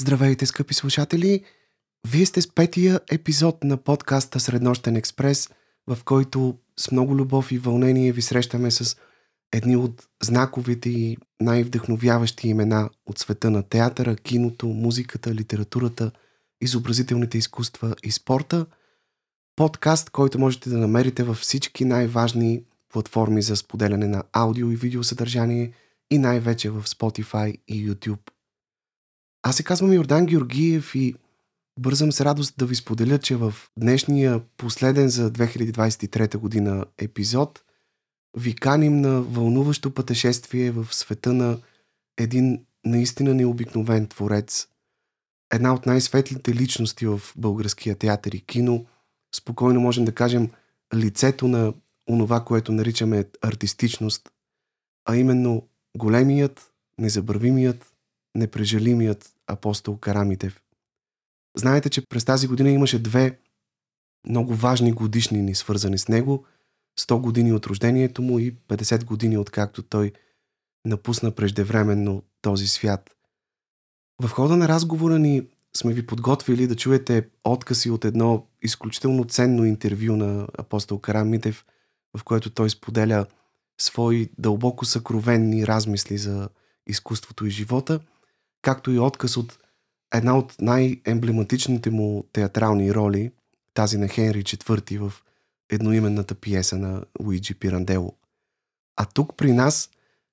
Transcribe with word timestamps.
Здравейте, 0.00 0.46
скъпи 0.46 0.74
слушатели! 0.74 1.44
Вие 2.08 2.26
сте 2.26 2.42
с 2.42 2.54
петия 2.54 3.00
епизод 3.10 3.64
на 3.64 3.76
подкаста 3.76 4.40
Среднощен 4.40 4.96
експрес, 4.96 5.50
в 5.86 5.98
който 6.04 6.58
с 6.76 6.90
много 6.90 7.16
любов 7.16 7.52
и 7.52 7.58
вълнение 7.58 8.12
ви 8.12 8.22
срещаме 8.22 8.70
с 8.70 8.96
едни 9.52 9.76
от 9.76 10.08
знаковите 10.22 10.90
и 10.90 11.16
най-вдъхновяващи 11.40 12.48
имена 12.48 12.90
от 13.06 13.18
света 13.18 13.50
на 13.50 13.62
театъра, 13.62 14.16
киното, 14.16 14.66
музиката, 14.66 15.34
литературата, 15.34 16.10
изобразителните 16.60 17.38
изкуства 17.38 17.94
и 18.02 18.10
спорта. 18.10 18.66
Подкаст, 19.56 20.10
който 20.10 20.38
можете 20.38 20.70
да 20.70 20.78
намерите 20.78 21.22
във 21.22 21.38
всички 21.38 21.84
най-важни 21.84 22.62
платформи 22.92 23.42
за 23.42 23.56
споделяне 23.56 24.06
на 24.06 24.22
аудио 24.32 24.70
и 24.70 24.76
видео 24.76 25.04
съдържание 25.04 25.72
и 26.10 26.18
най-вече 26.18 26.70
в 26.70 26.82
Spotify 26.82 27.56
и 27.68 27.90
YouTube. 27.90 28.30
Аз 29.42 29.56
се 29.56 29.62
казвам 29.62 29.92
Йордан 29.92 30.26
Георгиев 30.26 30.94
и 30.94 31.14
бързам 31.78 32.12
с 32.12 32.20
радост 32.20 32.54
да 32.58 32.66
ви 32.66 32.74
споделя, 32.74 33.18
че 33.18 33.36
в 33.36 33.54
днешния 33.76 34.40
последен 34.56 35.08
за 35.08 35.32
2023 35.32 36.36
година 36.36 36.84
епизод 36.98 37.62
ви 38.36 38.54
каним 38.54 39.00
на 39.00 39.22
вълнуващо 39.22 39.94
пътешествие 39.94 40.70
в 40.70 40.94
света 40.94 41.32
на 41.32 41.58
един 42.18 42.64
наистина 42.84 43.34
необикновен 43.34 44.06
творец, 44.06 44.66
една 45.52 45.74
от 45.74 45.86
най-светлите 45.86 46.54
личности 46.54 47.06
в 47.06 47.20
българския 47.36 47.96
театър 47.96 48.32
и 48.32 48.40
кино, 48.40 48.86
спокойно 49.36 49.80
можем 49.80 50.04
да 50.04 50.14
кажем 50.14 50.50
лицето 50.94 51.48
на 51.48 51.74
онова, 52.08 52.44
което 52.44 52.72
наричаме 52.72 53.24
артистичност, 53.42 54.30
а 55.04 55.16
именно 55.16 55.68
големият, 55.96 56.72
незабравимият, 56.98 57.89
непрежалимият 58.34 59.34
апостол 59.46 59.98
Карамитев. 59.98 60.62
Знаете, 61.56 61.90
че 61.90 62.06
през 62.06 62.24
тази 62.24 62.46
година 62.46 62.70
имаше 62.70 63.02
две 63.02 63.38
много 64.28 64.54
важни 64.54 64.92
годишнини, 64.92 65.54
свързани 65.54 65.98
с 65.98 66.08
него. 66.08 66.44
100 67.00 67.20
години 67.20 67.52
от 67.52 67.66
рождението 67.66 68.22
му 68.22 68.38
и 68.38 68.56
50 68.56 69.04
години 69.04 69.38
откакто 69.38 69.82
той 69.82 70.12
напусна 70.86 71.30
преждевременно 71.30 72.22
този 72.42 72.68
свят. 72.68 73.16
В 74.22 74.28
хода 74.28 74.56
на 74.56 74.68
разговора 74.68 75.18
ни 75.18 75.46
сме 75.76 75.92
ви 75.92 76.06
подготвили 76.06 76.66
да 76.66 76.76
чуете 76.76 77.28
откази 77.44 77.90
от 77.90 78.04
едно 78.04 78.46
изключително 78.62 79.24
ценно 79.24 79.64
интервю 79.64 80.16
на 80.16 80.48
апостол 80.58 80.98
Карамитев, 80.98 81.64
в 82.18 82.24
което 82.24 82.50
той 82.50 82.70
споделя 82.70 83.26
свои 83.80 84.30
дълбоко 84.38 84.84
съкровенни 84.84 85.66
размисли 85.66 86.18
за 86.18 86.48
изкуството 86.86 87.46
и 87.46 87.50
живота– 87.50 88.00
както 88.62 88.90
и 88.90 88.98
отказ 88.98 89.36
от 89.36 89.58
една 90.14 90.38
от 90.38 90.54
най-емблематичните 90.60 91.90
му 91.90 92.24
театрални 92.32 92.94
роли, 92.94 93.30
тази 93.74 93.98
на 93.98 94.08
Хенри 94.08 94.42
IV 94.44 94.98
в 94.98 95.22
едноименната 95.70 96.34
пиеса 96.34 96.78
на 96.78 97.04
Луиджи 97.20 97.54
Пирандело. 97.54 98.16
А 98.96 99.04
тук 99.04 99.36
при 99.36 99.52
нас 99.52 99.90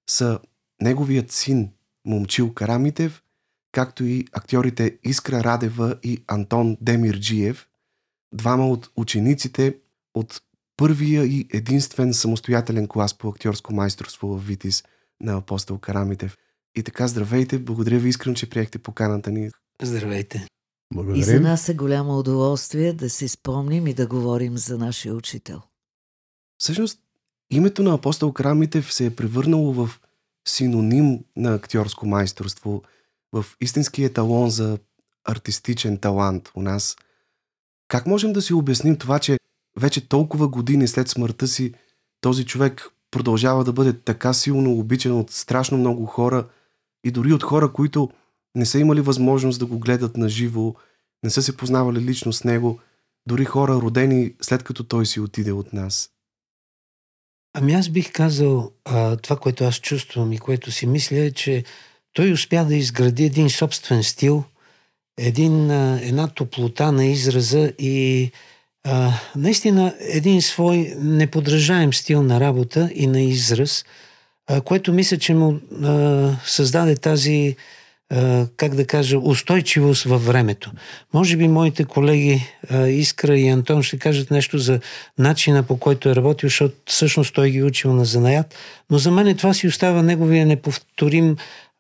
са 0.09 0.39
неговият 0.81 1.31
син 1.31 1.71
Момчил 2.05 2.53
Карамитев, 2.53 3.23
както 3.71 4.03
и 4.03 4.25
актьорите 4.31 4.97
Искра 5.03 5.43
Радева 5.43 5.95
и 6.03 6.23
Антон 6.27 6.77
Демирджиев, 6.81 7.67
двама 8.33 8.69
от 8.69 8.89
учениците 8.95 9.77
от 10.13 10.41
първия 10.77 11.25
и 11.25 11.47
единствен 11.53 12.13
самостоятелен 12.13 12.87
клас 12.87 13.17
по 13.17 13.29
актьорско 13.29 13.73
майсторство 13.73 14.27
в 14.27 14.47
Витис 14.47 14.83
на 15.21 15.37
апостол 15.37 15.77
Карамитев– 15.77 16.37
и 16.77 16.83
така, 16.83 17.07
здравейте, 17.07 17.59
благодаря 17.59 17.99
ви 17.99 18.09
искрено, 18.09 18.35
че 18.35 18.49
приехте 18.49 18.79
поканата 18.79 19.31
ни. 19.31 19.49
Здравейте. 19.81 20.47
Благодарим. 20.93 21.21
И 21.21 21.23
за 21.23 21.39
нас 21.39 21.69
е 21.69 21.73
голямо 21.73 22.19
удоволствие 22.19 22.93
да 22.93 23.09
си 23.09 23.27
спомним 23.27 23.87
и 23.87 23.93
да 23.93 24.07
говорим 24.07 24.57
за 24.57 24.77
нашия 24.77 25.15
учител. 25.15 25.61
Всъщност, 26.57 26.99
името 27.49 27.83
на 27.83 27.93
апостол 27.93 28.33
Крамитев 28.33 28.93
се 28.93 29.05
е 29.05 29.15
превърнало 29.15 29.73
в 29.73 29.99
синоним 30.47 31.19
на 31.35 31.53
актьорско 31.53 32.07
майсторство, 32.07 32.83
в 33.33 33.45
истински 33.61 34.03
еталон 34.03 34.49
за 34.49 34.77
артистичен 35.23 35.97
талант 35.97 36.51
у 36.55 36.61
нас. 36.61 36.95
Как 37.87 38.05
можем 38.05 38.33
да 38.33 38.41
си 38.41 38.53
обясним 38.53 38.97
това, 38.97 39.19
че 39.19 39.39
вече 39.79 40.09
толкова 40.09 40.47
години 40.47 40.87
след 40.87 41.07
смъртта 41.07 41.47
си 41.47 41.73
този 42.21 42.45
човек 42.45 42.89
продължава 43.11 43.63
да 43.63 43.73
бъде 43.73 43.93
така 43.93 44.33
силно 44.33 44.79
обичан 44.79 45.19
от 45.19 45.31
страшно 45.31 45.77
много 45.77 46.05
хора– 46.05 46.47
и 47.07 47.11
дори 47.11 47.33
от 47.33 47.43
хора, 47.43 47.73
които 47.73 48.09
не 48.55 48.65
са 48.65 48.79
имали 48.79 49.01
възможност 49.01 49.59
да 49.59 49.65
го 49.65 49.79
гледат 49.79 50.17
на 50.17 50.29
живо, 50.29 50.73
не 51.23 51.29
са 51.29 51.43
се 51.43 51.57
познавали 51.57 51.99
лично 51.99 52.33
с 52.33 52.43
него, 52.43 52.79
дори 53.27 53.45
хора 53.45 53.73
родени 53.73 54.33
след 54.41 54.63
като 54.63 54.83
той 54.83 55.05
си 55.05 55.19
отиде 55.19 55.51
от 55.51 55.73
нас. 55.73 56.09
Ами 57.53 57.73
аз 57.73 57.89
бих 57.89 58.11
казал, 58.11 58.71
а, 58.85 59.15
това, 59.15 59.35
което 59.35 59.63
аз 59.63 59.75
чувствам 59.75 60.33
и 60.33 60.37
което 60.37 60.71
си 60.71 60.85
мисля 60.85 61.17
е, 61.17 61.31
че 61.31 61.63
той 62.13 62.31
успя 62.31 62.65
да 62.65 62.75
изгради 62.75 63.25
един 63.25 63.49
собствен 63.49 64.03
стил, 64.03 64.43
един, 65.17 65.71
а, 65.71 65.99
една 66.01 66.27
топлота 66.27 66.91
на 66.91 67.05
израза 67.05 67.73
и 67.79 68.31
а, 68.83 69.13
наистина 69.35 69.95
един 69.99 70.41
свой 70.41 70.77
неподражаем 70.97 71.93
стил 71.93 72.23
на 72.23 72.39
работа 72.39 72.89
и 72.93 73.07
на 73.07 73.21
израз– 73.21 73.85
което 74.65 74.93
мисля, 74.93 75.17
че 75.17 75.33
му 75.33 75.59
а, 75.83 76.31
създаде 76.45 76.95
тази, 76.95 77.55
а, 78.09 78.47
как 78.57 78.75
да 78.75 78.87
кажа, 78.87 79.19
устойчивост 79.19 80.03
във 80.03 80.25
времето. 80.25 80.71
Може 81.13 81.37
би 81.37 81.47
моите 81.47 81.85
колеги 81.85 82.41
а, 82.69 82.87
Искра 82.87 83.37
и 83.37 83.47
Антон 83.47 83.83
ще 83.83 83.99
кажат 83.99 84.31
нещо 84.31 84.57
за 84.57 84.79
начина 85.17 85.63
по 85.63 85.77
който 85.77 86.09
е 86.09 86.15
работил, 86.15 86.49
защото 86.49 86.75
всъщност 86.85 87.33
той 87.33 87.49
ги 87.49 87.57
е 87.57 87.63
учил 87.63 87.93
на 87.93 88.05
занаят, 88.05 88.55
но 88.89 88.97
за 88.97 89.11
мен 89.11 89.37
това 89.37 89.53
си 89.53 89.67
остава 89.67 90.01
неговия 90.01 90.45
неповторим 90.45 91.37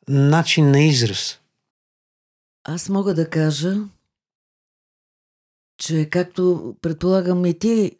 начин 0.07 0.71
на 0.71 0.79
израз. 0.79 1.39
Аз 2.63 2.89
мога 2.89 3.13
да 3.13 3.29
кажа, 3.29 3.75
че 5.77 6.05
както 6.09 6.75
предполагам 6.81 7.45
и 7.45 7.59
ти, 7.59 7.91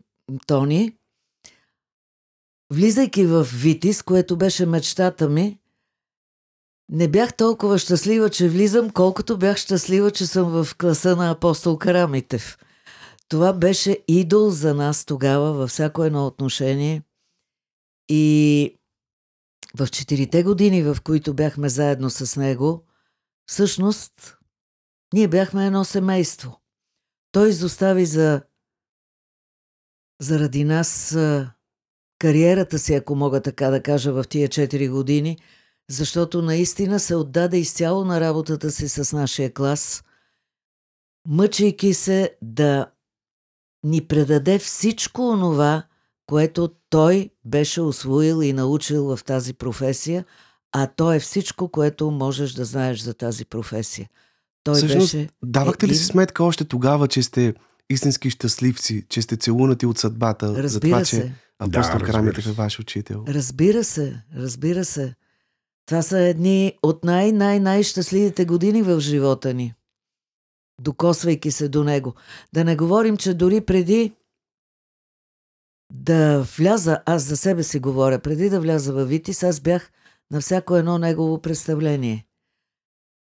Тони, 0.47 0.93
Влизайки 2.73 3.25
в 3.25 3.47
Витис, 3.53 4.03
което 4.03 4.37
беше 4.37 4.65
мечтата 4.65 5.29
ми, 5.29 5.59
не 6.89 7.07
бях 7.07 7.37
толкова 7.37 7.79
щастлива, 7.79 8.29
че 8.29 8.49
влизам, 8.49 8.89
колкото 8.89 9.37
бях 9.37 9.57
щастлива, 9.57 10.11
че 10.11 10.27
съм 10.27 10.63
в 10.63 10.75
класа 10.75 11.15
на 11.15 11.31
апостол 11.31 11.77
Карамитев. 11.77 12.57
Това 13.29 13.53
беше 13.53 14.03
идол 14.07 14.49
за 14.49 14.73
нас 14.73 15.05
тогава 15.05 15.53
във 15.53 15.69
всяко 15.69 16.03
едно 16.03 16.27
отношение. 16.27 17.03
И 18.09 18.75
в 19.77 19.87
четирите 19.87 20.43
години, 20.43 20.83
в 20.83 20.97
които 21.03 21.33
бяхме 21.33 21.69
заедно 21.69 22.09
с 22.09 22.39
него, 22.39 22.85
всъщност 23.45 24.37
ние 25.13 25.27
бяхме 25.27 25.65
едно 25.65 25.85
семейство. 25.85 26.61
Той 27.31 27.49
изостави 27.49 28.05
за 28.05 28.41
заради 30.21 30.63
нас 30.63 31.17
кариерата 32.19 32.79
си, 32.79 32.93
ако 32.93 33.15
мога 33.15 33.41
така 33.41 33.69
да 33.69 33.83
кажа, 33.83 34.13
в 34.13 34.23
тия 34.23 34.49
4 34.49 34.89
години, 34.89 35.37
защото 35.89 36.41
наистина 36.41 36.99
се 36.99 37.15
отдаде 37.15 37.57
изцяло 37.57 38.05
на 38.05 38.21
работата 38.21 38.71
си 38.71 38.89
с 38.89 39.15
нашия 39.15 39.53
клас, 39.53 40.03
мъчейки 41.27 41.93
се 41.93 42.35
да 42.41 42.87
ни 43.83 44.07
предаде 44.07 44.59
всичко 44.59 45.29
онова, 45.29 45.83
което 46.25 46.69
той 46.89 47.29
беше 47.45 47.81
освоил 47.81 48.43
и 48.43 48.53
научил 48.53 49.15
в 49.15 49.23
тази 49.23 49.53
професия, 49.53 50.25
а 50.71 50.87
то 50.87 51.13
е 51.13 51.19
всичко, 51.19 51.69
което 51.69 52.11
можеш 52.11 52.53
да 52.53 52.65
знаеш 52.65 52.99
за 52.99 53.13
тази 53.13 53.45
професия. 53.45 54.09
Той 54.63 54.75
Всъщност, 54.75 55.13
беше... 55.13 55.29
давахте 55.43 55.87
ли 55.87 55.95
си 55.95 56.05
сметка 56.05 56.43
още 56.43 56.65
тогава, 56.65 57.07
че 57.07 57.23
сте 57.23 57.53
истински 57.89 58.29
щастливци, 58.29 59.05
че 59.09 59.21
сте 59.21 59.37
целунати 59.37 59.85
от 59.85 59.97
съдбата 59.97 60.47
Разбира 60.47 60.67
за 60.67 60.79
това, 60.79 61.05
се. 61.05 61.21
че 61.21 61.33
Апостол 61.59 61.99
да, 61.99 62.05
Карамитев 62.05 62.47
е 62.47 62.51
ваш 62.51 62.79
учител. 62.79 63.23
Разбира 63.27 63.83
се, 63.83 64.23
разбира 64.35 64.85
се. 64.85 65.15
Това 65.85 66.01
са 66.01 66.19
едни 66.19 66.77
от 66.83 67.03
най-най-най-щастливите 67.03 68.45
години 68.45 68.81
в 68.81 68.99
живота 68.99 69.53
ни. 69.53 69.73
Докосвайки 70.81 71.51
се 71.51 71.69
до 71.69 71.83
него. 71.83 72.13
Да 72.53 72.63
не 72.63 72.75
говорим, 72.75 73.17
че 73.17 73.33
дори 73.33 73.61
преди 73.61 74.13
да 75.93 76.41
вляза, 76.57 77.01
аз 77.05 77.23
за 77.23 77.37
себе 77.37 77.63
си 77.63 77.79
говоря, 77.79 78.19
преди 78.19 78.49
да 78.49 78.59
вляза 78.59 78.93
във 78.93 79.09
Витис, 79.09 79.43
аз 79.43 79.59
бях 79.59 79.91
на 80.31 80.41
всяко 80.41 80.75
едно 80.75 80.97
негово 80.97 81.41
представление. 81.41 82.25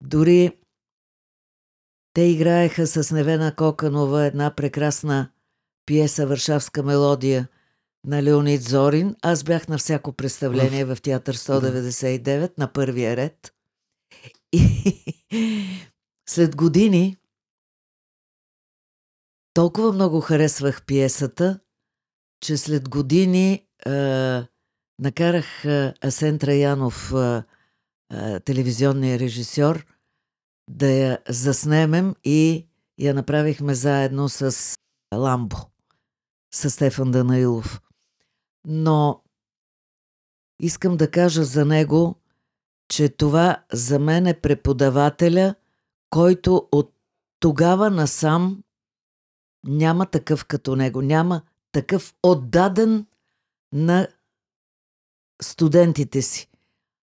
Дори 0.03 0.51
те 2.15 2.21
играеха 2.21 2.87
с 2.87 3.11
Невена 3.11 3.55
Коканова 3.55 4.25
една 4.25 4.55
прекрасна 4.55 5.29
пиеса 5.85 6.27
Варшавска 6.27 6.83
мелодия 6.83 7.47
на 8.05 8.23
Леонид 8.23 8.61
Зорин. 8.61 9.15
Аз 9.21 9.43
бях 9.43 9.67
на 9.67 9.77
всяко 9.77 10.11
представление 10.11 10.85
в, 10.85 10.97
Театър 11.01 11.37
199 11.37 12.57
на 12.57 12.73
първия 12.73 13.17
ред. 13.17 13.53
И 14.53 14.95
След 16.29 16.55
години 16.55 17.17
толкова 19.53 19.93
много 19.93 20.21
харесвах 20.21 20.85
пиесата, 20.85 21.59
че 22.41 22.57
след 22.57 22.89
години 22.89 23.67
а, 23.85 23.91
накарах 24.99 25.65
а, 25.65 25.93
Асен 26.01 26.39
Траянов, 26.39 27.13
а, 27.13 27.43
а, 28.09 28.39
телевизионния 28.39 29.19
режисьор, 29.19 29.94
да 30.69 30.87
я 30.87 31.19
заснемем 31.29 32.15
и 32.23 32.67
я 32.97 33.13
направихме 33.13 33.73
заедно 33.75 34.29
с 34.29 34.75
Ламбо, 35.15 35.57
с 36.53 36.69
Стефан 36.69 37.11
Данаилов. 37.11 37.81
Но 38.67 39.23
искам 40.59 40.97
да 40.97 41.11
кажа 41.11 41.43
за 41.43 41.65
него, 41.65 42.15
че 42.87 43.09
това 43.09 43.63
за 43.73 43.99
мен 43.99 44.27
е 44.27 44.41
преподавателя, 44.41 45.55
който 46.09 46.69
от 46.71 46.93
тогава 47.39 47.89
насам 47.89 48.63
няма 49.67 50.05
такъв 50.05 50.45
като 50.45 50.75
него, 50.75 51.01
няма 51.01 51.41
такъв 51.71 52.15
отдаден 52.23 53.05
на 53.73 54.07
студентите 55.41 56.21
си. 56.21 56.49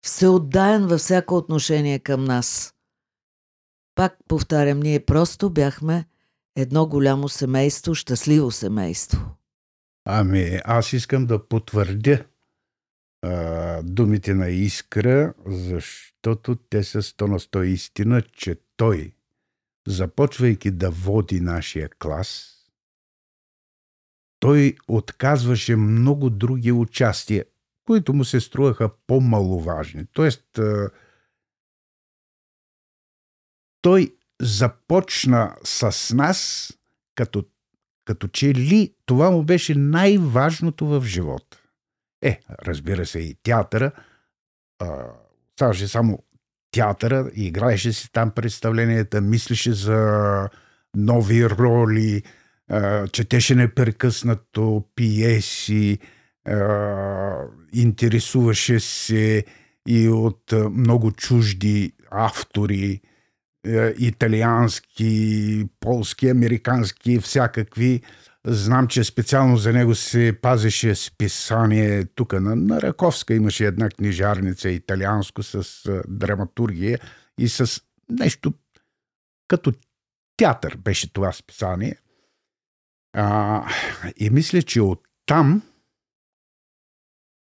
Всеотдаен 0.05 0.87
във 0.87 0.99
всяко 0.99 1.35
отношение 1.35 1.99
към 1.99 2.23
нас. 2.23 2.73
Пак 3.97 4.17
повтарям, 4.27 4.79
ние 4.79 5.05
просто 5.05 5.49
бяхме 5.49 6.05
едно 6.55 6.85
голямо 6.85 7.29
семейство, 7.29 7.95
щастливо 7.95 8.51
семейство. 8.51 9.19
Ами, 10.05 10.59
аз 10.65 10.93
искам 10.93 11.25
да 11.25 11.47
потвърдя 11.47 12.25
а, 13.21 13.81
думите 13.83 14.33
на 14.33 14.49
Искра, 14.49 15.33
защото 15.45 16.55
те 16.55 16.83
са 16.83 17.01
сто 17.01 17.27
на 17.27 17.39
сто 17.39 17.63
истина, 17.63 18.21
че 18.21 18.55
той, 18.77 19.13
започвайки 19.87 20.71
да 20.71 20.91
води 20.91 21.39
нашия 21.39 21.89
клас, 21.89 22.53
той 24.39 24.75
отказваше 24.87 25.75
много 25.75 26.29
други 26.29 26.71
участия, 26.71 27.45
които 27.85 28.13
му 28.13 28.23
се 28.23 28.39
струваха 28.39 28.89
по-маловажни. 29.07 30.05
Тоест, 30.13 30.57
а, 30.57 30.89
той 33.87 34.15
започна 34.41 35.55
с 35.63 36.15
нас, 36.15 36.71
като, 37.15 37.43
като 38.05 38.27
че 38.27 38.53
ли 38.53 38.93
това 39.05 39.31
му 39.31 39.43
беше 39.43 39.75
най-важното 39.75 40.85
в 40.85 41.03
живота. 41.05 41.57
Е, 42.21 42.39
разбира 42.65 43.05
се, 43.05 43.19
и 43.19 43.35
театъра. 43.43 43.91
Ставаше 45.55 45.87
само 45.87 46.19
театъра, 46.71 47.31
играеше 47.35 47.93
си 47.93 48.11
там 48.11 48.31
представленията, 48.31 49.21
мислеше 49.21 49.73
за 49.73 50.49
нови 50.95 51.49
роли, 51.49 52.23
а, 52.69 53.07
четеше 53.07 53.55
непрекъснато 53.55 54.83
пиеси, 54.95 55.99
а, 56.45 57.43
интересуваше 57.73 58.79
се 58.79 59.45
и 59.87 60.09
от 60.09 60.53
много 60.71 61.11
чужди 61.11 61.93
автори, 62.11 63.01
италиански, 63.97 65.65
полски, 65.79 66.29
американски, 66.29 67.19
всякакви. 67.19 68.01
Знам, 68.45 68.87
че 68.87 69.03
специално 69.03 69.57
за 69.57 69.73
него 69.73 69.95
се 69.95 70.39
пазеше 70.41 70.95
списание 70.95 72.05
тук 72.05 72.33
на, 72.33 72.55
на 72.55 72.81
Раковска. 72.81 73.33
Имаше 73.33 73.65
една 73.65 73.89
книжарница 73.89 74.69
италианско 74.69 75.43
с 75.43 75.85
а, 75.85 76.01
драматургия 76.07 76.99
и 77.37 77.49
с 77.49 77.81
нещо 78.09 78.53
като 79.47 79.73
театър 80.37 80.77
беше 80.77 81.13
това 81.13 81.31
списание. 81.31 81.95
А, 83.13 83.63
и 84.17 84.29
мисля, 84.29 84.61
че 84.61 84.81
оттам 84.81 85.61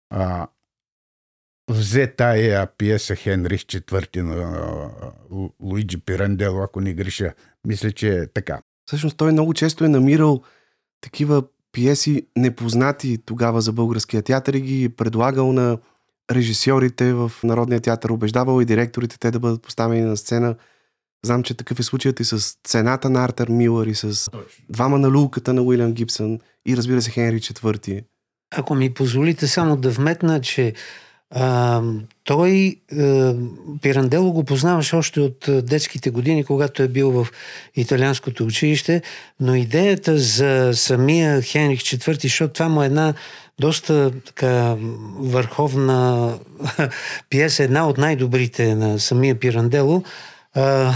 а, 0.09 0.47
взе 1.69 2.07
тая 2.07 2.67
пиеса 2.77 3.15
Хенрих 3.15 3.61
IV 3.61 4.21
на 4.21 4.89
Луиджи 5.59 5.97
Пирандело, 5.97 6.61
ако 6.61 6.81
не 6.81 6.93
греша. 6.93 7.33
Мисля, 7.67 7.91
че 7.91 8.17
е 8.17 8.27
така. 8.27 8.59
Всъщност 8.85 9.17
той 9.17 9.31
много 9.31 9.53
често 9.53 9.85
е 9.85 9.89
намирал 9.89 10.41
такива 11.01 11.43
пиеси 11.71 12.27
непознати 12.37 13.17
тогава 13.25 13.61
за 13.61 13.71
българския 13.71 14.21
театър 14.21 14.53
и 14.53 14.61
ги 14.61 14.89
предлагал 14.89 15.53
на 15.53 15.77
режисьорите 16.31 17.13
в 17.13 17.31
Народния 17.43 17.79
театър, 17.81 18.09
убеждавал 18.09 18.61
и 18.61 18.65
директорите 18.65 19.19
те 19.19 19.31
да 19.31 19.39
бъдат 19.39 19.61
поставени 19.61 20.01
на 20.01 20.17
сцена. 20.17 20.55
Знам, 21.25 21.43
че 21.43 21.53
такъв 21.53 21.79
е 21.79 21.83
случаят 21.83 22.19
и 22.19 22.23
с 22.23 22.57
цената 22.63 23.09
на 23.09 23.23
Артер 23.23 23.47
Милър 23.49 23.87
и 23.87 23.95
с 23.95 24.29
двама 24.69 24.99
на 24.99 25.07
лулката 25.07 25.53
на 25.53 25.61
Уилям 25.61 25.93
Гибсън 25.93 26.39
и 26.67 26.77
разбира 26.77 27.01
се 27.01 27.11
Хенри 27.11 27.39
IV. 27.39 28.03
Ако 28.55 28.75
ми 28.75 28.93
позволите 28.93 29.47
само 29.47 29.77
да 29.77 29.89
вметна, 29.89 30.41
че 30.41 30.73
той, 32.23 32.75
а, 32.99 33.35
Пирандело 33.81 34.33
го 34.33 34.43
познаваше 34.43 34.95
още 34.95 35.19
от 35.19 35.49
детските 35.49 36.09
години, 36.09 36.43
когато 36.43 36.83
е 36.83 36.87
бил 36.87 37.11
в 37.11 37.27
италианското 37.75 38.43
училище, 38.43 39.01
но 39.39 39.55
идеята 39.55 40.17
за 40.17 40.71
самия 40.73 41.41
Хенрих 41.41 41.79
IV, 41.79 42.21
защото 42.21 42.53
това 42.53 42.69
му 42.69 42.83
е 42.83 42.85
една 42.85 43.13
доста 43.59 44.11
така 44.25 44.75
върховна 45.19 46.33
пиеса, 47.29 47.63
една 47.63 47.87
от 47.87 47.97
най-добрите 47.97 48.75
на 48.75 48.99
самия 48.99 49.39
Пирандело, 49.39 50.03
а, 50.53 50.93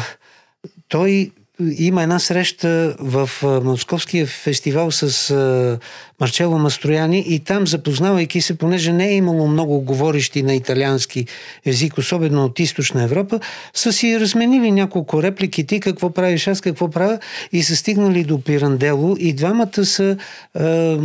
той 0.88 1.32
има 1.78 2.04
една 2.04 2.20
среща 2.20 2.96
в 3.00 3.30
Московския 3.64 4.28
фестивал 4.28 4.92
с 4.92 5.80
Марчело 6.20 6.60
Мастрояни 6.60 7.24
и 7.28 7.40
там, 7.40 7.68
запознавайки 7.68 8.42
се, 8.42 8.58
понеже 8.58 8.94
не 8.94 9.08
е 9.10 9.16
имало 9.16 9.48
много 9.48 9.82
говорещи 9.82 10.44
на 10.44 10.54
италиански 10.54 11.26
език, 11.66 11.98
особено 11.98 12.46
от 12.46 12.60
източна 12.60 13.04
Европа, 13.04 13.40
са 13.74 13.94
си 13.94 14.20
разменили 14.20 14.72
няколко 14.72 15.24
реплики, 15.24 15.66
ти 15.66 15.80
какво 15.80 16.10
правиш, 16.10 16.48
аз 16.48 16.62
какво 16.62 16.90
правя? 16.90 17.20
И 17.52 17.64
са 17.64 17.76
стигнали 17.76 18.24
до 18.24 18.42
Пирандело 18.42 19.16
и 19.20 19.34
двамата 19.34 19.86
са, 19.86 20.18
е, 20.60 20.98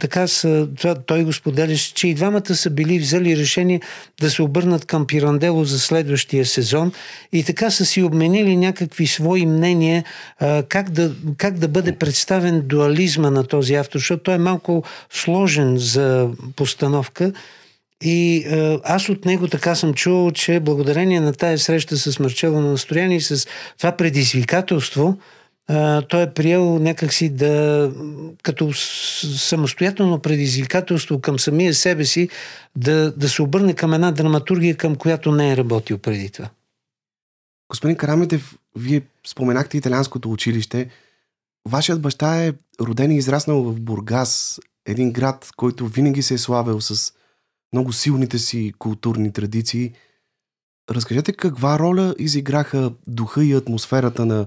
така 0.00 0.26
са, 0.26 0.68
той 1.06 1.24
го 1.24 1.32
споделяше, 1.32 1.94
че 1.94 2.08
и 2.08 2.14
двамата 2.14 2.54
са 2.54 2.70
били 2.70 2.98
взели 2.98 3.36
решение 3.36 3.80
да 4.20 4.30
се 4.30 4.42
обърнат 4.42 4.84
към 4.84 5.06
Пирандело 5.06 5.64
за 5.64 5.80
следващия 5.80 6.46
сезон. 6.46 6.92
И 7.32 7.44
така 7.44 7.70
са 7.70 7.84
си 7.84 8.02
обменили 8.02 8.56
някакви 8.56 9.06
свои 9.06 9.46
мнения 9.46 10.04
е, 10.40 10.62
как, 10.62 10.90
да, 10.90 11.12
как 11.36 11.58
да 11.58 11.68
бъде 11.68 11.92
представен 11.92 12.60
дуализма 12.60 13.30
на 13.30 13.44
този 13.44 13.74
автор, 13.74 13.98
защото 13.98 14.22
той 14.22 14.34
е 14.34 14.38
малко 14.50 14.82
сложен 15.10 15.78
за 15.78 16.28
постановка. 16.56 17.32
И 18.02 18.36
е, 18.36 18.78
аз 18.84 19.08
от 19.08 19.24
него 19.24 19.48
така 19.48 19.74
съм 19.74 19.94
чул, 19.94 20.30
че 20.30 20.60
благодарение 20.60 21.20
на 21.20 21.32
тая 21.32 21.58
среща 21.58 21.96
с 21.96 22.18
Марчело 22.18 22.60
на 22.60 22.70
Настояни 22.70 23.16
и 23.16 23.20
с 23.20 23.46
това 23.78 23.92
предизвикателство, 23.92 25.18
е, 25.70 26.02
той 26.08 26.22
е 26.22 26.30
приел 26.30 26.78
някакси 26.78 27.28
да, 27.28 27.92
като 28.42 28.72
самостоятелно 28.72 30.18
предизвикателство 30.18 31.20
към 31.20 31.38
самия 31.38 31.74
себе 31.74 32.04
си, 32.04 32.28
да, 32.76 33.12
да 33.12 33.28
се 33.28 33.42
обърне 33.42 33.74
към 33.74 33.94
една 33.94 34.12
драматургия, 34.12 34.76
към 34.76 34.96
която 34.96 35.32
не 35.32 35.52
е 35.52 35.56
работил 35.56 35.98
преди 35.98 36.30
това. 36.30 36.48
Господин 37.68 37.96
Карамитев, 37.96 38.54
вие 38.76 39.02
споменахте 39.26 39.76
италианското 39.76 40.32
училище. 40.32 40.88
Вашият 41.68 42.00
баща 42.00 42.44
е 42.44 42.52
роден 42.80 43.10
и 43.10 43.16
израснал 43.16 43.62
в 43.62 43.80
Бургас, 43.80 44.60
един 44.86 45.12
град, 45.12 45.50
който 45.56 45.86
винаги 45.86 46.22
се 46.22 46.34
е 46.34 46.38
славил 46.38 46.80
с 46.80 47.12
много 47.72 47.92
силните 47.92 48.38
си 48.38 48.72
културни 48.78 49.32
традиции. 49.32 49.92
Разкажете 50.90 51.32
каква 51.32 51.78
роля 51.78 52.14
изиграха 52.18 52.92
духа 53.06 53.44
и 53.44 53.52
атмосферата 53.52 54.26
на 54.26 54.46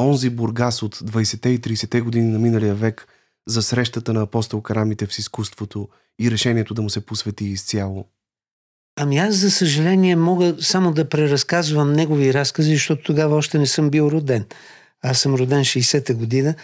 онзи 0.00 0.30
Бургас 0.30 0.82
от 0.82 0.96
20-те 0.96 1.48
и 1.48 1.60
30-те 1.60 2.00
години 2.00 2.26
на 2.26 2.38
миналия 2.38 2.74
век 2.74 3.06
за 3.48 3.62
срещата 3.62 4.12
на 4.12 4.22
апостол 4.22 4.62
Карамите 4.62 5.06
с 5.10 5.18
изкуството 5.18 5.88
и 6.20 6.30
решението 6.30 6.74
да 6.74 6.82
му 6.82 6.90
се 6.90 7.06
посвети 7.06 7.44
изцяло. 7.44 8.04
Ами 9.00 9.18
аз, 9.18 9.34
за 9.34 9.50
съжаление, 9.50 10.16
мога 10.16 10.56
само 10.60 10.92
да 10.92 11.08
преразказвам 11.08 11.92
негови 11.92 12.34
разкази, 12.34 12.72
защото 12.72 13.02
тогава 13.02 13.36
още 13.36 13.58
не 13.58 13.66
съм 13.66 13.90
бил 13.90 14.02
роден. 14.02 14.46
Аз 15.02 15.20
съм 15.20 15.34
роден 15.34 15.60
60-та 15.60 16.14
година. 16.14 16.54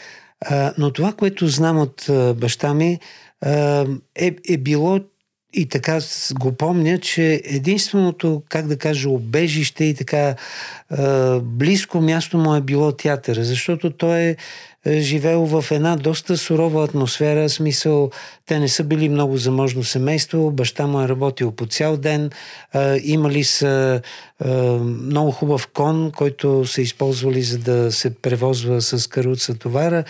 А, 0.41 0.75
но 0.79 0.93
това, 0.93 1.12
което 1.12 1.49
знам 1.49 1.79
от 1.79 2.09
а, 2.09 2.35
баща 2.35 2.75
ми, 2.75 2.99
а, 3.41 3.87
е, 4.14 4.37
е 4.49 4.57
било 4.57 5.00
и 5.55 5.69
така 5.69 5.99
го 6.41 6.53
помня, 6.53 6.99
че 6.99 7.43
единственото, 7.45 8.43
как 8.49 8.67
да 8.67 8.79
кажа, 8.79 9.09
обежище 9.09 9.85
и 9.85 9.95
така 9.95 10.29
е, 10.29 10.37
близко 11.43 12.00
място 12.00 12.38
му 12.38 12.55
е 12.55 12.61
било 12.61 12.93
театъра, 12.93 13.45
защото 13.45 13.91
той 13.91 14.21
е 14.21 14.37
живеел 14.87 15.47
в 15.47 15.64
една 15.71 15.97
доста 15.97 16.37
сурова 16.37 16.85
атмосфера, 16.85 17.49
смисъл 17.49 18.11
те 18.47 18.59
не 18.59 18.69
са 18.69 18.85
били 18.85 19.09
много 19.09 19.37
заможно 19.37 19.85
семейство, 19.85 20.50
баща 20.50 20.87
му 20.87 21.00
е 21.00 21.09
работил 21.09 21.50
по 21.50 21.67
цял 21.67 21.97
ден, 21.97 22.31
а, 22.73 22.99
имали 23.03 23.45
са 23.45 24.00
а, 24.45 24.53
много 24.83 25.31
хубав 25.31 25.69
кон, 25.75 26.12
който 26.17 26.67
са 26.67 26.83
използвали 26.83 27.43
за 27.43 27.59
да 27.59 27.93
се 27.93 28.11
превозва 28.11 28.83
с 28.83 29.07
каруца 29.07 29.55
товара. 29.55 30.05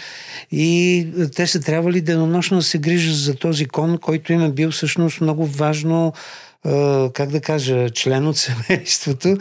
И 0.52 1.06
те 1.36 1.46
са 1.46 1.60
трябвали 1.60 2.00
денонощно 2.00 2.56
да 2.56 2.62
се 2.62 2.78
грижат 2.78 3.16
за 3.16 3.34
този 3.34 3.64
кон, 3.64 3.98
който 3.98 4.32
им 4.32 4.44
е 4.44 4.50
бил 4.50 4.70
всъщност 4.70 5.20
много 5.20 5.46
важно 5.46 6.12
как 7.12 7.30
да 7.30 7.40
кажа, 7.40 7.90
член 7.90 8.26
от 8.26 8.36
семейството, 8.68 9.36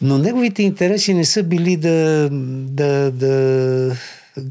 но 0.00 0.18
неговите 0.18 0.62
интереси 0.62 1.14
не 1.14 1.24
са 1.24 1.42
били 1.42 1.76
да, 1.76 2.28
да, 2.30 3.10
да 3.10 3.96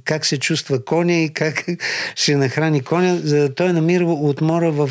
как 0.03 0.25
се 0.25 0.39
чувства 0.39 0.85
коня 0.85 1.13
и 1.13 1.33
как 1.33 1.65
ще 2.15 2.35
нахрани 2.35 2.81
коня. 2.81 3.21
Той 3.55 3.69
е 3.69 3.73
намирал 3.73 4.29
отмора 4.29 4.71
в 4.71 4.89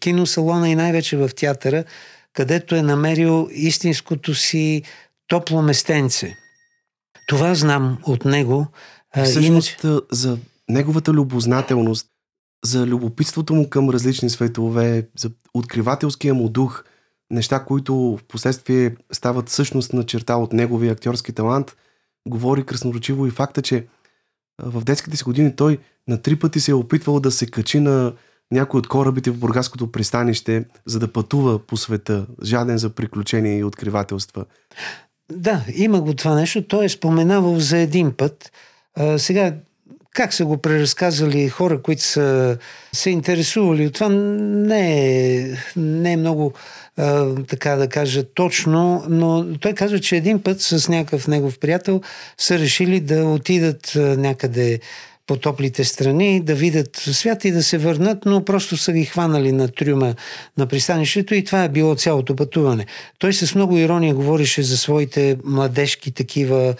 киносалона 0.00 0.70
и 0.70 0.74
най-вече 0.74 1.16
в 1.16 1.30
театъра, 1.36 1.84
където 2.32 2.74
е 2.74 2.82
намерил 2.82 3.48
истинското 3.52 4.34
си 4.34 4.82
топло 5.28 5.62
местенце. 5.62 6.36
Това 7.28 7.54
знам 7.54 7.98
от 8.06 8.24
него. 8.24 8.66
Всъщност 9.24 9.82
иначе... 9.82 10.00
за 10.10 10.38
неговата 10.68 11.12
любознателност, 11.12 12.06
за 12.64 12.86
любопитството 12.86 13.54
му 13.54 13.70
към 13.70 13.90
различни 13.90 14.30
светове, 14.30 15.08
за 15.18 15.30
откривателския 15.54 16.34
му 16.34 16.48
дух, 16.48 16.84
неща, 17.30 17.64
които 17.64 17.94
в 17.94 18.18
последствие 18.28 18.96
стават 19.12 19.48
всъщност 19.48 19.92
на 19.92 20.06
черта 20.06 20.36
от 20.36 20.52
неговия 20.52 20.92
актьорски 20.92 21.32
талант, 21.32 21.76
говори 22.28 22.66
красноречиво 22.66 23.26
и 23.26 23.30
факта, 23.30 23.62
че 23.62 23.86
в 24.62 24.84
детските 24.84 25.16
си 25.16 25.24
години 25.24 25.56
той 25.56 25.78
на 26.08 26.22
три 26.22 26.36
пъти 26.36 26.60
се 26.60 26.70
е 26.70 26.74
опитвал 26.74 27.20
да 27.20 27.30
се 27.30 27.46
качи 27.46 27.80
на 27.80 28.12
някой 28.50 28.78
от 28.78 28.88
корабите 28.88 29.30
в 29.30 29.38
Бургаското 29.38 29.92
пристанище, 29.92 30.64
за 30.86 30.98
да 30.98 31.12
пътува 31.12 31.58
по 31.58 31.76
света, 31.76 32.26
жаден 32.44 32.78
за 32.78 32.90
приключения 32.90 33.58
и 33.58 33.64
откривателства. 33.64 34.44
Да, 35.32 35.64
има 35.74 36.00
го 36.00 36.14
това 36.14 36.34
нещо. 36.34 36.62
Той 36.62 36.84
е 36.84 36.88
споменавал 36.88 37.60
за 37.60 37.78
един 37.78 38.12
път. 38.12 38.52
А, 38.96 39.18
сега, 39.18 39.54
как 40.14 40.34
са 40.34 40.44
го 40.44 40.58
преразказали 40.58 41.48
хора, 41.48 41.82
които 41.82 42.02
са 42.02 42.58
се 42.92 43.10
интересували 43.10 43.86
от 43.86 43.94
това, 43.94 44.08
не 44.08 45.36
е, 45.36 45.56
не 45.76 46.12
е 46.12 46.16
много 46.16 46.52
така 47.48 47.76
да 47.76 47.88
кажа 47.88 48.24
точно, 48.34 49.04
но 49.08 49.58
той 49.60 49.72
казва, 49.72 50.00
че 50.00 50.16
един 50.16 50.42
път 50.42 50.60
с 50.60 50.88
някакъв 50.88 51.28
негов 51.28 51.58
приятел 51.58 52.00
са 52.38 52.58
решили 52.58 53.00
да 53.00 53.24
отидат 53.24 53.92
някъде 53.96 54.80
по 55.26 55.36
топлите 55.36 55.84
страни, 55.84 56.40
да 56.40 56.54
видят 56.54 56.96
свята 56.96 57.48
и 57.48 57.52
да 57.52 57.62
се 57.62 57.78
върнат, 57.78 58.18
но 58.26 58.44
просто 58.44 58.76
са 58.76 58.92
ги 58.92 59.04
хванали 59.04 59.52
на 59.52 59.68
трюма 59.68 60.14
на 60.58 60.66
пристанището 60.66 61.34
и 61.34 61.44
това 61.44 61.64
е 61.64 61.68
било 61.68 61.94
цялото 61.94 62.36
пътуване. 62.36 62.86
Той 63.18 63.32
с 63.32 63.54
много 63.54 63.76
ирония 63.76 64.14
говореше 64.14 64.62
за 64.62 64.76
своите 64.76 65.36
младежки 65.44 66.10
такива 66.10 66.74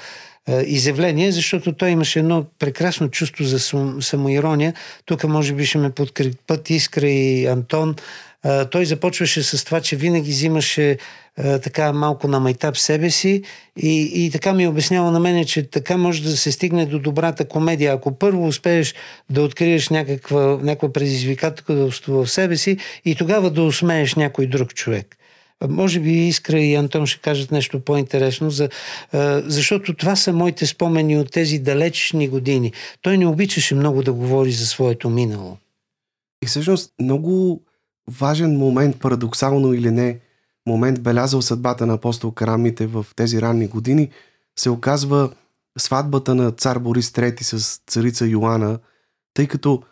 изявления, 0.67 1.33
защото 1.33 1.73
той 1.73 1.91
имаше 1.91 2.19
едно 2.19 2.45
прекрасно 2.59 3.09
чувство 3.09 3.45
за 3.45 3.59
самоирония. 4.01 4.75
Тук 5.07 5.25
може 5.25 5.53
би 5.53 5.67
ще 5.67 5.79
ме 5.79 5.91
подкрепят 5.91 6.71
Искра 6.71 7.09
и 7.09 7.47
Антон 7.47 7.95
той 8.71 8.87
започваше 8.87 9.42
с 9.42 9.64
това, 9.64 9.80
че 9.80 9.97
винаги 9.97 10.30
взимаше 10.30 10.99
така 11.37 11.92
малко 11.92 12.28
на 12.28 12.40
майтап 12.40 12.76
себе 12.76 13.11
си 13.11 13.42
и, 13.76 14.11
и 14.14 14.30
така 14.30 14.52
ми 14.52 14.68
обяснява 14.68 15.11
на 15.11 15.21
мене, 15.21 15.45
че 15.45 15.71
така 15.71 15.97
може 15.97 16.23
да 16.23 16.37
се 16.37 16.52
стигне 16.52 16.87
до 16.87 16.99
добрата 16.99 17.45
комедия. 17.45 17.92
Ако 17.92 18.18
първо 18.18 18.47
успееш 18.47 18.95
да 19.30 19.42
откриеш 19.42 19.88
някаква, 19.88 20.59
някаква 20.62 20.92
предизвикателство 20.92 22.25
в 22.25 22.30
себе 22.30 22.57
си 22.57 22.76
и 23.04 23.14
тогава 23.14 23.50
да 23.50 23.62
усмееш 23.62 24.14
някой 24.14 24.47
друг 24.47 24.75
човек. 24.75 25.14
Може 25.68 26.00
би 26.00 26.11
Искра 26.11 26.61
и 26.61 26.75
Антон 26.75 27.07
ще 27.07 27.21
кажат 27.21 27.50
нещо 27.50 27.80
по-интересно, 27.80 28.50
за, 28.50 28.68
защото 29.45 29.95
това 29.95 30.16
са 30.16 30.33
моите 30.33 30.66
спомени 30.66 31.18
от 31.18 31.30
тези 31.30 31.59
далечни 31.59 32.28
години. 32.28 32.73
Той 33.02 33.18
не 33.18 33.26
обичаше 33.26 33.75
много 33.75 34.02
да 34.02 34.12
говори 34.12 34.52
за 34.52 34.66
своето 34.66 35.11
минало. 35.11 35.57
И 36.42 36.47
всъщност 36.47 36.92
много 37.00 37.62
важен 38.09 38.57
момент, 38.57 38.99
парадоксално 38.99 39.75
или 39.75 39.91
не, 39.91 40.21
момент 40.67 41.03
белязал 41.03 41.43
съдбата 41.43 41.87
на 41.87 41.95
апостол 41.95 42.33
Карамите 42.33 42.87
в 42.87 43.07
тези 43.17 43.43
ранни 43.43 43.69
години, 43.69 44.11
се 44.59 44.71
оказва 44.71 45.31
сватбата 45.79 46.35
на 46.35 46.50
цар 46.50 46.79
Борис 46.79 47.11
III 47.11 47.43
с 47.43 47.81
царица 47.87 48.27
Йоанна, 48.27 48.79
тъй 49.35 49.47
като 49.47 49.83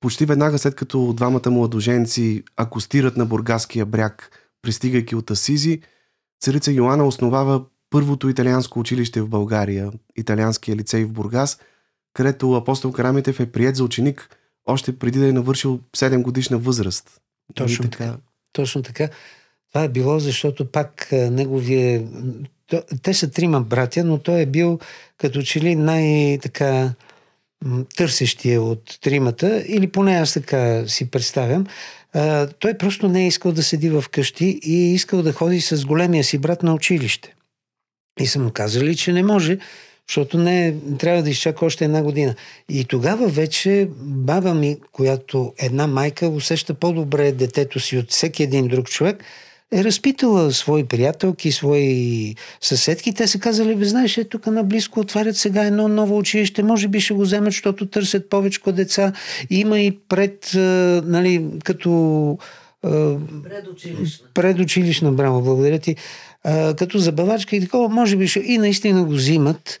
почти 0.00 0.24
веднага 0.24 0.58
след 0.58 0.74
като 0.74 1.12
двамата 1.12 1.50
младоженци 1.50 2.42
акустират 2.56 3.16
на 3.16 3.26
Бургаския 3.26 3.86
бряг, 3.86 4.30
пристигайки 4.62 5.14
от 5.14 5.30
Асизи, 5.30 5.80
царица 6.40 6.72
Йоанна 6.72 7.06
основава 7.06 7.64
първото 7.90 8.28
италианско 8.28 8.80
училище 8.80 9.20
в 9.20 9.28
България, 9.28 9.92
италианския 10.16 10.76
лицей 10.76 11.04
в 11.04 11.12
Бургас, 11.12 11.58
където 12.14 12.52
апостол 12.52 12.92
Карамитев 12.92 13.40
е 13.40 13.52
прият 13.52 13.76
за 13.76 13.84
ученик 13.84 14.36
още 14.66 14.98
преди 14.98 15.18
да 15.18 15.28
е 15.28 15.32
навършил 15.32 15.80
7 15.96 16.22
годишна 16.22 16.58
възраст. 16.58 17.20
Точно 17.54 17.90
така. 17.90 18.04
така. 18.04 18.18
Точно 18.52 18.82
така. 18.82 19.08
Това 19.72 19.84
е 19.84 19.88
било, 19.88 20.18
защото 20.18 20.70
пак 20.70 21.08
неговия... 21.12 22.04
Те 23.02 23.14
са 23.14 23.30
трима 23.30 23.60
братя, 23.60 24.04
но 24.04 24.18
той 24.18 24.40
е 24.40 24.46
бил 24.46 24.78
като 25.18 25.42
че 25.42 25.60
ли 25.60 25.76
най-така 25.76 26.94
търсещия 27.96 28.62
от 28.62 28.98
тримата, 29.00 29.64
или 29.66 29.86
поне 29.86 30.16
аз 30.16 30.34
така 30.34 30.88
си 30.88 31.10
представям. 31.10 31.66
А, 32.12 32.46
той 32.46 32.74
просто 32.74 33.08
не 33.08 33.24
е 33.24 33.26
искал 33.26 33.52
да 33.52 33.62
седи 33.62 33.90
в 33.90 34.04
къщи 34.10 34.60
и 34.62 34.74
е 34.74 34.92
искал 34.92 35.22
да 35.22 35.32
ходи 35.32 35.60
с 35.60 35.84
големия 35.84 36.24
си 36.24 36.38
брат 36.38 36.62
на 36.62 36.74
училище. 36.74 37.34
И 38.20 38.26
са 38.26 38.38
му 38.38 38.50
казали, 38.50 38.96
че 38.96 39.12
не 39.12 39.22
може, 39.22 39.58
защото 40.08 40.38
не 40.38 40.74
трябва 40.98 41.22
да 41.22 41.30
изчака 41.30 41.66
още 41.66 41.84
една 41.84 42.02
година. 42.02 42.34
И 42.68 42.84
тогава 42.84 43.28
вече 43.28 43.88
баба 44.00 44.54
ми, 44.54 44.76
която 44.92 45.52
една 45.58 45.86
майка 45.86 46.28
усеща 46.28 46.74
по-добре 46.74 47.32
детето 47.32 47.80
си 47.80 47.98
от 47.98 48.10
всеки 48.10 48.42
един 48.42 48.68
друг 48.68 48.88
човек, 48.88 49.24
е 49.72 49.84
разпитала 49.84 50.52
свои 50.52 50.84
приятелки, 50.84 51.52
свои 51.52 52.34
съседки. 52.60 53.14
Те 53.14 53.26
са 53.26 53.38
казали, 53.38 53.76
бе, 53.76 53.84
знаеш, 53.84 54.18
е, 54.18 54.24
тук 54.24 54.46
наблизко 54.46 55.00
отварят 55.00 55.36
сега 55.36 55.64
едно 55.64 55.88
ново 55.88 56.18
училище, 56.18 56.62
може 56.62 56.88
би 56.88 57.00
ще 57.00 57.14
го 57.14 57.22
вземат, 57.22 57.52
защото 57.52 57.86
търсят 57.86 58.30
повече 58.30 58.60
деца. 58.66 59.12
Има 59.50 59.80
и 59.80 59.98
пред, 60.08 60.50
нали, 61.04 61.44
като... 61.64 62.38
Предучилищна. 62.82 64.28
Предучилищна, 64.34 65.12
браво, 65.12 65.42
благодаря 65.42 65.78
ти. 65.78 65.96
Като 66.76 66.98
забавачка 66.98 67.56
и 67.56 67.60
такова, 67.60 67.88
може 67.88 68.16
би 68.16 68.28
ще... 68.28 68.40
И 68.40 68.58
наистина 68.58 69.04
го 69.04 69.12
взимат. 69.12 69.80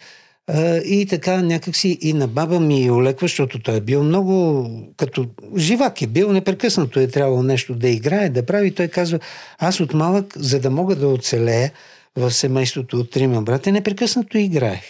И 0.84 1.06
така 1.10 1.42
някакси 1.42 1.98
и 2.00 2.12
на 2.12 2.28
баба 2.28 2.60
ми 2.60 2.90
олеква, 2.90 3.24
защото 3.24 3.62
той 3.62 3.76
е 3.76 3.80
бил 3.80 4.04
много 4.04 4.66
като 4.96 5.26
живак 5.56 6.02
е 6.02 6.06
бил, 6.06 6.32
непрекъснато 6.32 7.00
е 7.00 7.08
трябвало 7.08 7.42
нещо 7.42 7.74
да 7.74 7.88
играе, 7.88 8.28
да 8.28 8.46
прави. 8.46 8.74
Той 8.74 8.88
казва, 8.88 9.18
аз 9.58 9.80
от 9.80 9.94
малък, 9.94 10.34
за 10.36 10.60
да 10.60 10.70
мога 10.70 10.96
да 10.96 11.08
оцелея 11.08 11.72
в 12.16 12.30
семейството 12.30 12.96
от 12.96 13.10
трима 13.10 13.42
брата, 13.42 13.72
непрекъснато 13.72 14.38
играех. 14.38 14.84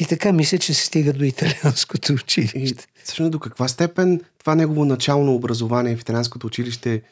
И 0.00 0.04
така 0.04 0.32
мисля, 0.32 0.58
че 0.58 0.74
се 0.74 0.86
стига 0.86 1.12
до 1.12 1.24
италианското 1.24 2.12
училище. 2.12 2.86
Всъщност 3.04 3.32
до 3.32 3.38
каква 3.38 3.68
степен 3.68 4.20
това 4.38 4.54
негово 4.54 4.84
начално 4.84 5.34
образование 5.34 5.96
в 5.96 6.00
италианското 6.00 6.46
училище 6.46 7.02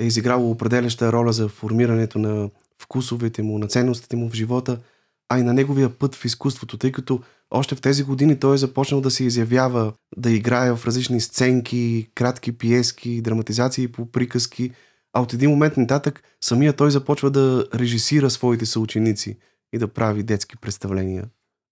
е 0.00 0.04
изиграло 0.04 0.50
определяща 0.50 1.12
роля 1.12 1.32
за 1.32 1.48
формирането 1.48 2.18
на 2.18 2.50
вкусовете 2.82 3.42
му, 3.42 3.58
на 3.58 3.66
ценностите 3.66 4.16
му 4.16 4.28
в 4.28 4.34
живота– 4.34 4.78
а 5.32 5.38
и 5.38 5.42
на 5.42 5.52
неговия 5.52 5.98
път 5.98 6.14
в 6.14 6.24
изкуството, 6.24 6.78
тъй 6.78 6.92
като 6.92 7.20
още 7.50 7.74
в 7.74 7.80
тези 7.80 8.04
години 8.04 8.40
той 8.40 8.54
е 8.54 8.58
започнал 8.58 9.00
да 9.00 9.10
се 9.10 9.24
изявява, 9.24 9.92
да 10.16 10.30
играе 10.30 10.76
в 10.76 10.86
различни 10.86 11.20
сценки, 11.20 12.10
кратки 12.14 12.58
пиески, 12.58 13.22
драматизации 13.22 13.88
по 13.88 14.06
приказки, 14.06 14.72
а 15.12 15.22
от 15.22 15.32
един 15.32 15.50
момент 15.50 15.76
нататък 15.76 16.22
самия 16.40 16.72
той 16.72 16.90
започва 16.90 17.30
да 17.30 17.66
режисира 17.74 18.30
своите 18.30 18.66
съученици 18.66 19.38
и 19.72 19.78
да 19.78 19.88
прави 19.88 20.22
детски 20.22 20.56
представления. 20.56 21.24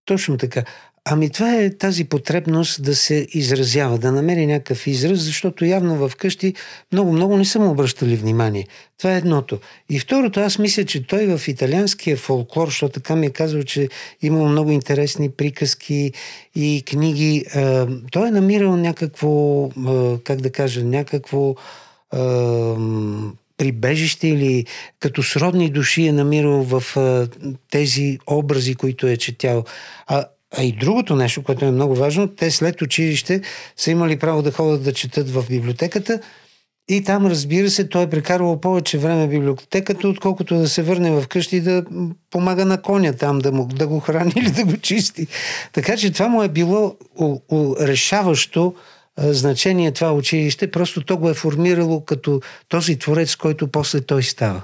Точно 0.04 0.36
така. 0.36 0.64
Ами 1.04 1.30
това 1.30 1.57
е 1.57 1.76
тази 1.76 2.04
потребност 2.04 2.83
да 2.83 2.95
се 2.95 3.26
изразява, 3.33 3.99
да 3.99 4.12
намери 4.12 4.47
някакъв 4.47 4.87
израз, 4.87 5.19
защото 5.19 5.64
явно 5.64 6.09
в 6.09 6.16
къщи 6.16 6.54
много-много 6.92 7.37
не 7.37 7.45
са 7.45 7.59
му 7.59 7.71
обръщали 7.71 8.16
внимание. 8.16 8.66
Това 8.99 9.14
е 9.14 9.19
едното. 9.19 9.59
И 9.90 9.99
второто, 9.99 10.40
аз 10.40 10.59
мисля, 10.59 10.85
че 10.85 11.07
той 11.07 11.37
в 11.37 11.49
италианския 11.49 12.16
фолклор, 12.16 12.69
защото 12.69 12.92
така 12.92 13.16
ми 13.16 13.26
е 13.26 13.30
казал, 13.30 13.62
че 13.62 13.88
имал 14.23 14.49
много 14.49 14.71
интересни 14.71 15.30
приказки 15.30 16.12
и 16.54 16.83
книги, 16.87 17.45
той 18.12 18.28
е 18.28 18.30
намирал 18.30 18.76
някакво, 18.76 19.69
как 20.25 20.40
да 20.40 20.52
кажа, 20.52 20.85
някакво 20.85 21.54
прибежище 23.57 24.28
или 24.28 24.66
като 25.00 25.23
сродни 25.23 25.71
души 25.71 26.07
е 26.07 26.12
намирал 26.12 26.62
в 26.62 26.83
тези 27.71 28.19
образи, 28.26 28.75
които 28.75 29.07
е 29.07 29.16
четял. 29.16 29.64
А, 30.07 30.25
а 30.57 30.62
и 30.62 30.73
другото 30.73 31.16
нещо, 31.16 31.42
което 31.42 31.64
е 31.64 31.71
много 31.71 31.95
важно, 31.95 32.28
те 32.28 32.50
след 32.50 32.83
училище 32.83 33.40
са 33.76 33.90
имали 33.90 34.19
право 34.19 34.42
да 34.42 34.52
ходят 34.52 34.83
да 34.83 34.92
четат 34.92 35.30
в 35.30 35.45
библиотеката 35.49 36.21
и 36.90 37.04
там, 37.04 37.26
разбира 37.26 37.71
се, 37.71 37.88
той 37.88 38.02
е 38.02 38.11
прекарвал 38.11 38.61
повече 38.61 38.99
време 38.99 39.26
в 39.26 39.30
библиотеката, 39.30 40.09
отколкото 40.09 40.57
да 40.57 40.69
се 40.69 40.83
върне 40.83 41.21
вкъщи 41.21 41.57
и 41.57 41.61
да 41.61 41.85
помага 42.30 42.64
на 42.64 42.83
коня 42.83 43.12
там, 43.12 43.38
да, 43.38 43.52
му, 43.52 43.66
да 43.66 43.87
го 43.87 44.00
храни 44.00 44.33
или 44.37 44.50
да 44.50 44.64
го 44.64 44.76
чисти. 44.76 45.26
Така 45.73 45.97
че 45.97 46.12
това 46.12 46.28
му 46.28 46.42
е 46.42 46.49
било 46.49 46.97
решаващо 47.80 48.75
значение 49.19 49.92
това 49.92 50.12
училище, 50.12 50.71
просто 50.71 51.04
то 51.04 51.16
го 51.16 51.30
е 51.30 51.35
формирало 51.35 52.04
като 52.04 52.40
този 52.69 52.99
творец, 52.99 53.37
който 53.37 53.69
после 53.69 54.00
той 54.00 54.23
става. 54.23 54.62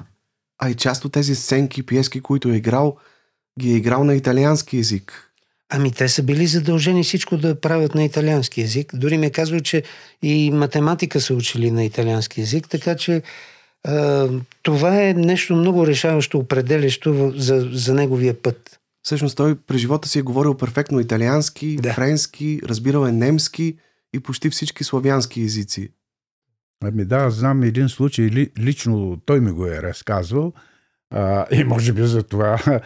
А 0.59 0.71
и 0.71 0.75
част 0.75 1.05
от 1.05 1.12
тези 1.12 1.35
сценки, 1.35 1.87
пиески, 1.87 2.21
които 2.21 2.49
е 2.49 2.57
играл, 2.57 2.97
ги 3.61 3.73
е 3.73 3.76
играл 3.76 4.05
на 4.05 4.14
италиански 4.14 4.76
язик. 4.76 5.25
Ами 5.68 5.92
те 5.92 6.08
са 6.08 6.23
били 6.23 6.46
задължени 6.46 7.02
всичко 7.02 7.37
да 7.37 7.61
правят 7.61 7.94
на 7.94 8.04
италиански 8.04 8.61
язик. 8.61 8.92
Дори 8.94 9.18
ми 9.18 9.26
е 9.26 9.30
казал, 9.30 9.61
че 9.61 9.82
и 10.23 10.50
математика 10.50 11.20
са 11.20 11.35
учили 11.35 11.70
на 11.70 11.85
италиански 11.85 12.40
язик, 12.40 12.68
така 12.68 12.96
че 12.96 13.23
а, 13.85 14.28
това 14.62 15.02
е 15.02 15.14
нещо 15.14 15.56
много 15.56 15.87
решаващо, 15.87 16.38
определящо 16.38 17.32
за, 17.37 17.68
за 17.73 17.94
неговия 17.94 18.42
път. 18.42 18.80
Всъщност 19.02 19.37
той 19.37 19.54
през 19.54 19.80
живота 19.80 20.08
си 20.08 20.18
е 20.18 20.23
говорил 20.23 20.54
перфектно 20.54 21.00
италиански, 21.00 21.76
да. 21.76 21.92
френски, 21.92 22.61
разбирал 22.64 23.06
е 23.06 23.12
немски 23.12 23.76
и 24.14 24.20
почти 24.20 24.50
всички 24.50 24.85
славянски 24.85 25.42
езици. 25.42 25.88
Ами 26.85 27.04
да, 27.04 27.30
знам 27.30 27.62
един 27.62 27.88
случай, 27.88 28.30
лично 28.58 29.18
той 29.25 29.40
ми 29.40 29.50
го 29.50 29.66
е 29.66 29.82
разказвал 29.82 30.52
а, 31.11 31.46
и 31.50 31.64
може 31.64 31.92
би 31.92 32.02
за 32.02 32.23
това 32.23 32.80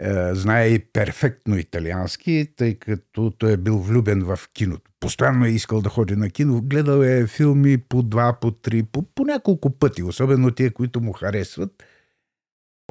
е, 0.00 0.34
знае 0.34 0.66
и 0.68 0.78
перфектно 0.78 1.58
италиански, 1.58 2.46
тъй 2.56 2.74
като 2.74 3.30
той 3.30 3.52
е 3.52 3.56
бил 3.56 3.78
влюбен 3.78 4.22
в 4.24 4.38
киното. 4.52 4.90
Постоянно 5.00 5.44
е 5.44 5.50
искал 5.50 5.80
да 5.80 5.88
ходи 5.88 6.16
на 6.16 6.30
кино. 6.30 6.62
Гледал 6.62 7.02
е 7.02 7.26
филми 7.26 7.78
по 7.78 8.02
два, 8.02 8.38
по 8.40 8.50
три, 8.50 8.82
по, 8.82 9.02
по 9.02 9.24
няколко 9.24 9.70
пъти, 9.70 10.02
особено 10.02 10.50
тия, 10.50 10.72
които 10.72 11.00
му 11.00 11.12
харесват. 11.12 11.84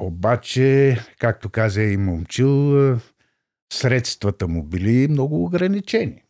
Обаче, 0.00 0.98
както 1.18 1.50
каза 1.50 1.82
и 1.82 1.96
момчил, 1.96 2.92
е, 2.92 2.98
средствата 3.72 4.48
му 4.48 4.62
били 4.62 5.08
много 5.08 5.44
ограничени. 5.44 6.22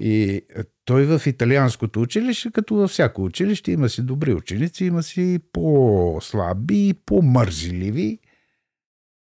И 0.00 0.42
той 0.84 1.18
в 1.18 1.26
италианското 1.26 2.00
училище, 2.00 2.50
като 2.50 2.74
във 2.74 2.90
всяко 2.90 3.24
училище, 3.24 3.72
има 3.72 3.88
си 3.88 4.02
добри 4.02 4.34
ученици, 4.34 4.84
има 4.84 5.02
си 5.02 5.38
по-слаби, 5.52 6.94
по-мързеливи. 7.06 8.18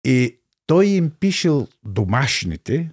И 0.06 0.40
той 0.68 0.86
им 0.86 1.12
пишел 1.20 1.68
домашните 1.86 2.92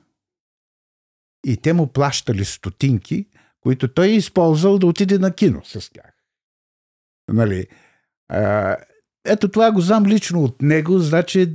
и 1.47 1.57
те 1.57 1.73
му 1.73 1.87
плащали 1.87 2.45
стотинки, 2.45 3.27
които 3.61 3.89
той 3.89 4.07
е 4.07 4.15
използвал 4.15 4.79
да 4.79 4.87
отиде 4.87 5.19
на 5.19 5.35
кино 5.35 5.63
с 5.65 5.93
тях. 5.93 6.13
Нали? 7.29 7.67
А, 8.29 8.77
ето 9.25 9.49
това 9.49 9.73
го 9.73 9.81
знам 9.81 10.07
лично 10.07 10.45
от 10.45 10.63
него, 10.63 10.99
значи 10.99 11.55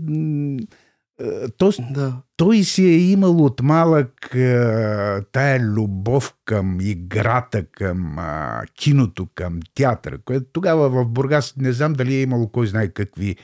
то, 1.58 1.72
да. 1.92 2.22
той 2.38 2.64
си 2.64 2.86
е 2.86 2.98
имал 2.98 3.46
от 3.46 3.62
малък 3.62 4.36
а, 4.36 5.24
тая 5.32 5.60
любов 5.60 6.36
към 6.46 6.82
играта, 6.82 7.66
към 7.66 8.20
а, 8.20 8.64
киното, 8.74 9.28
към 9.36 9.60
театъра, 9.74 10.18
което 10.18 10.46
тогава 10.52 10.90
в 10.90 11.06
Бургас 11.06 11.56
не 11.58 11.74
знам 11.74 11.94
дали 11.94 12.16
е 12.16 12.22
имало 12.22 12.50
кой 12.50 12.68
знае 12.68 12.88
какви 12.88 13.36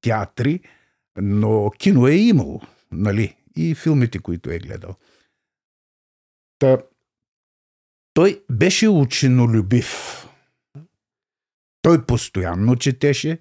театри, 0.00 0.60
но 1.16 1.70
кино 1.70 2.06
е 2.08 2.14
имало, 2.14 2.60
нали? 2.92 3.36
И 3.56 3.74
филмите, 3.74 4.18
които 4.18 4.50
е 4.50 4.58
гледал. 4.58 4.96
Та, 6.58 6.78
той 8.14 8.44
беше 8.50 8.88
ученолюбив. 8.88 10.20
Той 11.82 12.06
постоянно 12.06 12.76
четеше, 12.76 13.38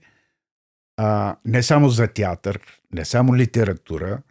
а, 0.97 1.37
не 1.45 1.63
само 1.63 1.89
за 1.89 2.07
театър, 2.07 2.81
не 2.93 3.05
само 3.05 3.35
литература, 3.35 4.21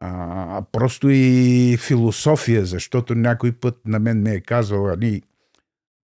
а 0.00 0.62
просто 0.72 1.08
и 1.10 1.76
философия, 1.80 2.66
защото 2.66 3.14
някой 3.14 3.52
път 3.52 3.80
на 3.86 3.98
мен 3.98 4.22
ме 4.22 4.34
е 4.34 4.40
казал, 4.40 4.88
ани, 4.88 5.22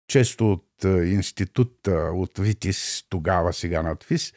често 0.08 0.52
от 0.52 0.84
институт, 0.84 1.88
от 2.14 2.38
ВИТИС, 2.40 3.06
тогава 3.10 3.54
сега 3.54 3.84
надвис, 3.84 4.34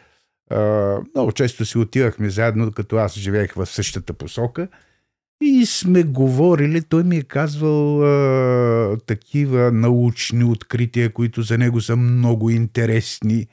много 1.14 1.32
често 1.32 1.64
си 1.64 1.78
отивахме 1.78 2.30
заедно, 2.30 2.72
като 2.72 2.96
аз 2.96 3.18
живеех 3.18 3.54
в 3.54 3.66
същата 3.66 4.12
посока 4.12 4.68
и 5.42 5.66
сме 5.66 6.02
говорили, 6.02 6.82
той 6.82 7.04
ми 7.04 7.16
е 7.16 7.22
казвал 7.22 8.02
а, 8.02 8.96
такива 9.06 9.72
научни 9.72 10.44
открития, 10.44 11.12
които 11.12 11.42
за 11.42 11.58
него 11.58 11.80
са 11.80 11.96
много 11.96 12.50
интересни. 12.50 13.46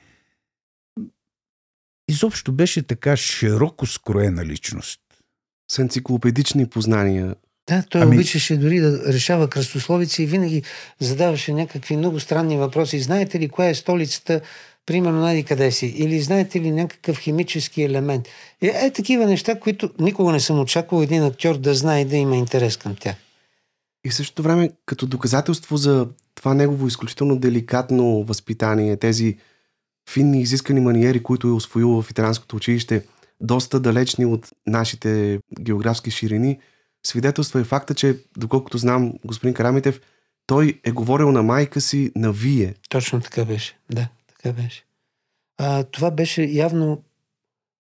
Изобщо 2.09 2.51
беше 2.51 2.81
така 2.81 3.17
широко 3.17 3.85
скроена 3.85 4.45
личност. 4.45 4.99
С 5.71 5.79
енциклопедични 5.79 6.69
познания. 6.69 7.35
Да, 7.67 7.83
той 7.89 8.01
ами... 8.01 8.15
обичаше 8.15 8.57
дори 8.57 8.79
да 8.79 9.13
решава 9.13 9.49
кръстословици 9.49 10.23
и 10.23 10.25
винаги 10.25 10.63
задаваше 10.99 11.53
някакви 11.53 11.97
много 11.97 12.19
странни 12.19 12.57
въпроси. 12.57 12.99
Знаете 12.99 13.39
ли 13.39 13.49
коя 13.49 13.69
е 13.69 13.75
столицата 13.75 14.41
примерно 14.87 15.21
найди 15.21 15.43
къде 15.43 15.71
си, 15.71 15.85
или 15.85 16.21
знаете 16.21 16.61
ли 16.61 16.71
някакъв 16.71 17.17
химически 17.17 17.83
елемент. 17.83 18.27
Е, 18.61 18.67
е 18.67 18.91
такива 18.91 19.25
неща, 19.25 19.59
които 19.59 19.89
никога 19.99 20.31
не 20.31 20.39
съм 20.39 20.59
очаквал 20.59 21.01
един 21.01 21.23
актьор 21.23 21.57
да 21.57 21.73
знае 21.73 22.01
и 22.01 22.05
да 22.05 22.15
има 22.15 22.35
интерес 22.35 22.77
към 22.77 22.95
тях. 22.95 23.15
И 24.05 24.09
в 24.09 24.15
същото 24.15 24.43
време, 24.43 24.71
като 24.85 25.07
доказателство 25.07 25.77
за 25.77 26.07
това 26.35 26.53
негово 26.53 26.87
изключително 26.87 27.39
деликатно 27.39 28.23
възпитание, 28.23 28.97
тези 28.97 29.37
финни 30.09 30.41
изискани 30.41 30.79
маниери, 30.79 31.23
които 31.23 31.47
е 31.47 31.51
освоил 31.51 32.01
в 32.01 32.11
италянското 32.11 32.55
училище, 32.55 33.05
доста 33.41 33.79
далечни 33.79 34.25
от 34.25 34.49
нашите 34.67 35.39
географски 35.61 36.11
ширини, 36.11 36.59
свидетелства 37.05 37.59
е 37.59 37.63
факта, 37.63 37.93
че, 37.93 38.17
доколкото 38.37 38.77
знам, 38.77 39.13
господин 39.25 39.53
Карамитев, 39.53 40.01
той 40.47 40.79
е 40.83 40.91
говорил 40.91 41.31
на 41.31 41.43
майка 41.43 41.81
си 41.81 42.11
на 42.15 42.31
вие. 42.31 42.73
Точно 42.89 43.21
така 43.21 43.45
беше, 43.45 43.77
да. 43.91 44.07
Така 44.43 44.61
беше. 44.61 44.83
А, 45.57 45.83
това 45.83 46.11
беше 46.11 46.43
явно 46.43 47.03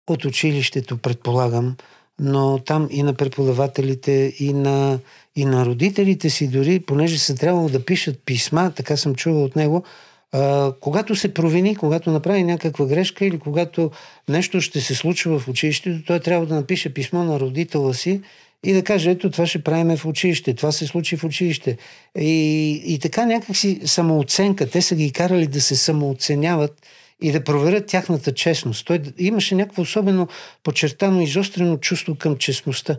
от 0.08 0.26
училището, 0.26 0.98
предполагам, 0.98 1.76
но 2.20 2.60
там 2.66 2.88
и 2.92 3.04
на 3.04 3.14
преподавателите, 3.14 4.34
и 4.40 4.54
на, 4.54 5.00
и 5.36 5.46
на 5.46 5.66
родителите 5.66 6.30
си 6.30 6.48
дори, 6.48 6.80
понеже 6.80 7.18
са 7.18 7.36
трябвало 7.36 7.70
да 7.70 7.86
пишат 7.86 8.26
писма, 8.26 8.72
така 8.76 8.98
съм 8.98 9.16
чувал 9.16 9.44
от 9.44 9.56
него, 9.56 9.84
а, 10.32 10.74
когато 10.80 11.16
се 11.16 11.34
провини, 11.34 11.76
когато 11.76 12.12
направи 12.12 12.44
някаква 12.44 12.86
грешка 12.86 13.26
или 13.26 13.40
когато 13.40 13.92
нещо 14.30 14.62
ще 14.62 14.82
се 14.82 14.96
случва 14.96 15.40
в 15.40 15.48
училището, 15.48 16.06
той 16.06 16.20
трябва 16.20 16.46
да 16.46 16.56
напише 16.56 16.94
писмо 16.94 17.24
на 17.24 17.40
родителя 17.40 17.94
си 17.94 18.22
и 18.64 18.74
да 18.74 18.84
каже, 18.84 19.12
ето 19.12 19.32
това 19.32 19.46
ще 19.46 19.64
правиме 19.64 19.98
в 19.98 20.06
училище, 20.06 20.54
това 20.54 20.72
се 20.72 20.88
случи 20.88 21.18
в 21.18 21.24
училище. 21.24 21.78
И, 22.20 22.84
и 22.86 23.00
така 23.00 23.26
някакси 23.26 23.82
самооценка, 23.86 24.70
те 24.70 24.82
са 24.82 24.96
ги 24.96 25.12
карали 25.12 25.48
да 25.48 25.62
се 25.62 25.76
самооценяват 25.76 26.82
и 27.22 27.32
да 27.32 27.44
проверят 27.44 27.86
тяхната 27.86 28.34
честност. 28.34 28.86
Той 28.86 29.02
имаше 29.18 29.56
някакво 29.56 29.82
особено 29.82 30.28
подчертано, 30.64 31.22
изострено 31.22 31.78
чувство 31.78 32.16
към 32.16 32.38
честността. 32.38 32.98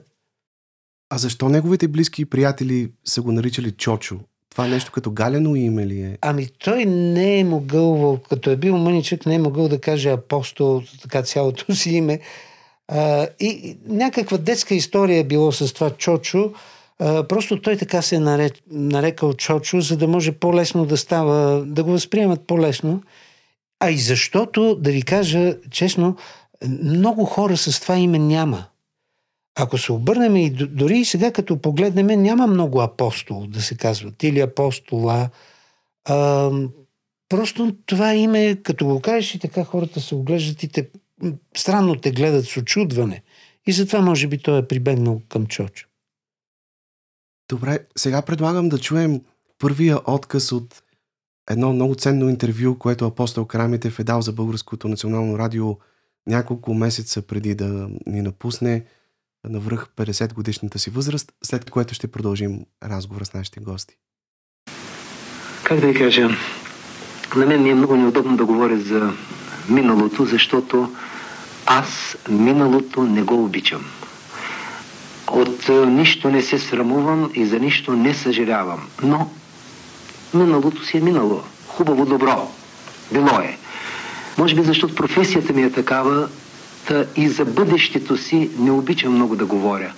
А 1.10 1.18
защо 1.18 1.48
неговите 1.48 1.88
близки 1.88 2.22
и 2.22 2.26
приятели 2.26 2.90
са 3.04 3.22
го 3.22 3.32
наричали 3.32 3.70
Чочо? 3.70 4.20
Това 4.50 4.68
нещо 4.68 4.92
като 4.92 5.10
галено 5.10 5.56
име 5.56 5.86
ли 5.86 6.00
е? 6.00 6.18
Ами 6.20 6.46
той 6.58 6.84
не 6.84 7.38
е 7.38 7.44
могъл, 7.44 8.20
като 8.28 8.50
е 8.50 8.56
бил 8.56 8.76
мъничък, 8.76 9.26
не 9.26 9.34
е 9.34 9.38
могъл 9.38 9.68
да 9.68 9.80
каже 9.80 10.10
апостол, 10.10 10.82
така 11.02 11.22
цялото 11.22 11.74
си 11.74 11.90
име. 11.90 12.20
И 13.40 13.76
някаква 13.86 14.38
детска 14.38 14.74
история 14.74 15.18
е 15.18 15.24
било 15.24 15.52
с 15.52 15.74
това 15.74 15.90
Чочо. 15.90 16.52
Просто 16.98 17.60
той 17.60 17.76
така 17.76 18.02
се 18.02 18.16
е 18.16 18.20
нарек, 18.20 18.54
нарекал 18.70 19.32
Чочо, 19.32 19.80
за 19.80 19.96
да 19.96 20.08
може 20.08 20.32
по-лесно 20.32 20.86
да 20.86 20.96
става, 20.96 21.64
да 21.66 21.84
го 21.84 21.90
възприемат 21.90 22.46
по-лесно. 22.46 23.02
А 23.80 23.90
и 23.90 23.98
защото, 23.98 24.76
да 24.80 24.90
ви 24.90 25.02
кажа 25.02 25.56
честно, 25.70 26.16
много 26.82 27.24
хора 27.24 27.56
с 27.56 27.80
това 27.80 27.96
име 27.98 28.18
няма. 28.18 28.64
Ако 29.54 29.78
се 29.78 29.92
обърнем 29.92 30.36
и 30.36 30.50
дори 30.50 30.98
и 30.98 31.04
сега, 31.04 31.32
като 31.32 31.58
погледнем, 31.58 32.22
няма 32.22 32.46
много 32.46 32.80
апостол, 32.80 33.46
да 33.46 33.62
се 33.62 33.76
казват, 33.76 34.22
или 34.22 34.40
апостола. 34.40 35.28
А, 36.04 36.50
просто 37.28 37.76
това 37.86 38.14
име, 38.14 38.56
като 38.62 38.86
го 38.86 39.00
кажеш 39.00 39.34
и 39.34 39.38
така 39.38 39.64
хората 39.64 40.00
се 40.00 40.14
оглеждат 40.14 40.62
и 40.62 40.68
те 40.68 40.88
странно 41.56 41.96
те 41.96 42.12
гледат 42.12 42.44
с 42.46 42.56
очудване. 42.56 43.22
И 43.66 43.72
затова 43.72 44.00
може 44.00 44.28
би 44.28 44.38
той 44.38 44.58
е 44.58 44.68
прибегнал 44.68 45.22
към 45.28 45.46
Чочо. 45.46 45.88
Добре, 47.48 47.78
сега 47.96 48.22
предлагам 48.22 48.68
да 48.68 48.78
чуем 48.78 49.20
първия 49.58 49.98
отказ 50.06 50.52
от 50.52 50.82
едно 51.50 51.72
много 51.72 51.94
ценно 51.94 52.28
интервю, 52.28 52.78
което 52.78 53.06
апостол 53.06 53.44
Карамитев 53.44 53.98
е 53.98 54.04
дал 54.04 54.22
за 54.22 54.32
Българското 54.32 54.88
национално 54.88 55.38
радио 55.38 55.76
няколко 56.26 56.74
месеца 56.74 57.22
преди 57.22 57.54
да 57.54 57.88
ни 58.06 58.22
напусне 58.22 58.84
на 59.48 59.60
връх 59.60 59.88
50 59.96 60.34
годишната 60.34 60.78
си 60.78 60.90
възраст, 60.90 61.32
след 61.42 61.70
което 61.70 61.94
ще 61.94 62.10
продължим 62.10 62.60
разговора 62.82 63.24
с 63.24 63.34
нашите 63.34 63.60
гости. 63.60 63.96
Как 65.64 65.80
да 65.80 65.86
ви 65.86 65.94
кажа, 65.94 66.28
на 67.36 67.46
мен 67.46 67.62
ми 67.62 67.70
е 67.70 67.74
много 67.74 67.96
неудобно 67.96 68.36
да 68.36 68.44
говоря 68.44 68.80
за 68.80 69.12
миналото, 69.68 70.24
защото 70.24 70.96
аз 71.66 72.16
миналото 72.28 73.02
не 73.02 73.22
го 73.22 73.44
обичам. 73.44 73.84
От 75.28 75.68
е, 75.68 75.72
нищо 75.72 76.30
не 76.30 76.42
се 76.42 76.58
срамувам 76.58 77.30
и 77.34 77.46
за 77.46 77.58
нищо 77.58 77.92
не 77.92 78.14
съжалявам. 78.14 78.88
Но 79.02 79.30
миналото 80.34 80.84
си 80.84 80.96
е 80.96 81.00
минало. 81.00 81.42
Хубаво, 81.68 82.06
добро. 82.06 82.50
Било 83.12 83.40
е. 83.40 83.58
Може 84.38 84.54
би 84.54 84.62
защото 84.62 84.94
професията 84.94 85.52
ми 85.52 85.62
е 85.62 85.72
такава, 85.72 86.28
та 86.88 87.04
и 87.16 87.28
за 87.28 87.44
бъдещето 87.44 88.16
си 88.16 88.50
не 88.58 88.70
обичам 88.70 89.14
много 89.14 89.36
да 89.36 89.46
говоря, 89.46 89.92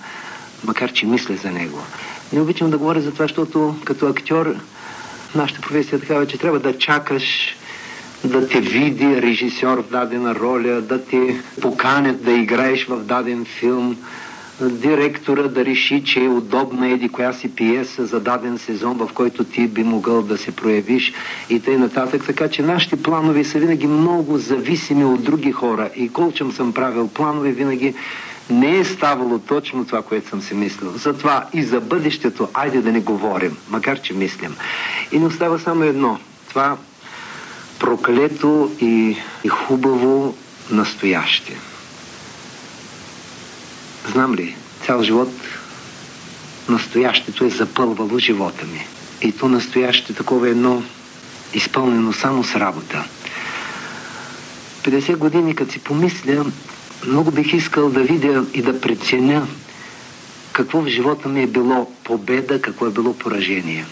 макар 0.63 0.91
че 0.91 1.05
мисля 1.05 1.35
за 1.35 1.51
него. 1.51 1.79
Не 2.33 2.41
обичам 2.41 2.69
да 2.69 2.77
говоря 2.77 3.01
за 3.01 3.11
това, 3.11 3.25
защото 3.25 3.75
като 3.85 4.07
актьор 4.07 4.55
нашата 5.35 5.61
професия 5.61 5.97
е 5.97 5.99
такава, 5.99 6.27
че 6.27 6.37
трябва 6.37 6.59
да 6.59 6.77
чакаш 6.77 7.55
да 8.25 8.47
те 8.47 8.59
види 8.59 9.21
режисьор 9.21 9.83
в 9.83 9.91
дадена 9.91 10.35
роля, 10.35 10.81
да 10.81 11.05
те 11.05 11.41
поканят 11.61 12.23
да 12.23 12.31
играеш 12.31 12.85
в 12.85 12.97
даден 12.97 13.45
филм, 13.45 13.97
директора 14.61 15.43
да 15.43 15.65
реши, 15.65 16.03
че 16.03 16.23
е 16.23 16.29
удобна 16.29 16.87
еди 16.87 17.09
коя 17.09 17.33
си 17.33 17.55
пиеса 17.55 18.05
за 18.05 18.19
даден 18.19 18.57
сезон, 18.57 18.97
в 18.97 19.09
който 19.13 19.43
ти 19.43 19.67
би 19.67 19.83
могъл 19.83 20.21
да 20.21 20.37
се 20.37 20.51
проявиш 20.51 21.13
и 21.49 21.59
т.н. 21.59 21.79
нататък. 21.79 22.25
Така 22.25 22.47
че 22.47 22.61
нашите 22.61 23.03
планове 23.03 23.43
са 23.43 23.59
винаги 23.59 23.87
много 23.87 24.37
зависими 24.37 25.05
от 25.05 25.23
други 25.23 25.51
хора. 25.51 25.89
И 25.95 26.09
колчем 26.09 26.51
съм 26.51 26.73
правил 26.73 27.07
планове, 27.07 27.51
винаги 27.51 27.93
не 28.49 28.77
е 28.77 28.83
ставало 28.83 29.39
точно 29.39 29.85
това, 29.85 30.01
което 30.01 30.29
съм 30.29 30.41
си 30.41 30.53
мислил. 30.53 30.91
Затова 30.95 31.45
и 31.53 31.63
за 31.63 31.81
бъдещето, 31.81 32.47
айде 32.53 32.81
да 32.81 32.91
не 32.91 32.99
говорим, 32.99 33.57
макар 33.69 34.01
че 34.01 34.13
мислим. 34.13 34.55
И 35.11 35.19
не 35.19 35.25
остава 35.25 35.59
само 35.59 35.83
едно. 35.83 36.19
Това 36.49 36.77
проклето 37.79 38.71
и, 38.81 39.17
и 39.43 39.47
хубаво 39.47 40.37
настояще. 40.71 41.57
Знам 44.11 44.35
ли, 44.35 44.55
цял 44.85 45.03
живот 45.03 45.29
настоящето 46.69 47.45
е 47.45 47.49
запълвало 47.49 48.19
живота 48.19 48.65
ми. 48.65 48.87
И 49.21 49.31
то 49.31 49.49
настояще 49.49 50.13
такова 50.13 50.49
едно 50.49 50.83
изпълнено 51.53 52.13
само 52.13 52.43
с 52.43 52.55
работа. 52.55 53.03
50 54.83 55.15
години, 55.15 55.55
като 55.55 55.71
си 55.71 55.79
помисля, 55.79 56.45
много 57.07 57.31
бих 57.31 57.53
искал 57.53 57.89
да 57.89 57.99
видя 57.99 58.45
и 58.53 58.61
да 58.61 58.81
преценя 58.81 59.47
какво 60.53 60.81
в 60.81 60.87
живота 60.87 61.29
ми 61.29 61.43
е 61.43 61.47
било 61.47 61.91
победа, 62.03 62.61
какво 62.61 62.85
е 62.85 62.91
било 62.91 63.13
поражение. 63.13 63.85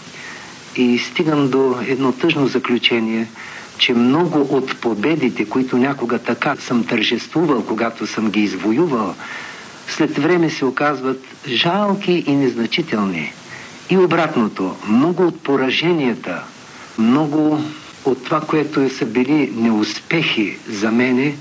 И 0.76 0.98
стигам 0.98 1.50
до 1.50 1.76
едно 1.88 2.12
тъжно 2.12 2.46
заключение, 2.46 3.28
че 3.78 3.94
много 3.94 4.56
от 4.56 4.80
победите, 4.80 5.48
които 5.48 5.76
някога 5.76 6.18
така 6.18 6.56
съм 6.56 6.84
тържествувал, 6.84 7.64
когато 7.64 8.06
съм 8.06 8.30
ги 8.30 8.40
извоювал, 8.40 9.14
след 9.88 10.18
време 10.18 10.50
се 10.50 10.64
оказват 10.64 11.24
жалки 11.48 12.24
и 12.26 12.36
незначителни. 12.36 13.32
И 13.90 13.98
обратното, 13.98 14.76
много 14.88 15.26
от 15.26 15.42
пораженията, 15.42 16.42
много 16.98 17.64
от 18.04 18.24
това, 18.24 18.40
което 18.40 18.90
са 18.90 19.06
били 19.06 19.52
неуспехи 19.56 20.58
за 20.68 20.90
мене, 20.90 21.36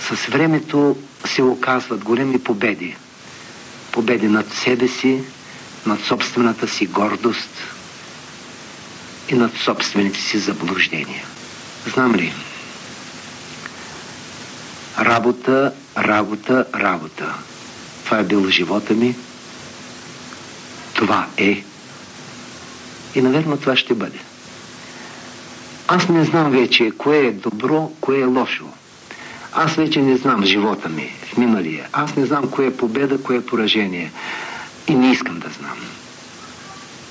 с 0.00 0.26
времето 0.26 0.96
се 1.24 1.42
оказват 1.42 2.04
големи 2.04 2.38
победи. 2.38 2.96
Победи 3.92 4.28
над 4.28 4.52
себе 4.52 4.88
си, 4.88 5.20
над 5.86 6.00
собствената 6.00 6.68
си 6.68 6.86
гордост 6.86 7.75
и 9.28 9.34
над 9.34 9.56
собствените 9.56 10.20
си 10.20 10.38
заблуждения. 10.38 11.24
Знам 11.86 12.14
ли? 12.14 12.32
Работа, 14.98 15.72
работа, 15.98 16.66
работа. 16.74 17.34
Това 18.04 18.18
е 18.18 18.24
било 18.24 18.48
живота 18.48 18.94
ми. 18.94 19.14
Това 20.94 21.26
е. 21.36 21.64
И, 23.14 23.22
наверно, 23.22 23.56
това 23.56 23.76
ще 23.76 23.94
бъде. 23.94 24.18
Аз 25.88 26.08
не 26.08 26.24
знам 26.24 26.50
вече 26.50 26.90
кое 26.98 27.18
е 27.18 27.32
добро, 27.32 27.92
кое 28.00 28.20
е 28.20 28.24
лошо. 28.24 28.64
Аз 29.52 29.74
вече 29.74 30.02
не 30.02 30.16
знам 30.16 30.44
живота 30.44 30.88
ми 30.88 31.12
в 31.22 31.36
миналия. 31.36 31.88
Аз 31.92 32.16
не 32.16 32.26
знам 32.26 32.50
кое 32.50 32.66
е 32.66 32.76
победа, 32.76 33.22
кое 33.22 33.36
е 33.36 33.46
поражение. 33.46 34.12
И 34.88 34.94
не 34.94 35.10
искам 35.12 35.38
да 35.38 35.48
знам. 35.48 35.95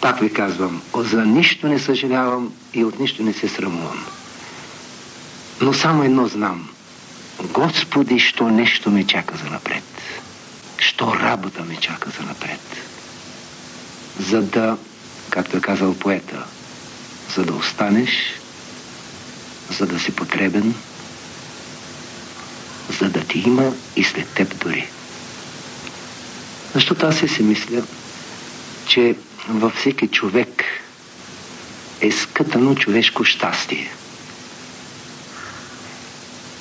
Пак 0.01 0.19
ви 0.19 0.33
казвам, 0.33 0.81
за 0.95 1.25
нищо 1.25 1.67
не 1.67 1.79
съжалявам 1.79 2.53
и 2.73 2.83
от 2.83 2.99
нищо 2.99 3.23
не 3.23 3.33
се 3.33 3.47
срамувам. 3.47 4.05
Но 5.61 5.73
само 5.73 6.03
едно 6.03 6.27
знам. 6.27 6.69
Господи, 7.41 8.19
що 8.19 8.49
нещо 8.49 8.91
ме 8.91 9.07
чака 9.07 9.35
за 9.43 9.49
напред. 9.49 9.83
Що 10.77 11.15
работа 11.21 11.63
ме 11.63 11.75
чака 11.75 12.09
за 12.19 12.25
напред. 12.25 12.59
За 14.19 14.41
да, 14.41 14.77
както 15.29 15.57
е 15.57 15.61
казал 15.61 15.93
поета, 15.93 16.45
за 17.35 17.43
да 17.43 17.53
останеш, 17.53 18.09
за 19.69 19.85
да 19.85 19.99
си 19.99 20.11
потребен, 20.11 20.75
за 22.99 23.09
да 23.09 23.19
ти 23.19 23.39
има 23.39 23.71
и 23.95 24.03
след 24.03 24.27
теб 24.27 24.63
дори. 24.63 24.87
Защото 26.73 27.05
аз 27.05 27.17
си 27.17 27.43
мисля, 27.43 27.83
че 28.87 29.15
във 29.49 29.73
всеки 29.73 30.07
човек 30.07 30.63
е 32.01 32.11
скътано 32.11 32.75
човешко 32.75 33.23
щастие. 33.23 33.91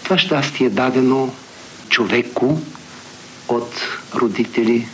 Това 0.05 0.18
щастие 0.18 0.66
е 0.66 0.70
дадено 0.70 1.35
човеку 1.88 2.57
от 3.49 3.73
родители, 4.14 4.88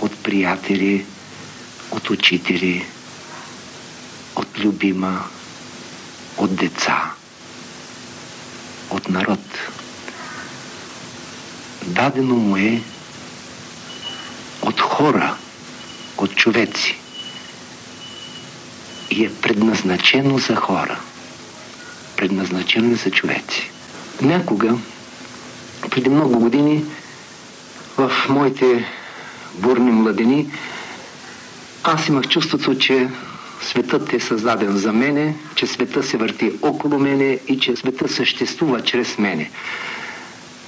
от 0.00 0.22
приятели, 0.22 1.04
от 1.90 2.10
учители, 2.10 2.86
от 4.36 4.58
любима, 4.58 5.24
от 6.36 6.56
деца, 6.56 7.12
от 8.90 9.08
народ. 9.08 9.40
Дадено 11.86 12.34
му 12.34 12.56
е 12.56 12.82
от 14.62 14.80
хора, 14.80 15.36
от 16.18 16.36
човеци 16.36 17.03
и 19.16 19.24
е 19.24 19.34
предназначено 19.42 20.38
за 20.38 20.54
хора. 20.56 21.00
Предназначено 22.16 22.92
е 22.92 22.96
за 22.96 23.10
човеци. 23.10 23.70
Някога, 24.22 24.74
преди 25.90 26.08
много 26.08 26.38
години, 26.38 26.84
в 27.98 28.12
моите 28.28 28.84
бурни 29.54 29.90
младени, 29.90 30.50
аз 31.84 32.08
имах 32.08 32.28
чувството, 32.28 32.78
че 32.78 33.08
светът 33.62 34.12
е 34.12 34.20
създаден 34.20 34.76
за 34.78 34.92
мене, 34.92 35.36
че 35.54 35.66
света 35.66 36.02
се 36.02 36.16
върти 36.16 36.52
около 36.62 36.98
мене 36.98 37.38
и 37.48 37.58
че 37.60 37.76
света 37.76 38.08
съществува 38.08 38.82
чрез 38.82 39.18
мене. 39.18 39.50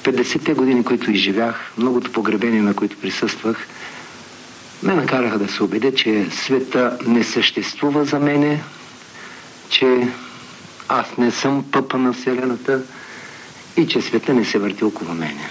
50-те 0.03 0.55
години, 0.55 0.85
които 0.85 1.11
изживях, 1.11 1.73
многото 1.79 2.13
погребения, 2.13 2.63
на 2.63 2.75
които 2.75 2.97
присъствах, 2.97 3.67
ме 4.83 4.95
накараха 4.95 5.39
да 5.39 5.49
се 5.49 5.63
убедя, 5.63 5.95
че 5.95 6.27
света 6.31 6.99
не 7.07 7.25
съществува 7.25 8.05
за 8.05 8.19
мене, 8.19 8.63
че 9.69 10.09
аз 10.89 11.17
не 11.19 11.31
съм 11.31 11.65
пъпа 11.71 11.99
на 11.99 12.13
Вселената 12.13 12.83
и 13.77 13.89
че 13.89 14.03
света 14.03 14.35
не 14.35 14.45
се 14.45 14.59
върти 14.59 14.85
около 14.85 15.15
мене. 15.15 15.49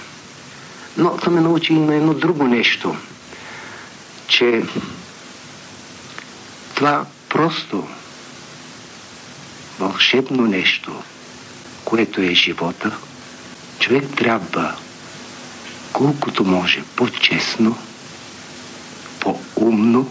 Но 0.98 1.18
това 1.18 1.32
ме 1.32 1.42
научи 1.42 1.74
и 1.74 1.80
на 1.80 1.96
едно 1.96 2.14
друго 2.14 2.48
нещо, 2.48 2.96
че 4.28 4.64
това 6.76 7.06
просто 7.30 7.88
вълшебно 9.80 10.48
нещо, 10.48 11.02
което 11.86 12.22
е 12.22 12.34
живота, 12.34 12.98
човек 13.80 14.04
трябва 14.18 14.76
колкото 15.94 16.44
може 16.44 16.84
по-честно 16.96 17.78
по-умно, 19.26 20.08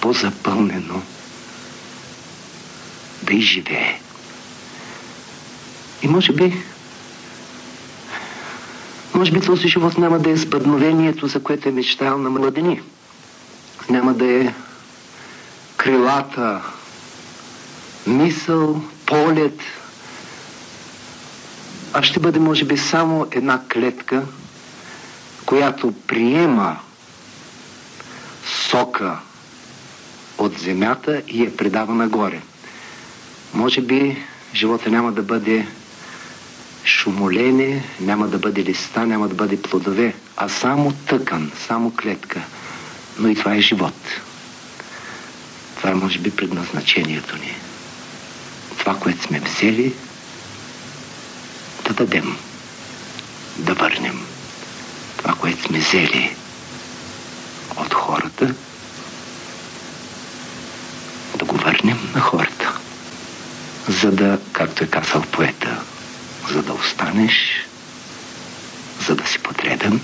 по-запълнено 0.00 1.02
да 3.22 3.34
изживее. 3.34 4.00
И 6.02 6.08
може 6.08 6.32
би, 6.32 6.62
може 9.14 9.32
би 9.32 9.40
този 9.40 9.68
живот 9.68 9.98
няма 9.98 10.18
да 10.18 10.30
е 10.30 10.36
сбъдновението, 10.36 11.26
за 11.26 11.42
което 11.42 11.68
е 11.68 11.72
мечтал 11.72 12.18
на 12.18 12.30
младени. 12.30 12.80
Няма 13.90 14.14
да 14.14 14.26
е 14.26 14.54
крилата 15.76 16.62
мисъл, 18.06 18.82
полет, 19.06 19.60
а 21.92 22.02
ще 22.02 22.20
бъде, 22.20 22.38
може 22.38 22.64
би, 22.64 22.78
само 22.78 23.26
една 23.30 23.60
клетка, 23.72 24.22
която 25.46 25.94
приема 26.06 26.76
сока 28.48 29.18
от 30.38 30.58
земята 30.58 31.22
и 31.28 31.44
я 31.44 31.56
предава 31.56 31.94
нагоре. 31.94 32.40
Може 33.54 33.80
би 33.80 34.16
живота 34.54 34.90
няма 34.90 35.12
да 35.12 35.22
бъде 35.22 35.66
шумолене, 36.84 37.84
няма 38.00 38.28
да 38.28 38.38
бъде 38.38 38.64
листа, 38.64 39.06
няма 39.06 39.28
да 39.28 39.34
бъде 39.34 39.62
плодове, 39.62 40.14
а 40.36 40.48
само 40.48 40.92
тъкан, 40.92 41.52
само 41.66 41.92
клетка. 42.02 42.40
Но 43.18 43.28
и 43.28 43.34
това 43.34 43.54
е 43.54 43.60
живот. 43.60 43.94
Това 45.76 45.90
е, 45.90 45.94
може 45.94 46.18
би, 46.18 46.30
предназначението 46.30 47.36
ни. 47.36 47.54
Това, 48.78 48.94
което 48.94 49.22
сме 49.22 49.40
взели, 49.40 49.94
да 51.88 51.94
дадем, 51.94 52.36
да 53.58 53.74
върнем. 53.74 54.20
Това, 55.16 55.34
което 55.34 55.62
сме 55.62 55.78
взели 55.78 56.36
от 57.76 57.94
хората, 57.94 58.54
да 61.38 61.44
го 61.44 61.56
върнем 61.56 61.98
на 62.14 62.20
хората. 62.20 62.78
За 63.88 64.10
да, 64.10 64.38
както 64.52 64.84
е 64.84 64.86
казал 64.86 65.22
поета, 65.22 65.80
за 66.50 66.62
да 66.62 66.72
останеш, 66.72 67.66
за 69.06 69.16
да 69.16 69.26
си 69.26 69.38
подреден, 69.38 70.00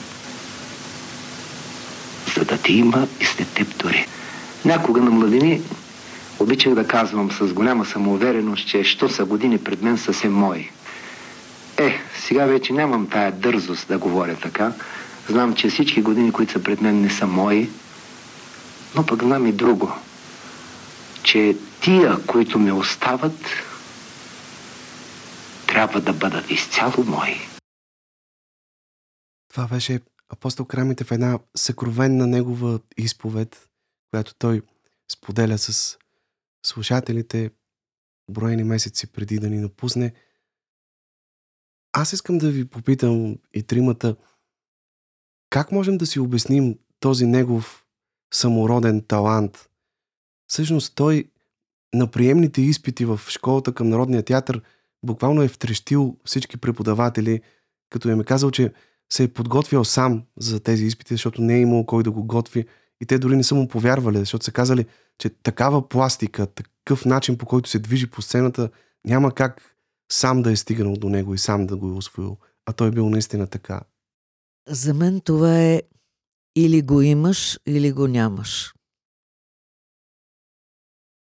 за 2.37 2.45
да 2.45 2.59
ти 2.59 2.73
има 2.73 3.07
и 3.21 3.25
след 3.25 3.49
теб 3.49 3.79
дори. 3.79 4.07
Някога 4.65 5.01
на 5.01 5.11
младини 5.11 5.63
обичах 6.39 6.75
да 6.75 6.87
казвам 6.87 7.31
с 7.33 7.53
голяма 7.53 7.85
самоувереност, 7.85 8.69
че 8.69 8.85
що 8.85 9.09
са 9.09 9.25
години 9.25 9.59
пред 9.59 9.83
мен 9.83 9.99
са 9.99 10.15
се 10.15 10.29
мои. 10.29 10.71
Е, 11.77 12.01
сега 12.27 12.45
вече 12.45 12.73
нямам 12.73 13.07
тая 13.07 13.33
дързост 13.33 13.89
да 13.89 13.99
говоря 13.99 14.35
така. 14.35 14.73
Знам, 15.29 15.55
че 15.55 15.69
всички 15.69 16.03
години, 16.03 16.33
които 16.33 16.53
са 16.53 16.63
пред 16.63 16.81
мен, 16.81 17.01
не 17.01 17.11
са 17.11 17.27
мои, 17.27 17.71
но 18.97 19.07
пък 19.07 19.23
знам 19.23 19.47
и 19.47 19.53
друго. 19.53 19.93
Че 21.23 21.57
тия, 21.83 22.27
които 22.27 22.59
ме 22.59 22.73
остават, 22.73 23.39
трябва 25.67 26.01
да 26.01 26.13
бъдат 26.13 26.51
изцяло 26.51 27.05
мои. 27.07 27.37
Това 29.49 29.69
беше 29.69 30.01
апостол 30.29 30.67
Крамите 30.67 31.05
в 31.05 31.11
една 31.11 31.39
съкровенна 31.57 32.27
негова 32.27 32.81
изповед, 32.97 33.69
която 34.11 34.35
той 34.39 34.63
споделя 35.13 35.59
с 35.59 35.99
слушателите 36.67 37.51
броени 38.31 38.65
месеци 38.65 39.07
преди 39.07 39.39
да 39.39 39.51
ни 39.51 39.59
напусне. 39.59 40.13
Аз 41.93 42.13
искам 42.13 42.39
да 42.39 42.51
ви 42.51 42.65
попитам 42.69 43.37
и 43.55 43.63
тримата, 43.63 44.17
как 45.55 45.73
можем 45.73 45.99
да 45.99 46.07
си 46.07 46.21
обясним 46.21 46.79
този 47.01 47.27
негов 47.27 47.85
самороден 48.33 49.03
талант? 49.09 49.69
Всъщност 50.47 50.95
той 50.95 51.25
на 51.95 52.11
приемните 52.11 52.63
изпити 52.63 53.05
в 53.05 53.21
школата 53.29 53.73
към 53.73 53.89
Народния 53.89 54.23
театър 54.23 54.63
буквално 55.05 55.43
е 55.43 55.49
втрещил 55.49 56.17
всички 56.25 56.57
преподаватели, 56.57 57.41
като 57.91 58.09
им 58.09 58.21
е 58.21 58.25
казал, 58.25 58.51
че 58.51 58.73
се 59.13 59.25
е 59.25 59.29
подготвял 59.29 59.85
сам 59.85 60.23
за 60.39 60.61
тези 60.61 60.85
изпити, 60.85 61.15
защото 61.15 61.43
не 61.43 61.57
е 61.57 61.61
имал 61.61 61.87
кой 61.87 62.03
да 62.03 62.11
го 62.11 62.25
готви. 62.25 62.67
И 63.01 63.07
те 63.07 63.19
дори 63.19 63.37
не 63.37 63.45
са 63.45 63.55
му 63.55 63.69
повярвали, 63.69 64.19
защото 64.19 64.45
са 64.45 64.53
казали, 64.53 64.87
че 65.19 65.29
такава 65.29 65.89
пластика, 65.89 66.47
такъв 66.47 67.05
начин 67.05 67.39
по 67.39 67.47
който 67.47 67.71
се 67.71 67.79
движи 67.79 68.07
по 68.07 68.23
сцената, 68.23 68.71
няма 69.07 69.35
как 69.35 69.77
сам 70.13 70.43
да 70.43 70.53
е 70.53 70.57
стигнал 70.57 70.95
до 70.95 71.09
него 71.09 71.35
и 71.35 71.39
сам 71.39 71.67
да 71.67 71.77
го 71.77 71.89
е 71.89 71.93
освоил. 71.93 72.37
А 72.67 72.73
той 72.73 72.89
е 72.89 72.91
бил 72.91 73.11
наистина 73.11 73.47
така. 73.47 73.81
За 74.69 74.95
мен 74.95 75.21
това 75.21 75.61
е 75.61 75.83
или 76.57 76.83
го 76.83 77.01
имаш, 77.03 77.59
или 77.67 77.93
го 77.93 78.07
нямаш. 78.07 78.75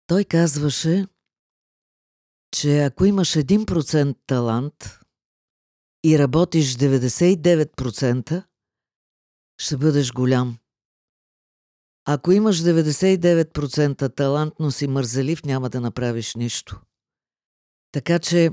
Той 0.06 0.24
казваше, 0.24 1.06
че 2.50 2.84
ако 2.84 3.04
имаш 3.04 3.32
1% 3.32 4.16
талант 4.26 5.00
и 6.04 6.18
работиш 6.18 6.74
99%, 6.74 8.44
ще 9.58 9.76
бъдеш 9.76 10.12
голям. 10.12 10.58
Ако 12.04 12.32
имаш 12.32 12.56
99% 12.56 14.16
талант, 14.16 14.54
но 14.60 14.70
си 14.70 14.86
мързелив, 14.86 15.44
няма 15.44 15.70
да 15.70 15.80
направиш 15.80 16.34
нищо. 16.34 16.80
Така 17.92 18.18
че 18.18 18.50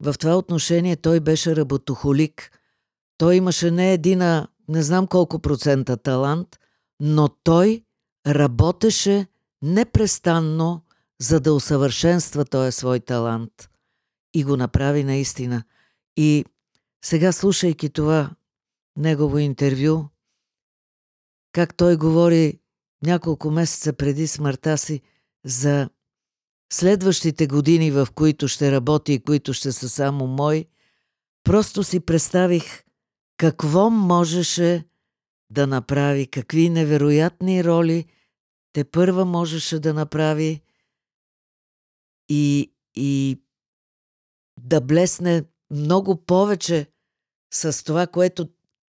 в 0.00 0.14
това 0.18 0.36
отношение 0.36 0.96
той 0.96 1.20
беше 1.20 1.56
работохолик. 1.56 2.57
Той 3.18 3.36
имаше 3.36 3.70
не 3.70 3.92
един, 3.92 4.22
а 4.22 4.48
не 4.68 4.82
знам 4.82 5.06
колко 5.06 5.38
процента 5.38 5.96
талант, 5.96 6.58
но 7.00 7.28
той 7.28 7.84
работеше 8.26 9.26
непрестанно, 9.62 10.84
за 11.20 11.40
да 11.40 11.52
усъвършенства 11.52 12.44
този 12.44 12.72
свой 12.72 13.00
талант. 13.00 13.70
И 14.34 14.44
го 14.44 14.56
направи 14.56 15.04
наистина. 15.04 15.64
И 16.16 16.44
сега, 17.04 17.32
слушайки 17.32 17.90
това 17.90 18.30
негово 18.96 19.38
интервю, 19.38 20.04
как 21.52 21.74
той 21.76 21.96
говори 21.96 22.60
няколко 23.02 23.50
месеца 23.50 23.92
преди 23.92 24.26
смъртта 24.26 24.78
си 24.78 25.02
за 25.44 25.90
следващите 26.72 27.46
години, 27.46 27.90
в 27.90 28.08
които 28.14 28.48
ще 28.48 28.72
работи 28.72 29.12
и 29.12 29.22
които 29.22 29.52
ще 29.52 29.72
са 29.72 29.88
само 29.88 30.26
мои, 30.26 30.66
просто 31.44 31.84
си 31.84 32.00
представих 32.00 32.82
какво 33.38 33.90
можеше 33.90 34.84
да 35.50 35.66
направи, 35.66 36.26
какви 36.26 36.70
невероятни 36.70 37.64
роли 37.64 38.06
те 38.72 38.84
първа 38.84 39.24
можеше 39.24 39.78
да 39.78 39.94
направи 39.94 40.62
и, 42.28 42.72
и 42.94 43.42
да 44.60 44.80
блесне 44.80 45.44
много 45.70 46.24
повече 46.24 46.86
с 47.54 47.84
това, 47.84 48.06
което 48.06 48.48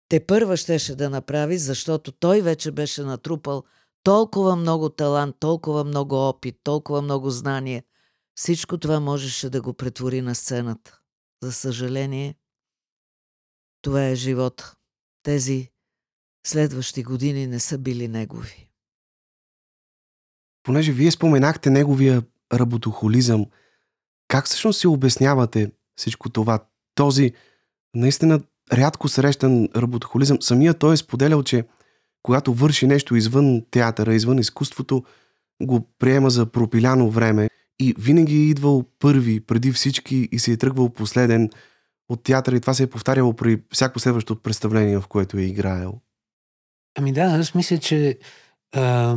те 0.09 0.25
първа 0.25 0.57
щеше 0.57 0.95
да 0.95 1.09
направи, 1.09 1.57
защото 1.57 2.11
той 2.11 2.41
вече 2.41 2.71
беше 2.71 3.03
натрупал 3.03 3.63
толкова 4.03 4.55
много 4.55 4.89
талант, 4.89 5.35
толкова 5.39 5.83
много 5.83 6.15
опит, 6.15 6.59
толкова 6.63 7.01
много 7.01 7.29
знание. 7.29 7.83
Всичко 8.35 8.77
това 8.77 8.99
можеше 8.99 9.49
да 9.49 9.61
го 9.61 9.73
претвори 9.73 10.21
на 10.21 10.35
сцената. 10.35 10.99
За 11.43 11.51
съжаление, 11.51 12.35
това 13.81 14.05
е 14.05 14.15
живот. 14.15 14.75
Тези 15.23 15.69
следващи 16.47 17.03
години 17.03 17.47
не 17.47 17.59
са 17.59 17.77
били 17.77 18.07
негови. 18.07 18.69
Понеже 20.63 20.91
вие 20.91 21.11
споменахте 21.11 21.69
неговия 21.69 22.23
работохолизъм, 22.53 23.45
как 24.27 24.45
всъщност 24.45 24.79
си 24.79 24.87
обяснявате 24.87 25.71
всичко 25.95 26.29
това? 26.29 26.59
Този 26.95 27.33
наистина 27.95 28.41
рядко 28.73 29.07
срещан 29.07 29.69
работохолизъм. 29.75 30.41
Самия 30.41 30.73
той 30.73 30.93
е 30.93 30.97
споделял, 30.97 31.43
че 31.43 31.65
когато 32.23 32.53
върши 32.53 32.87
нещо 32.87 33.15
извън 33.15 33.65
театъра, 33.71 34.15
извън 34.15 34.39
изкуството, 34.39 35.03
го 35.61 35.87
приема 35.99 36.29
за 36.29 36.45
пропиляно 36.45 37.09
време 37.09 37.49
и 37.79 37.95
винаги 37.99 38.35
е 38.35 38.49
идвал 38.49 38.83
първи, 38.99 39.39
преди 39.39 39.71
всички 39.71 40.29
и 40.31 40.39
се 40.39 40.51
е 40.51 40.57
тръгвал 40.57 40.89
последен 40.89 41.49
от 42.09 42.23
театъра 42.23 42.55
и 42.55 42.59
това 42.59 42.73
се 42.73 42.83
е 42.83 42.87
повтаряло 42.87 43.33
при 43.33 43.61
всяко 43.71 43.99
следващо 43.99 44.35
представление, 44.35 44.97
в 44.97 45.07
което 45.07 45.37
е 45.37 45.41
играел. 45.41 45.93
Ами 46.97 47.11
да, 47.11 47.21
аз 47.21 47.55
мисля, 47.55 47.77
че 47.77 48.17
а, 48.75 49.15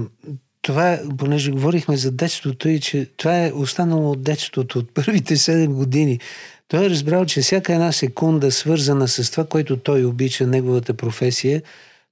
това, 0.62 0.98
понеже 1.18 1.50
говорихме 1.50 1.96
за 1.96 2.10
детството 2.10 2.68
и 2.68 2.80
че 2.80 3.10
това 3.16 3.46
е 3.46 3.52
останало 3.52 4.10
от 4.10 4.22
детството, 4.22 4.78
от 4.78 4.94
първите 4.94 5.36
7 5.36 5.66
години. 5.66 6.20
Той 6.68 6.86
е 6.86 6.90
разбрал, 6.90 7.26
че 7.26 7.40
всяка 7.40 7.72
една 7.72 7.92
секунда, 7.92 8.50
свързана 8.50 9.08
с 9.08 9.30
това, 9.30 9.44
което 9.44 9.76
той 9.76 10.04
обича, 10.04 10.46
неговата 10.46 10.94
професия, 10.94 11.62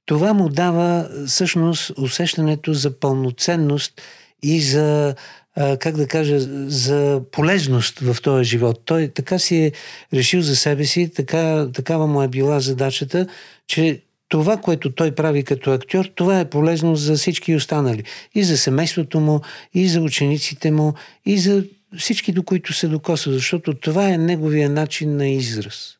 това 0.07 0.33
му 0.33 0.49
дава 0.49 1.09
всъщност 1.27 1.93
усещането 1.99 2.73
за 2.73 3.01
пълноценност 3.01 4.03
и 4.43 4.61
за, 4.61 5.15
как 5.55 5.97
да 5.97 6.07
кажа, 6.07 6.41
за 6.71 7.23
полезност 7.33 7.99
в 7.99 8.23
този 8.23 8.45
живот. 8.45 8.83
Той 8.85 9.09
така 9.09 9.39
си 9.39 9.57
е 9.57 9.73
решил 10.15 10.43
за 10.43 10.57
себе 10.57 10.85
си, 10.85 11.13
така, 11.15 11.69
такава 11.75 12.07
му 12.07 12.23
е 12.23 12.29
била 12.29 12.61
задачата, 12.61 13.27
че 13.67 14.03
това, 14.29 14.57
което 14.57 14.95
той 14.95 15.15
прави 15.15 15.45
като 15.45 15.73
актьор, 15.73 16.05
това 16.05 16.41
е 16.41 16.51
полезно 16.51 16.97
за 16.97 17.15
всички 17.15 17.55
останали. 17.55 18.05
И 18.35 18.45
за 18.45 18.59
семейството 18.59 19.21
му, 19.21 19.41
и 19.75 19.89
за 19.89 20.01
учениците 20.01 20.71
му, 20.71 20.95
и 21.27 21.39
за 21.39 21.65
всички, 21.99 22.33
до 22.33 22.43
които 22.43 22.73
се 22.73 22.89
докосва, 22.89 23.33
защото 23.33 23.75
това 23.75 24.09
е 24.09 24.19
неговия 24.19 24.71
начин 24.71 25.17
на 25.17 25.29
израз. 25.29 25.97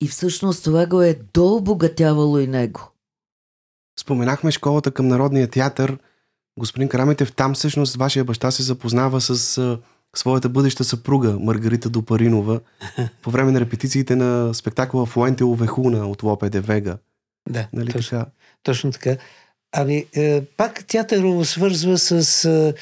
И 0.00 0.08
всъщност 0.08 0.64
това 0.64 0.86
го 0.86 1.02
е 1.02 1.18
дообогатявало 1.34 2.38
и 2.38 2.46
него. 2.46 2.92
Споменахме 4.00 4.50
школата 4.50 4.90
към 4.90 5.08
Народния 5.08 5.48
театър. 5.48 5.98
Господин 6.58 6.88
Карамитев, 6.88 7.32
там 7.32 7.54
всъщност 7.54 7.96
вашия 7.96 8.24
баща 8.24 8.50
се 8.50 8.62
запознава 8.62 9.20
с 9.20 9.58
а, 9.58 9.78
своята 10.16 10.48
бъдеща 10.48 10.84
съпруга 10.84 11.38
Маргарита 11.40 11.90
Допаринова 11.90 12.60
по 13.22 13.30
време 13.30 13.52
на 13.52 13.60
репетициите 13.60 14.16
на 14.16 14.54
спектакъла 14.54 15.06
Фуенте 15.06 15.44
Овехуна 15.44 16.06
от 16.06 16.22
Лопе 16.22 16.50
де 16.50 16.60
Вега. 16.60 16.98
Да, 17.48 17.68
Нали 17.72 17.92
точно, 17.92 18.18
така? 18.18 18.30
точно 18.62 18.92
така. 18.92 19.16
Ами, 19.72 20.06
е, 20.14 20.44
пак 20.44 20.84
театър 20.84 21.44
свързва 21.44 21.98
с 21.98 22.44
е, 22.44 22.74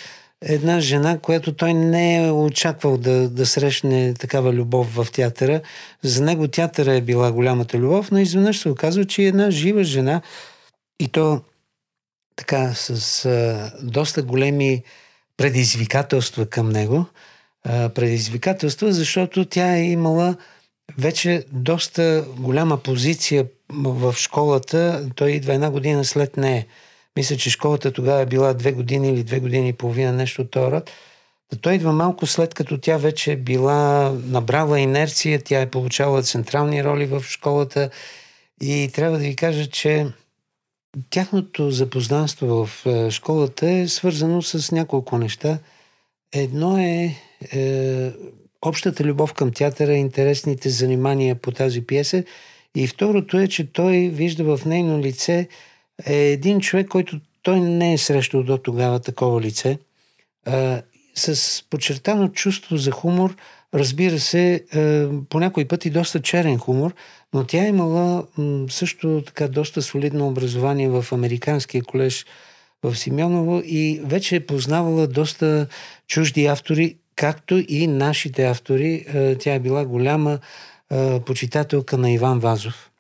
една 0.43 0.81
жена, 0.81 1.19
която 1.19 1.53
той 1.53 1.75
не 1.75 2.27
е 2.27 2.31
очаквал 2.31 2.99
да, 2.99 3.29
да 3.29 3.47
срещне 3.47 4.15
такава 4.15 4.53
любов 4.53 4.95
в 4.95 5.07
театъра. 5.13 5.61
За 6.03 6.25
него 6.25 6.49
театъра 6.49 6.95
е 6.95 7.01
била 7.01 7.33
голямата 7.33 7.79
любов, 7.79 8.11
но 8.11 8.19
изведнъж 8.19 8.59
се 8.59 8.69
оказва, 8.69 9.05
че 9.05 9.23
е 9.23 9.27
една 9.27 9.51
жива 9.51 9.85
жена 9.85 10.23
и 11.01 11.09
то 11.09 11.41
така 12.41 12.75
с 12.75 13.25
а, 13.25 13.73
доста 13.83 14.23
големи 14.23 14.83
предизвикателства 15.37 16.47
към 16.47 16.69
него. 16.69 17.07
А, 17.65 17.89
предизвикателства, 17.89 18.93
защото 18.93 19.45
тя 19.45 19.77
е 19.77 19.83
имала 19.83 20.37
вече 20.99 21.45
доста 21.53 22.25
голяма 22.39 22.77
позиция 22.77 23.47
в 23.73 24.15
школата. 24.17 25.09
Той 25.15 25.31
идва 25.31 25.55
една 25.55 25.71
година 25.71 26.05
след 26.05 26.37
нея. 26.37 26.67
Мисля, 27.17 27.37
че 27.37 27.51
школата 27.51 27.93
тогава 27.93 28.21
е 28.21 28.27
била 28.27 28.55
две 28.55 28.73
години 28.73 29.09
или 29.09 29.25
две 29.25 29.41
години 29.41 29.69
и 29.69 29.73
половина, 29.73 30.13
нещо 30.13 30.43
от 30.43 30.57
род. 30.57 30.91
Той 31.61 31.75
идва 31.75 31.93
малко 31.93 32.27
след 32.27 32.55
като 32.55 32.79
тя 32.79 32.97
вече 32.97 33.37
била 33.37 34.13
набрала 34.25 34.81
инерция, 34.81 35.43
тя 35.45 35.61
е 35.61 35.71
получавала 35.71 36.23
централни 36.23 36.85
роли 36.85 37.07
в 37.07 37.23
школата 37.23 37.91
и 38.63 38.91
трябва 38.95 39.19
да 39.19 39.25
ви 39.25 39.37
кажа, 39.37 39.67
че 39.67 40.07
тяхното 41.11 41.71
запознанство 41.71 42.67
в 42.67 42.87
е, 42.87 43.11
школата 43.11 43.71
е 43.71 43.89
свързано 43.89 44.43
с 44.43 44.73
няколко 44.73 45.19
неща. 45.19 45.59
Едно 46.33 46.79
е, 46.79 47.17
е 47.53 48.13
общата 48.63 49.05
любов 49.05 49.35
към 49.35 49.53
театъра, 49.53 49.95
интересните 49.95 50.71
занимания 50.71 51.35
по 51.35 51.53
тази 51.53 51.87
пиеса 51.87 52.25
и 52.75 52.87
второто 52.87 53.39
е, 53.39 53.49
че 53.49 53.73
той 53.73 53.97
вижда 53.97 54.57
в 54.57 54.65
нейно 54.67 54.99
лице 54.99 55.49
е 56.07 56.15
един 56.15 56.61
човек, 56.61 56.89
който 56.89 57.21
той 57.43 57.61
не 57.61 57.93
е 57.93 57.99
срещал 57.99 58.43
до 58.43 58.59
тогава 58.59 59.01
такова 59.01 59.41
лице, 59.41 59.79
а, 60.47 60.83
с 61.15 61.65
подчертано 61.71 62.29
чувство 62.29 62.77
за 62.77 62.91
хумор, 62.91 63.37
разбира 63.75 64.19
се, 64.19 64.65
а, 64.75 65.09
по 65.29 65.41
някой 65.41 65.65
път 65.65 65.85
и 65.85 65.91
доста 65.91 66.23
черен 66.23 66.59
хумор, 66.59 66.95
но 67.35 67.45
тя 67.45 67.65
е 67.65 67.69
имала 67.69 68.27
също 68.69 69.23
така 69.27 69.49
доста 69.49 69.83
солидно 69.83 70.29
образование 70.29 70.89
в 70.89 71.07
Американския 71.13 71.83
колеж 71.83 72.27
в 72.83 72.97
Симеоново 72.97 73.63
и 73.65 74.01
вече 74.05 74.37
е 74.37 74.47
познавала 74.47 75.07
доста 75.07 75.67
чужди 76.09 76.47
автори, 76.47 76.97
както 77.17 77.65
и 77.69 77.87
нашите 77.87 78.47
автори. 78.47 79.07
А, 79.15 79.39
тя 79.39 79.55
е 79.55 79.61
била 79.61 79.85
голяма 79.85 80.39
почитателка 81.27 81.99
на 81.99 82.11
Иван 82.11 82.39
Вазов. 82.39 82.91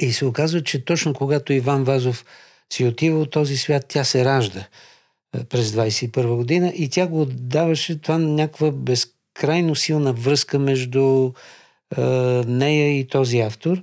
И 0.00 0.12
се 0.12 0.24
оказва, 0.24 0.62
че 0.62 0.84
точно 0.84 1.14
когато 1.14 1.52
Иван 1.52 1.84
Вазов 1.84 2.24
си 2.72 2.84
отива 2.84 3.20
от 3.20 3.30
този 3.30 3.56
свят, 3.56 3.84
тя 3.88 4.04
се 4.04 4.24
ражда 4.24 4.66
е, 5.36 5.44
през 5.44 5.70
21 5.70 6.36
година 6.36 6.72
и 6.76 6.88
тя 6.88 7.06
го 7.06 7.24
даваше 7.24 8.00
това 8.00 8.18
някаква 8.18 8.70
безкрайно 9.34 9.74
силна 9.74 10.12
връзка 10.12 10.58
между 10.58 11.32
е, 11.98 12.02
нея 12.46 12.98
и 12.98 13.08
този 13.08 13.40
автор. 13.40 13.82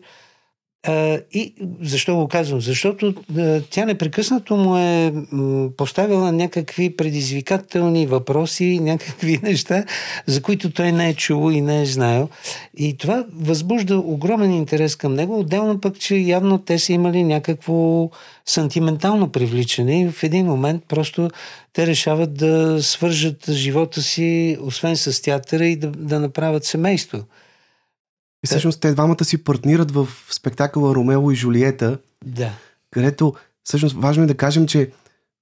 И 1.33 1.53
защо 1.81 2.15
го 2.15 2.27
казвам? 2.27 2.61
Защото 2.61 3.13
тя 3.69 3.85
непрекъснато 3.85 4.55
му 4.55 4.77
е 4.77 5.13
поставила 5.77 6.31
някакви 6.31 6.95
предизвикателни 6.95 8.07
въпроси, 8.07 8.79
някакви 8.81 9.39
неща, 9.43 9.85
за 10.25 10.41
които 10.41 10.71
той 10.71 10.91
не 10.91 11.09
е 11.09 11.13
чул 11.13 11.51
и 11.51 11.61
не 11.61 11.81
е 11.81 11.85
знаел. 11.85 12.29
И 12.77 12.97
това 12.97 13.25
възбужда 13.35 13.97
огромен 13.97 14.51
интерес 14.51 14.95
към 14.95 15.13
него. 15.13 15.39
Отделно 15.39 15.81
пък, 15.81 15.99
че 15.99 16.15
явно 16.15 16.57
те 16.57 16.79
са 16.79 16.93
имали 16.93 17.23
някакво 17.23 18.09
сантиментално 18.45 19.31
привличане 19.31 20.01
и 20.01 20.09
в 20.09 20.23
един 20.23 20.45
момент 20.45 20.83
просто 20.87 21.29
те 21.73 21.87
решават 21.87 22.33
да 22.33 22.83
свържат 22.83 23.51
живота 23.51 24.01
си, 24.01 24.57
освен 24.61 24.97
с 24.97 25.21
театъра 25.21 25.65
и 25.65 25.75
да, 25.75 25.87
да 25.87 26.19
направят 26.19 26.65
семейство. 26.65 27.23
И 28.43 28.47
всъщност 28.47 28.81
те 28.81 28.91
двамата 28.93 29.25
си 29.25 29.43
партнират 29.43 29.91
в 29.91 30.07
спектакъла 30.31 30.95
Ромео 30.95 31.31
и 31.31 31.35
Жулиета, 31.35 31.97
Да. 32.25 32.51
където 32.91 33.33
всъщност 33.63 33.95
важно 33.95 34.23
е 34.23 34.27
да 34.27 34.37
кажем, 34.37 34.67
че 34.67 34.91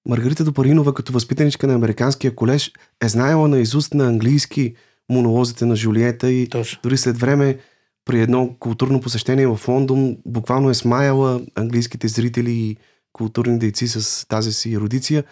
Маргарита 0.08 0.44
Допаринова 0.44 0.94
като 0.94 1.14
възпитаничка 1.14 1.68
на 1.68 1.74
Американския 1.74 2.36
колеж 2.36 2.72
е 3.04 3.10
знаела 3.10 3.48
на 3.48 3.60
изуст 3.60 3.94
на 3.94 4.08
английски 4.08 4.76
монолозите 5.10 5.66
на 5.66 5.76
Жулиета 5.76 6.32
и 6.32 6.50
Точно. 6.50 6.80
дори 6.84 6.98
след 6.98 7.18
време 7.18 7.58
при 8.06 8.22
едно 8.22 8.56
културно 8.60 9.02
посещение 9.02 9.48
в 9.48 9.68
Лондон 9.68 10.18
буквално 10.26 10.70
е 10.70 10.74
смаяла 10.74 11.42
английските 11.56 12.08
зрители 12.08 12.52
и 12.52 12.78
културни 13.14 13.60
дейци 13.60 13.88
с 13.88 14.28
тази 14.28 14.54
си 14.54 14.74
ерудиция. 14.74 15.24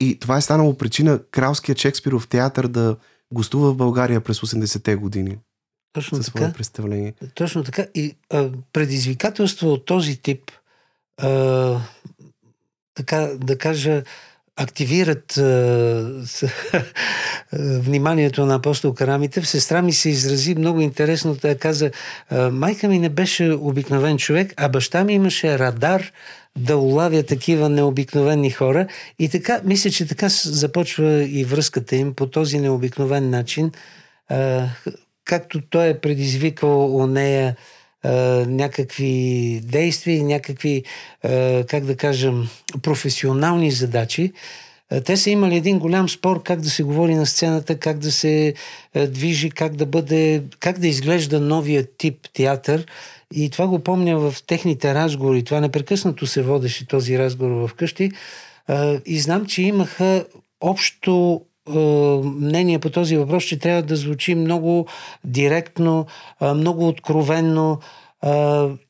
И 0.00 0.18
това 0.18 0.36
е 0.36 0.40
станало 0.40 0.76
причина 0.76 1.20
Кралският 1.30 1.78
Шекспиров 1.78 2.28
театър 2.28 2.66
да 2.66 2.96
гостува 3.34 3.72
в 3.72 3.76
България 3.76 4.20
през 4.20 4.40
80-те 4.40 4.96
години 4.96 5.36
Точно 5.92 6.18
със 6.18 6.32
така. 6.32 6.52
представление. 6.52 7.14
Точно 7.34 7.64
така. 7.64 7.86
И 7.94 8.16
а, 8.30 8.50
предизвикателство 8.72 9.72
от 9.72 9.84
този 9.84 10.16
тип, 10.16 10.50
а, 11.16 11.80
така 12.94 13.30
да 13.34 13.58
кажа, 13.58 14.02
активират 14.56 15.36
а, 15.36 15.42
с, 16.26 16.48
вниманието 17.52 18.46
на 18.46 18.54
апостол 18.54 18.94
Карамитев. 18.94 19.48
Сестра 19.48 19.82
ми 19.82 19.92
се 19.92 20.10
изрази 20.10 20.54
много 20.54 20.80
интересно. 20.80 21.36
Тя 21.36 21.58
каза, 21.58 21.90
а, 22.30 22.50
майка 22.50 22.88
ми 22.88 22.98
не 22.98 23.08
беше 23.08 23.52
обикновен 23.52 24.18
човек, 24.18 24.54
а 24.56 24.68
баща 24.68 25.04
ми 25.04 25.12
имаше 25.12 25.58
радар 25.58 26.12
да 26.58 26.76
улавя 26.76 27.22
такива 27.22 27.68
необикновени 27.68 28.50
хора. 28.50 28.86
И 29.18 29.28
така, 29.28 29.60
мисля, 29.64 29.90
че 29.90 30.06
така 30.06 30.28
започва 30.44 31.22
и 31.22 31.44
връзката 31.44 31.96
им 31.96 32.14
по 32.14 32.26
този 32.26 32.58
необикновен 32.58 33.30
начин. 33.30 33.72
А, 34.28 34.66
както 35.28 35.60
той 35.60 35.88
е 35.88 35.98
предизвикал 35.98 36.96
у 36.96 37.06
нея 37.06 37.56
а, 38.02 38.10
някакви 38.48 39.60
действия 39.64 40.24
някакви, 40.24 40.84
а, 41.22 41.64
как 41.68 41.84
да 41.84 41.96
кажем, 41.96 42.48
професионални 42.82 43.70
задачи. 43.70 44.32
Те 45.04 45.16
са 45.16 45.30
имали 45.30 45.56
един 45.56 45.78
голям 45.78 46.08
спор 46.08 46.42
как 46.42 46.60
да 46.60 46.70
се 46.70 46.82
говори 46.82 47.14
на 47.14 47.26
сцената, 47.26 47.78
как 47.78 47.98
да 47.98 48.12
се 48.12 48.54
движи, 48.96 49.50
как 49.50 49.76
да 49.76 49.86
бъде, 49.86 50.42
как 50.60 50.78
да 50.78 50.88
изглежда 50.88 51.40
новия 51.40 51.86
тип 51.98 52.28
театър. 52.32 52.86
И 53.34 53.50
това 53.50 53.66
го 53.66 53.78
помня 53.78 54.18
в 54.18 54.34
техните 54.46 54.94
разговори. 54.94 55.44
Това 55.44 55.60
непрекъснато 55.60 56.26
се 56.26 56.42
водеше 56.42 56.86
този 56.86 57.18
разговор 57.18 57.68
вкъщи. 57.68 58.10
И 59.06 59.20
знам, 59.20 59.46
че 59.46 59.62
имаха 59.62 60.24
общо 60.60 61.42
мнение 62.24 62.78
по 62.78 62.90
този 62.90 63.16
въпрос, 63.16 63.44
че 63.44 63.58
трябва 63.58 63.82
да 63.82 63.96
звучи 63.96 64.34
много 64.34 64.86
директно, 65.24 66.06
много 66.42 66.88
откровенно, 66.88 67.78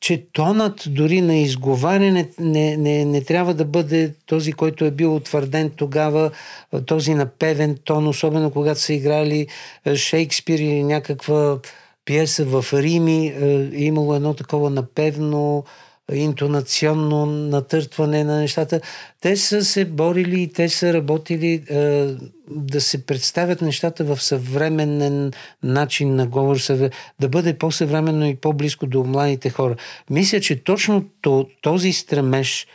че 0.00 0.26
тонът 0.32 0.84
дори 0.86 1.20
на 1.20 1.36
изговаряне 1.36 2.30
не, 2.38 2.76
не, 2.76 3.04
не 3.04 3.24
трябва 3.24 3.54
да 3.54 3.64
бъде 3.64 4.14
този, 4.26 4.52
който 4.52 4.84
е 4.84 4.90
бил 4.90 5.16
утвърден 5.16 5.70
тогава, 5.76 6.30
този 6.86 7.14
напевен 7.14 7.76
тон, 7.84 8.08
особено 8.08 8.50
когато 8.50 8.80
са 8.80 8.92
играли 8.92 9.46
Шейкспир 9.94 10.58
или 10.58 10.82
някаква 10.82 11.58
пиеса 12.04 12.44
в 12.44 12.64
Рими, 12.72 13.26
е 13.74 13.84
имало 13.84 14.14
едно 14.14 14.34
такова 14.34 14.70
напевно, 14.70 15.64
интонационно 16.12 17.26
натъртване 17.26 18.24
на 18.24 18.36
нещата. 18.36 18.80
Те 19.20 19.36
са 19.36 19.64
се 19.64 19.84
борили 19.84 20.42
и 20.42 20.52
те 20.52 20.68
са 20.68 20.94
работили 20.94 21.62
е, 21.70 22.06
да 22.50 22.80
се 22.80 23.06
представят 23.06 23.62
нещата 23.62 24.04
в 24.04 24.22
съвременен 24.22 25.32
начин 25.62 26.14
на 26.14 26.26
говор, 26.26 26.58
да 27.20 27.28
бъде 27.28 27.58
по-съвременно 27.58 28.26
и 28.26 28.36
по-близко 28.36 28.86
до 28.86 29.04
младите 29.04 29.50
хора. 29.50 29.76
Мисля, 30.10 30.40
че 30.40 30.64
точно 30.64 31.04
то- 31.22 31.46
този 31.62 31.92
стремеж 31.92 32.66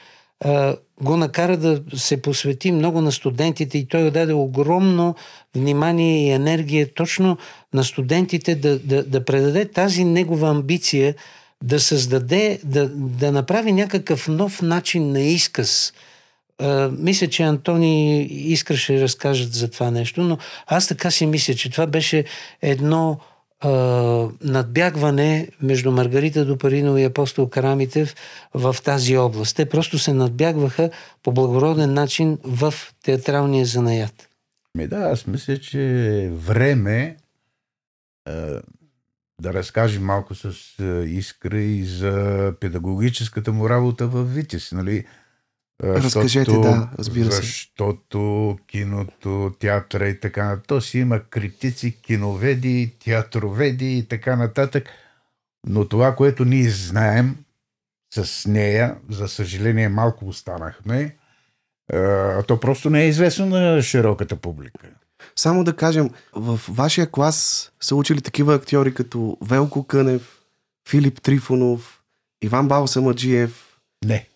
а, 0.45 0.75
го 1.01 1.17
накара 1.17 1.57
да 1.57 1.81
се 1.95 2.21
посвети 2.21 2.71
много 2.71 3.01
на 3.01 3.11
студентите 3.11 3.77
и 3.77 3.87
той 3.87 4.11
даде 4.11 4.33
огромно 4.33 5.15
внимание 5.55 6.27
и 6.27 6.31
енергия 6.31 6.93
точно 6.93 7.37
на 7.73 7.83
студентите 7.83 8.55
да, 8.55 8.79
да, 8.79 9.03
да 9.03 9.25
предаде 9.25 9.65
тази 9.65 10.03
негова 10.03 10.49
амбиция 10.49 11.15
да 11.63 11.79
създаде, 11.79 12.59
да, 12.63 12.89
да 12.89 13.31
направи 13.31 13.71
някакъв 13.71 14.27
нов 14.27 14.61
начин 14.61 15.11
на 15.11 15.19
изказ. 15.21 15.93
А, 16.59 16.89
мисля, 16.97 17.27
че 17.27 17.43
Антони 17.43 18.23
искаше 18.23 18.93
да 18.93 19.01
разкажат 19.01 19.53
за 19.53 19.71
това 19.71 19.91
нещо, 19.91 20.21
но 20.21 20.37
аз 20.67 20.87
така 20.87 21.11
си 21.11 21.25
мисля, 21.25 21.53
че 21.53 21.71
това 21.71 21.87
беше 21.87 22.23
едно 22.61 23.19
а, 23.59 23.69
надбягване 24.41 25.47
между 25.61 25.91
Маргарита 25.91 26.45
Допаринова 26.45 27.01
и 27.01 27.03
апостол 27.03 27.49
Карамитев 27.49 28.15
в 28.53 28.75
тази 28.83 29.17
област. 29.17 29.55
Те 29.55 29.69
просто 29.69 29.99
се 29.99 30.13
надбягваха 30.13 30.89
по 31.23 31.31
благороден 31.31 31.93
начин 31.93 32.37
в 32.43 32.73
театралния 33.03 33.65
занаят. 33.65 34.29
Ми 34.75 34.87
да, 34.87 34.97
аз 34.97 35.27
мисля, 35.27 35.57
че 35.57 35.81
е 36.23 36.29
време 36.29 37.17
да 39.43 39.53
разкажем 39.53 40.03
малко 40.03 40.35
с 40.35 40.53
е, 40.79 41.09
искра 41.09 41.59
и 41.59 41.85
за 41.85 42.53
педагогическата 42.59 43.51
му 43.51 43.69
работа 43.69 44.07
в 44.07 44.23
Витис, 44.23 44.71
нали? 44.71 44.97
Е, 45.83 45.87
Разкажете, 45.87 46.51
да, 46.51 46.89
разбира 46.99 47.31
се. 47.31 47.41
Защото 47.41 48.57
киното, 48.67 49.55
театъра 49.59 50.07
и 50.07 50.19
така 50.19 50.45
нататък, 50.45 50.67
то 50.67 50.81
си 50.81 50.99
има 50.99 51.19
критици, 51.29 52.01
киноведи, 52.01 52.95
театроведи 53.05 53.97
и 53.97 54.07
така 54.07 54.35
нататък. 54.35 54.89
Но 55.67 55.87
това, 55.87 56.15
което 56.15 56.45
ние 56.45 56.69
знаем 56.69 57.37
с 58.13 58.49
нея, 58.49 58.95
за 59.09 59.27
съжаление 59.27 59.89
малко 59.89 60.27
останахме, 60.27 61.15
а 61.93 62.43
то 62.43 62.59
просто 62.59 62.89
не 62.89 63.03
е 63.03 63.07
известно 63.07 63.45
на 63.45 63.81
широката 63.81 64.35
публика. 64.35 64.87
Само 65.35 65.63
да 65.63 65.75
кажем, 65.75 66.09
в 66.33 66.59
вашия 66.69 67.07
клас 67.07 67.71
са 67.81 67.95
учили 67.95 68.21
такива 68.21 68.55
актьори 68.55 68.93
като 68.93 69.37
Велко 69.41 69.83
Кънев, 69.83 70.37
Филип 70.89 71.21
Трифонов, 71.21 72.01
Иван 72.43 72.67
Балсамаджиев. 72.67 73.77
Не. 74.05 74.27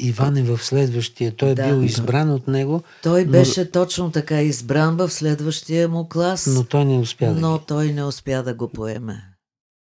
Иван 0.00 0.36
е 0.36 0.42
в 0.42 0.58
следващия. 0.58 1.36
Той 1.36 1.50
е 1.50 1.54
Да. 1.54 1.68
бил 1.68 1.82
избран 1.82 2.30
от 2.30 2.48
него, 2.48 2.82
Той 3.02 3.24
Но- 3.24 3.30
беше 3.30 3.70
точно 3.70 4.10
така 4.10 4.42
избран 4.42 4.96
в 4.96 5.10
следващия 5.10 5.88
му 5.88 6.08
клас, 6.08 6.46
но 6.46 6.64
той 6.64 6.84
не 6.84 6.98
успя 6.98 7.26
да 7.26 7.40
но 7.40 7.58
той 7.58 7.86
не 7.86 8.04
успя 8.04 8.42
да 8.42 8.54
го 8.54 8.68
поеме. 8.68 9.24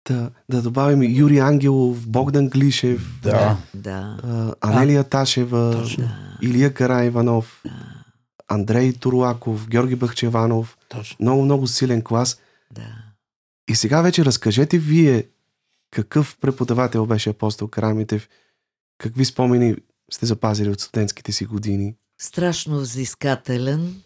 Да, 0.09 0.30
да 0.49 0.62
добавим 0.62 1.03
и 1.03 1.16
Юрий 1.16 1.41
Ангелов, 1.41 2.09
Богдан 2.09 2.49
Глишев, 2.49 3.20
Да. 3.22 3.57
Да. 3.74 4.16
Анелия 4.61 5.05
Ташева, 5.05 5.72
Точно. 5.72 6.11
Илия 6.43 6.74
Караиванов, 6.74 7.62
Андрей 8.49 8.92
Турулаков, 8.92 9.68
Георги 9.68 9.94
Бахчеванов. 9.94 10.78
Точно. 10.88 11.16
Много, 11.20 11.42
много 11.42 11.66
силен 11.66 12.03
клас. 12.03 12.40
Да. 12.70 12.97
И 13.68 13.74
сега 13.74 14.03
вече 14.03 14.24
разкажете 14.24 14.78
вие 14.78 15.24
какъв 15.90 16.36
преподавател 16.40 17.07
беше 17.07 17.30
апостол 17.30 17.68
Карамитев, 17.68 18.28
какви 18.99 19.24
спомени 19.24 19.76
сте 20.12 20.26
запазили 20.26 20.70
от 20.70 20.80
студентските 20.80 21.32
си 21.32 21.44
години. 21.44 21.94
Страшно 22.20 22.80
взискателен 22.80 24.03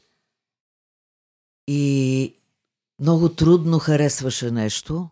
и 1.69 2.35
много 3.01 3.29
трудно 3.29 3.79
харесваше 3.79 4.51
нещо. 4.51 5.09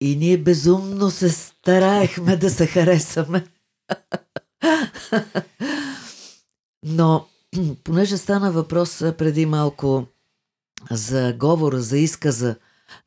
И 0.00 0.16
ние 0.16 0.38
безумно 0.38 1.10
се 1.10 1.28
стараехме 1.30 2.36
да 2.36 2.50
се 2.50 2.66
харесаме. 2.66 3.46
Но, 6.82 7.26
понеже 7.84 8.16
стана 8.16 8.52
въпрос 8.52 8.98
преди 8.98 9.46
малко 9.46 10.06
за 10.90 11.32
говора, 11.32 11.80
за 11.80 11.98
изказа 11.98 12.56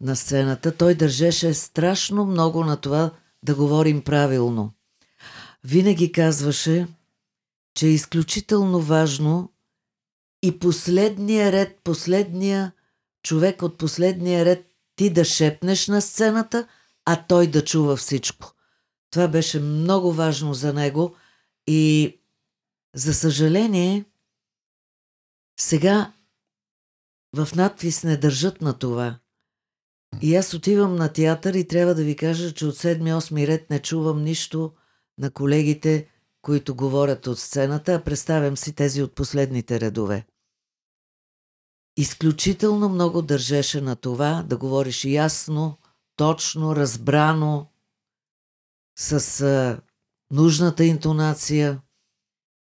на 0.02 0.16
сцената, 0.16 0.78
той 0.78 0.95
държеше 0.95 1.54
страшно 1.54 2.26
много 2.26 2.64
на 2.64 2.78
това 2.78 3.12
да 3.43 3.56
говорим 3.56 4.02
правилно. 4.02 4.72
Винаги 5.64 6.12
казваше, 6.12 6.88
че 7.76 7.88
е 7.88 7.89
изключително 7.89 8.80
важно 8.80 9.52
и 10.43 10.60
последния 10.60 11.52
ред, 11.52 11.80
последния 11.84 12.72
човек 13.24 13.62
от 13.62 13.78
последния 13.78 14.45
ред 14.45 14.66
ти 14.95 15.10
да 15.10 15.26
шепнеш 15.26 15.88
на 15.88 16.02
сцената, 16.02 16.68
а 17.06 17.24
той 17.28 17.47
да 17.47 17.64
чува 17.64 17.95
всичко. 17.95 18.54
Това 19.12 19.28
беше 19.28 19.60
много 19.60 20.14
важно 20.14 20.54
за 20.54 20.74
него 20.74 21.16
и 21.68 22.16
за 22.95 23.14
съжаление 23.14 24.06
сега 25.60 26.14
в 27.36 27.49
надпис 27.55 28.03
не 28.03 28.18
държат 28.18 28.62
на 28.62 28.80
това. 28.80 29.20
И 30.22 30.36
аз 30.36 30.53
отивам 30.53 30.95
на 30.95 31.14
театър 31.14 31.53
и 31.53 31.68
трябва 31.68 31.95
да 31.95 32.03
ви 32.03 32.16
кажа, 32.16 32.53
че 32.53 32.66
от 32.66 32.76
7-8 32.76 33.47
ред 33.47 33.70
не 33.70 33.80
чувам 33.80 34.24
нищо 34.24 34.74
на 35.18 35.32
колегите, 35.32 36.07
които 36.41 36.76
говорят 36.76 37.28
от 37.28 37.39
сцената, 37.39 37.93
а 37.93 38.03
представям 38.03 38.57
си 38.57 38.76
тези 38.76 39.03
от 39.03 39.16
последните 39.16 39.80
редове. 39.80 40.26
Изключително 41.97 42.89
много 42.89 43.22
държеше 43.22 43.82
на 43.82 43.95
това 43.95 44.43
да 44.47 44.57
говориш 44.57 45.05
ясно, 45.05 45.78
точно, 46.16 46.76
разбрано, 46.76 47.68
с 48.97 49.41
а, 49.41 49.82
нужната 50.32 50.86
интонация. 50.86 51.82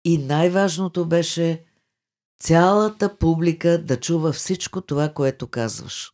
И 0.05 0.19
най-важното 0.19 1.07
беше 1.07 1.65
цялата 2.45 3.17
публика 3.19 3.83
да 3.83 4.01
чува 4.01 4.33
всичко 4.33 4.81
това, 4.81 5.09
което 5.09 5.47
казваш. 5.47 6.13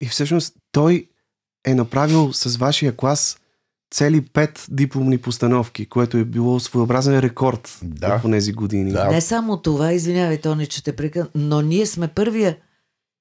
И 0.00 0.08
всъщност 0.08 0.54
той 0.72 1.08
е 1.66 1.74
направил 1.74 2.32
с 2.32 2.56
вашия 2.56 2.96
клас 2.96 3.38
цели 3.94 4.26
пет 4.26 4.66
дипломни 4.70 5.18
постановки, 5.18 5.88
което 5.88 6.16
е 6.16 6.24
било 6.24 6.60
своеобразен 6.60 7.18
рекорд 7.18 7.78
Да. 7.82 8.18
в 8.18 8.30
тези 8.30 8.52
години. 8.52 8.92
Да. 8.92 9.08
Не 9.08 9.20
само 9.20 9.62
това, 9.62 9.92
извинявай, 9.92 10.40
Тони, 10.40 10.66
че 10.66 10.84
те 10.84 10.96
прекън, 10.96 11.28
но 11.34 11.60
ние 11.60 11.86
сме 11.86 12.08
първия 12.08 12.58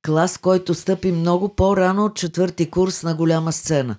клас, 0.06 0.38
който 0.38 0.74
стъпи 0.74 1.12
много 1.12 1.56
по-рано 1.56 2.06
от 2.06 2.16
четвърти 2.16 2.70
курс 2.70 3.04
на 3.04 3.16
голяма 3.16 3.54
сцена. 3.54 3.98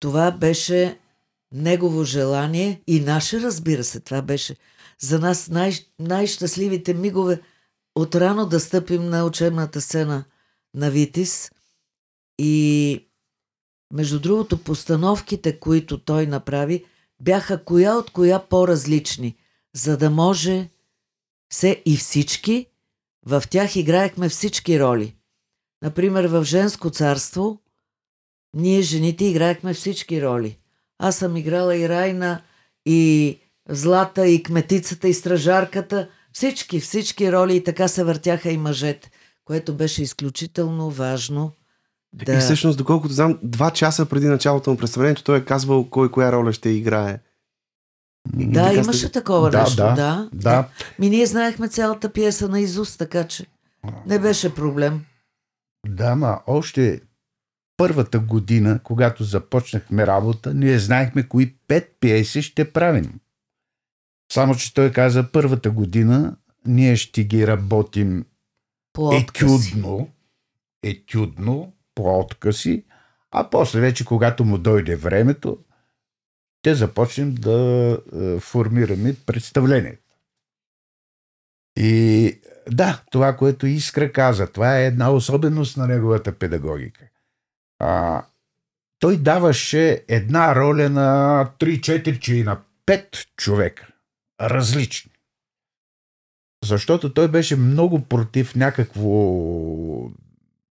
Това 0.00 0.30
беше 0.30 0.98
негово 1.52 2.04
желание 2.04 2.82
и 2.86 3.00
наше, 3.00 3.40
разбира 3.40 3.84
се, 3.84 4.00
това 4.00 4.22
беше 4.22 4.56
за 5.02 5.18
нас 5.18 5.48
най- 5.48 5.86
най-щастливите 5.98 6.94
мигове 6.94 7.40
от 7.94 8.14
рано 8.14 8.46
да 8.46 8.60
стъпим 8.60 9.08
на 9.08 9.24
учебната 9.24 9.80
сцена 9.80 10.24
на 10.74 10.90
Витис. 10.90 11.50
И 12.38 13.08
между 13.92 14.20
другото, 14.20 14.64
постановките, 14.64 15.60
които 15.60 15.98
той 15.98 16.26
направи, 16.26 16.84
бяха 17.22 17.64
коя 17.64 17.96
от 17.96 18.10
коя 18.10 18.48
по-различни, 18.48 19.36
за 19.74 19.96
да 19.96 20.10
може 20.10 20.68
все 21.52 21.82
и 21.86 21.96
всички, 21.96 22.66
в 23.26 23.42
тях 23.50 23.76
играехме 23.76 24.28
всички 24.28 24.80
роли. 24.80 25.16
Например, 25.82 26.24
в 26.24 26.44
Женско 26.44 26.90
царство, 26.90 27.62
ние 28.54 28.82
жените 28.82 29.24
играехме 29.24 29.74
всички 29.74 30.22
роли. 30.22 30.58
Аз 30.98 31.16
съм 31.16 31.36
играла 31.36 31.76
и 31.76 31.88
Райна, 31.88 32.42
и 32.86 33.38
Злата, 33.70 34.26
и 34.26 34.42
Кметицата, 34.42 35.08
и 35.08 35.14
Стражарката. 35.14 36.08
Всички, 36.32 36.80
всички 36.80 37.32
роли 37.32 37.56
и 37.56 37.64
така 37.64 37.88
се 37.88 38.04
въртяха 38.04 38.50
и 38.50 38.56
мъжете, 38.56 39.10
което 39.44 39.74
беше 39.74 40.02
изключително 40.02 40.90
важно. 40.90 41.52
Да... 42.12 42.32
И 42.34 42.38
всъщност, 42.38 42.78
доколкото 42.78 43.14
знам, 43.14 43.38
два 43.42 43.70
часа 43.70 44.06
преди 44.06 44.26
началото 44.26 44.70
на 44.70 44.76
представлението, 44.76 45.24
той 45.24 45.38
е 45.38 45.44
казвал 45.44 45.90
кой 45.90 46.10
коя 46.10 46.32
роля 46.32 46.52
ще 46.52 46.68
играе. 46.68 47.18
И 48.38 48.46
Да, 48.46 48.64
така 48.64 48.74
имаше 48.74 48.98
сте- 48.98 49.12
такова 49.12 49.50
Да, 49.50 49.60
нещо, 49.62 49.76
да, 49.76 49.94
да. 49.94 50.28
да. 50.32 50.68
Ми 50.98 51.10
ние 51.10 51.26
знаехме 51.26 51.68
цялата 51.68 52.12
пиеса 52.12 52.48
на 52.48 52.60
Изус, 52.60 52.96
така 52.96 53.24
че 53.24 53.46
не 54.06 54.18
беше 54.18 54.54
проблем. 54.54 55.04
Да, 55.88 56.14
ма 56.16 56.40
още 56.46 57.00
първата 57.76 58.18
година, 58.18 58.80
когато 58.82 59.24
започнахме 59.24 60.06
работа, 60.06 60.54
ние 60.54 60.78
знаехме 60.78 61.28
кои 61.28 61.54
пет 61.68 61.96
пиеси 62.00 62.42
ще 62.42 62.72
правим. 62.72 63.12
Само, 64.32 64.54
че 64.54 64.74
той 64.74 64.92
каза, 64.92 65.32
първата 65.32 65.70
година 65.70 66.36
ние 66.66 66.96
ще 66.96 67.24
ги 67.24 67.46
работим 67.46 68.24
По 68.92 69.08
отказ. 69.08 69.66
етюдно, 69.66 70.08
етюдно, 70.82 71.72
по 71.94 72.18
откъси, 72.20 72.84
а 73.30 73.50
после 73.50 73.80
вече, 73.80 74.04
когато 74.04 74.44
му 74.44 74.58
дойде 74.58 74.96
времето, 74.96 75.58
ще 76.62 76.74
започнем 76.74 77.34
да 77.34 77.98
е, 78.14 78.40
формираме 78.40 79.16
представлението. 79.26 80.16
И 81.76 82.40
да, 82.70 83.02
това, 83.10 83.36
което 83.36 83.66
Искра 83.66 84.12
каза, 84.12 84.52
това 84.52 84.78
е 84.78 84.86
една 84.86 85.12
особеност 85.12 85.76
на 85.76 85.86
неговата 85.86 86.32
педагогика. 86.38 87.04
А, 87.78 88.24
той 88.98 89.16
даваше 89.16 90.04
една 90.08 90.54
роля 90.54 90.88
на 90.88 91.50
3-4, 91.58 92.18
че 92.18 92.34
и 92.34 92.42
на 92.42 92.60
5 92.86 93.26
човека. 93.36 93.89
Различни. 94.40 95.10
Защото 96.64 97.14
той 97.14 97.28
беше 97.28 97.56
много 97.56 98.00
против 98.04 98.54
някакво 98.54 99.10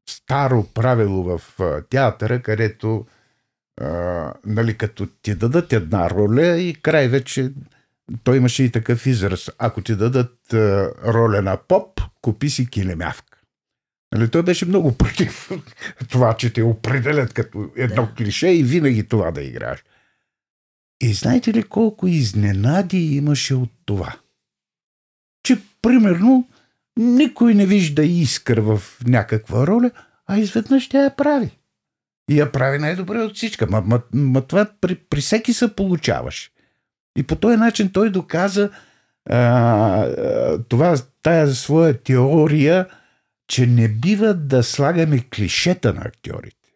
старо 0.09 0.67
правило 0.73 1.23
в 1.23 1.41
театъра, 1.89 2.41
където 2.41 3.05
а, 3.81 4.33
нали, 4.45 4.77
като 4.77 5.07
ти 5.21 5.35
дадат 5.35 5.73
една 5.73 6.09
роля 6.09 6.57
и 6.57 6.73
край 6.73 7.07
вече 7.07 7.51
той 8.23 8.37
имаше 8.37 8.63
и 8.63 8.71
такъв 8.71 9.05
израз. 9.05 9.49
Ако 9.57 9.81
ти 9.81 9.95
дадат 9.95 10.53
а, 10.53 10.91
роля 11.05 11.41
на 11.41 11.57
поп, 11.57 12.01
купи 12.21 12.49
си 12.49 12.69
килемявка. 12.69 13.37
Нали, 14.15 14.29
той 14.29 14.43
беше 14.43 14.65
много 14.65 14.97
против 14.97 15.49
това, 16.09 16.37
че 16.37 16.53
те 16.53 16.63
определят 16.63 17.33
като 17.33 17.71
едно 17.75 18.05
Да. 18.05 18.13
клише 18.17 18.47
и 18.47 18.63
винаги 18.63 19.07
това 19.07 19.31
да 19.31 19.41
играеш. 19.41 19.83
И 21.01 21.13
знаете 21.13 21.53
ли 21.53 21.63
колко 21.63 22.07
изненади 22.07 23.15
имаше 23.15 23.55
от 23.55 23.69
това? 23.85 24.15
Че, 25.43 25.61
примерно, 25.81 26.47
никой 26.97 27.53
не 27.53 27.65
вижда 27.65 28.03
искър 28.05 28.59
в 28.59 28.81
някаква 29.07 29.67
роля, 29.67 29.91
а 30.27 30.37
изведнъж 30.37 30.89
тя 30.89 31.03
я 31.03 31.15
прави. 31.15 31.59
И 32.29 32.39
я 32.39 32.51
прави 32.51 32.79
най-добре 32.79 33.21
от 33.21 33.35
всичка. 33.35 33.67
Ма, 33.69 33.81
ма, 33.81 34.01
ма 34.13 34.41
това 34.41 34.67
при, 34.81 34.95
при 34.95 35.21
всеки 35.21 35.53
се 35.53 35.75
получаваш. 35.75 36.51
И 37.17 37.23
по 37.23 37.35
този 37.35 37.57
начин 37.57 37.91
той 37.91 38.09
доказа 38.09 38.69
а, 39.29 40.59
това, 40.69 40.97
тая 41.23 41.47
своя 41.47 41.93
теория, 41.93 42.87
че 43.47 43.67
не 43.67 43.87
бива 43.87 44.33
да 44.33 44.63
слагаме 44.63 45.19
клишета 45.19 45.93
на 45.93 46.01
актьорите. 46.01 46.69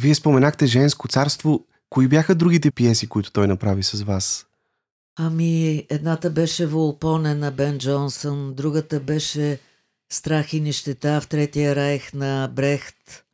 Вие 0.00 0.14
споменахте 0.14 0.66
Женско 0.66 1.08
царство. 1.08 1.66
Кои 1.90 2.08
бяха 2.08 2.34
другите 2.34 2.70
пиеси, 2.70 3.08
които 3.08 3.32
той 3.32 3.48
направи 3.48 3.82
с 3.82 4.02
вас? 4.02 4.46
Ами, 5.20 5.86
едната 5.90 6.30
беше 6.30 6.66
Волпоне 6.66 7.34
на 7.34 7.50
Бен 7.50 7.78
Джонсън, 7.78 8.54
другата 8.54 9.00
беше 9.00 9.58
Страх 10.12 10.52
и 10.52 10.60
нищета 10.60 11.20
в 11.20 11.28
Третия 11.28 11.76
райх 11.76 12.12
на 12.14 12.50
Брехт. 12.52 13.24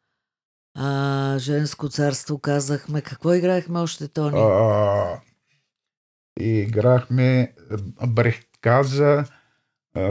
А, 0.78 1.38
Женско 1.38 1.88
царство 1.88 2.38
казахме. 2.38 3.00
Какво 3.00 3.34
играехме 3.34 3.80
още, 3.80 4.08
Тони? 4.08 4.40
А, 4.40 5.20
играхме 6.40 7.52
Брехт 8.06 8.48
каза, 8.60 9.24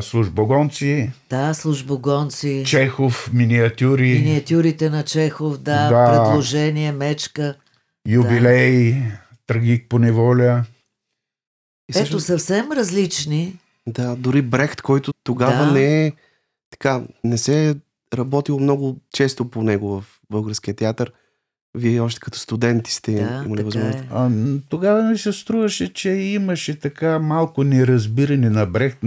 службогонци, 0.01 1.11
Да, 1.29 1.53
службогонци. 1.53 2.63
Чехов, 2.67 3.29
миниатюри, 3.33 4.09
Миниатюрите 4.13 4.89
на 4.89 5.03
Чехов, 5.03 5.57
да, 5.57 5.89
Да. 5.89 6.05
предложение, 6.11 6.91
мечка. 6.91 7.55
Юбилей, 8.08 9.01
трагик 9.47 9.89
по 9.89 9.99
неволя. 9.99 10.66
И 11.95 11.99
Ето 11.99 12.20
съвсем 12.20 12.72
различни. 12.72 13.60
Да, 13.88 14.16
дори 14.16 14.41
Брехт, 14.41 14.82
който 14.82 15.14
тогава 15.24 15.66
Да. 15.66 15.72
не 15.72 16.06
е 16.06 16.12
така, 16.70 17.04
не 17.24 17.38
се 17.38 17.70
е 17.70 17.76
работило 18.14 18.60
много 18.60 18.97
често 19.14 19.49
по 19.49 19.64
него 19.64 20.01
в 20.01 20.20
българския 20.30 20.74
театър. 20.74 21.12
Вие 21.78 21.99
още 21.99 22.20
като 22.20 22.39
студенти 22.39 22.91
сте 22.93 23.12
Да, 23.14 23.43
имали 23.45 23.64
възможност. 23.64 23.97
е. 23.99 24.08
А, 24.12 24.32
тогава 24.70 25.04
ми 25.04 25.18
се 25.18 25.34
струваше, 25.34 25.93
че 25.93 26.10
имаше 26.10 26.80
така 26.80 27.20
малко 27.20 27.64
неразбиране 27.64 28.49
на 28.49 28.66
Брехт. 28.66 28.99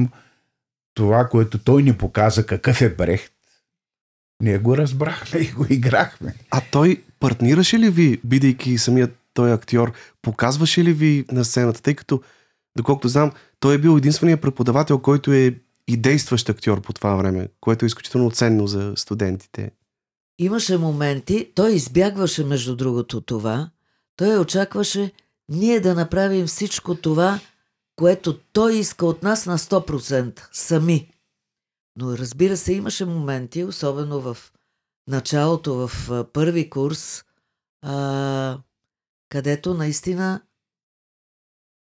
Това, 0.95 1.29
което 1.29 1.59
той 1.59 1.83
ни 1.83 1.97
показа 1.97 2.47
какъв 2.47 2.83
е 2.83 2.95
Брехт. 2.95 3.33
Ние 4.43 4.59
го 4.59 4.77
разбрахме 4.77 5.41
и 5.41 5.53
го 5.53 5.67
играхме. 5.71 6.35
А 6.51 6.61
той 6.73 7.03
партнираше 7.27 7.79
ли 7.79 7.91
ви, 7.91 8.21
бидейки 8.25 8.79
самият 8.79 9.17
той 9.35 9.53
актьор, 9.53 9.93
показваше 10.23 10.85
ли 10.85 10.93
ви 10.93 11.25
на 11.33 11.45
сцената, 11.45 11.83
тъй 11.83 11.95
като, 11.95 12.23
доколкото 12.77 13.09
знам, 13.09 13.33
той 13.61 13.75
е 13.75 13.79
бил 13.79 13.97
единственият 13.97 14.41
преподавател, 14.41 14.99
който 14.99 15.33
е 15.33 15.55
и 15.89 15.97
действащ 15.97 16.49
актьор 16.49 16.81
по 16.81 16.93
това 16.93 17.15
време, 17.15 17.49
което 17.61 17.85
е 17.85 17.87
изключително 17.87 18.31
ценно 18.31 18.67
за 18.67 18.93
студентите. 18.97 19.71
Имаше 20.39 20.79
моменти, 20.79 21.53
той 21.55 21.73
избягваше 21.73 22.45
между 22.45 22.77
другото 22.77 23.21
това. 23.21 23.71
Той 24.17 24.39
очакваше 24.39 25.13
ние 25.49 25.81
да 25.81 25.95
направим 25.95 26.47
всичко 26.47 26.95
това, 26.95 27.41
което 27.97 28.39
той 28.53 28.75
иска 28.75 29.07
от 29.07 29.23
нас 29.23 29.47
на 29.47 29.59
100% 29.59 30.49
сами. 30.53 31.09
Но 31.99 32.19
разбира 32.19 32.57
се, 32.57 32.73
имаше 32.73 33.05
моменти, 33.05 33.65
особено 33.65 34.21
в 34.21 34.37
началото, 35.09 35.89
в 35.89 36.11
а, 36.11 36.25
първи 36.25 36.71
курс, 36.71 37.25
а, 37.83 38.59
където 39.29 39.75
наистина 39.75 40.43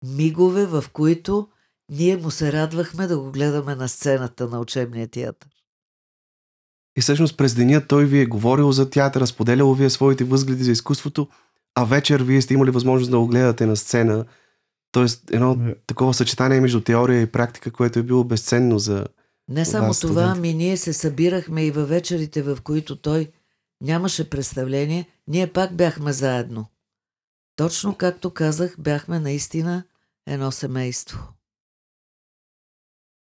мигове, 0.05 0.65
в 0.65 0.84
които 0.93 1.47
ние 1.91 2.17
му 2.17 2.32
се 2.32 2.53
радвахме 2.53 3.07
да 3.07 3.19
го 3.19 3.32
гледаме 3.32 3.76
на 3.76 3.89
сцената 3.89 4.47
на 4.47 4.59
учебния 4.59 5.07
театър. 5.07 5.49
И 6.97 7.01
всъщност 7.01 7.38
през 7.38 7.55
деня 7.55 7.88
той 7.88 8.05
ви 8.05 8.19
е 8.19 8.26
говорил 8.26 8.72
за 8.72 8.89
театъра, 8.89 9.28
споделял 9.28 9.74
ви 9.74 9.86
е 9.86 9.89
своите 9.89 10.24
възгледи 10.24 10.63
за 10.63 10.72
изкуството, 10.72 11.28
а 11.76 11.84
вечер 11.84 12.22
вие 12.22 12.41
сте 12.41 12.53
имали 12.53 12.72
възможност 12.72 13.11
да 13.11 13.19
го 13.19 13.28
гледате 13.28 13.65
на 13.65 13.76
сцена. 13.76 14.26
Тоест 14.91 15.32
едно 15.32 15.57
такова 15.88 16.13
съчетание 16.13 16.61
между 16.61 16.82
теория 16.82 17.22
и 17.22 17.32
практика, 17.32 17.72
което 17.72 17.99
е 17.99 18.03
било 18.03 18.24
безценно 18.24 18.80
за... 18.80 19.07
Не 19.51 19.65
само 19.65 19.87
вас, 19.87 19.99
това, 19.99 20.23
ами 20.23 20.53
ние 20.53 20.77
се 20.77 20.93
събирахме 20.93 21.65
и 21.65 21.71
във 21.71 21.89
вечерите, 21.89 22.41
в 22.41 22.57
които 22.63 22.95
той 22.95 23.31
нямаше 23.81 24.29
представление, 24.29 25.07
ние 25.27 25.53
пак 25.53 25.75
бяхме 25.75 26.13
заедно. 26.13 26.65
Точно 27.55 27.95
както 27.95 28.33
казах, 28.33 28.75
бяхме 28.79 29.19
наистина 29.19 29.83
едно 30.27 30.51
семейство. 30.51 31.19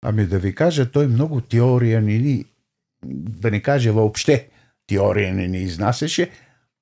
Ами 0.01 0.25
да 0.25 0.39
ви 0.39 0.55
кажа, 0.55 0.91
той 0.91 1.07
много 1.07 1.41
теория 1.41 2.01
не 2.01 2.17
ни, 2.17 2.45
да 3.05 3.51
не 3.51 3.61
кажа 3.61 3.93
въобще, 3.93 4.49
теория 4.87 5.33
не 5.33 5.47
ни 5.47 5.57
изнасяше, 5.57 6.31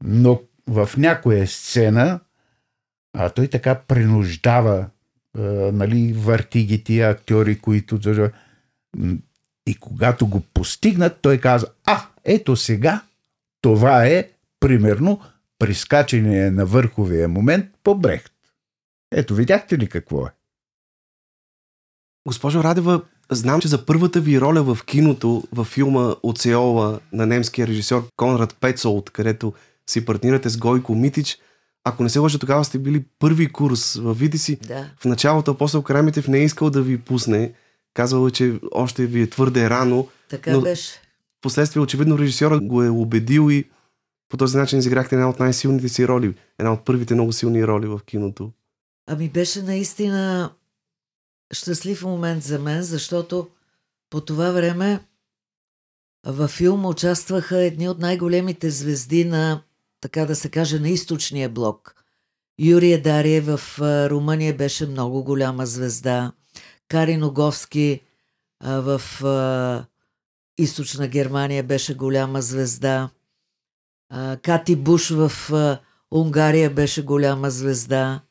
но 0.03 0.41
в 0.67 0.89
някоя 0.97 1.47
сцена 1.47 2.19
а 3.13 3.29
той 3.29 3.47
така 3.47 3.75
принуждава 3.75 4.89
а, 5.37 5.41
нали, 5.71 6.13
върти 6.13 6.65
ги 6.65 6.83
тия 6.83 7.09
актьори, 7.09 7.59
които... 7.59 7.99
И 9.67 9.75
когато 9.75 10.27
го 10.27 10.41
постигнат, 10.53 11.17
той 11.21 11.37
каза, 11.37 11.67
а, 11.85 12.05
ето 12.25 12.55
сега, 12.55 13.01
това 13.61 14.05
е, 14.05 14.29
примерно, 14.59 15.21
прискачане 15.59 16.51
на 16.51 16.65
върховия 16.65 17.27
момент 17.27 17.65
по 17.83 17.95
Брехт. 17.95 18.33
Ето, 19.11 19.35
видяхте 19.35 19.77
ли 19.77 19.89
какво 19.89 20.25
е? 20.25 20.29
Госпожо 22.27 22.63
Радева, 22.63 23.01
знам, 23.31 23.61
че 23.61 23.67
за 23.67 23.85
първата 23.85 24.21
ви 24.21 24.41
роля 24.41 24.63
в 24.63 24.85
киното, 24.85 25.43
във 25.51 25.67
филма 25.67 26.15
Оцеола 26.23 26.99
на 27.13 27.25
немския 27.25 27.67
режисьор 27.67 28.07
Конрад 28.15 28.57
Пецолт, 28.59 29.09
където 29.09 29.53
си 29.89 30.05
партнирате 30.05 30.49
с 30.49 30.57
Гойко 30.57 30.95
Митич, 30.95 31.37
ако 31.83 32.03
не 32.03 32.09
се 32.09 32.19
лъжа, 32.19 32.39
тогава 32.39 32.65
сте 32.65 32.79
били 32.79 33.05
първи 33.19 33.51
курс 33.51 33.95
в 33.95 34.13
види 34.13 34.37
си. 34.37 34.55
Да. 34.67 34.89
В 34.99 35.05
началото 35.05 35.51
апостол 35.51 35.81
Карамитев 35.81 36.27
не 36.27 36.37
е 36.37 36.43
искал 36.43 36.69
да 36.69 36.81
ви 36.81 36.97
пусне. 36.97 37.53
Казал 37.97 38.27
е, 38.27 38.31
че 38.31 38.59
още 38.71 39.05
ви 39.05 39.21
е 39.21 39.29
твърде 39.29 39.69
рано. 39.69 40.07
Така 40.29 40.51
Но- 40.51 40.61
беше. 40.61 41.01
Впоследствие, 41.39 41.81
очевидно, 41.81 42.17
режисьора 42.17 42.59
го 42.59 42.83
е 42.83 42.89
убедил 42.89 43.51
и 43.51 43.69
по 44.29 44.37
този 44.37 44.57
начин 44.57 44.79
изиграхте 44.79 45.15
една 45.15 45.29
от 45.29 45.39
най-силните 45.39 45.89
си 45.89 46.07
роли. 46.07 46.35
Една 46.59 46.73
от 46.73 46.85
първите 46.85 47.13
много 47.13 47.33
силни 47.33 47.67
роли 47.67 47.87
в 47.87 47.99
киното. 48.05 48.51
Ами 49.07 49.29
беше 49.29 49.61
наистина 49.61 50.51
щастлив 51.53 52.03
момент 52.03 52.43
за 52.43 52.59
мен, 52.59 52.83
защото 52.83 53.47
по 54.09 54.21
това 54.21 54.51
време 54.51 54.99
във 56.25 56.51
филма 56.51 56.89
участваха 56.89 57.57
едни 57.57 57.89
от 57.89 57.99
най-големите 57.99 58.69
звезди 58.69 59.25
на, 59.25 59.61
така 60.01 60.25
да 60.25 60.35
се 60.35 60.49
каже, 60.49 60.79
на 60.79 60.89
източния 60.89 61.49
блок. 61.49 61.95
Юрия 62.59 63.01
Дария 63.01 63.41
в 63.41 63.79
Румъния 64.09 64.57
беше 64.57 64.87
много 64.87 65.23
голяма 65.23 65.65
звезда. 65.65 66.31
Карин 66.87 67.23
Оговски 67.23 68.01
а, 68.59 68.79
в 68.81 69.01
източна 70.57 71.07
Германия 71.07 71.63
беше 71.63 71.95
голяма 71.95 72.41
звезда. 72.41 73.09
Кати 74.41 74.75
Буш 74.75 75.09
в 75.09 75.31
Унгария 76.11 76.69
беше 76.69 77.03
голяма 77.03 77.49
звезда. 77.49 78.21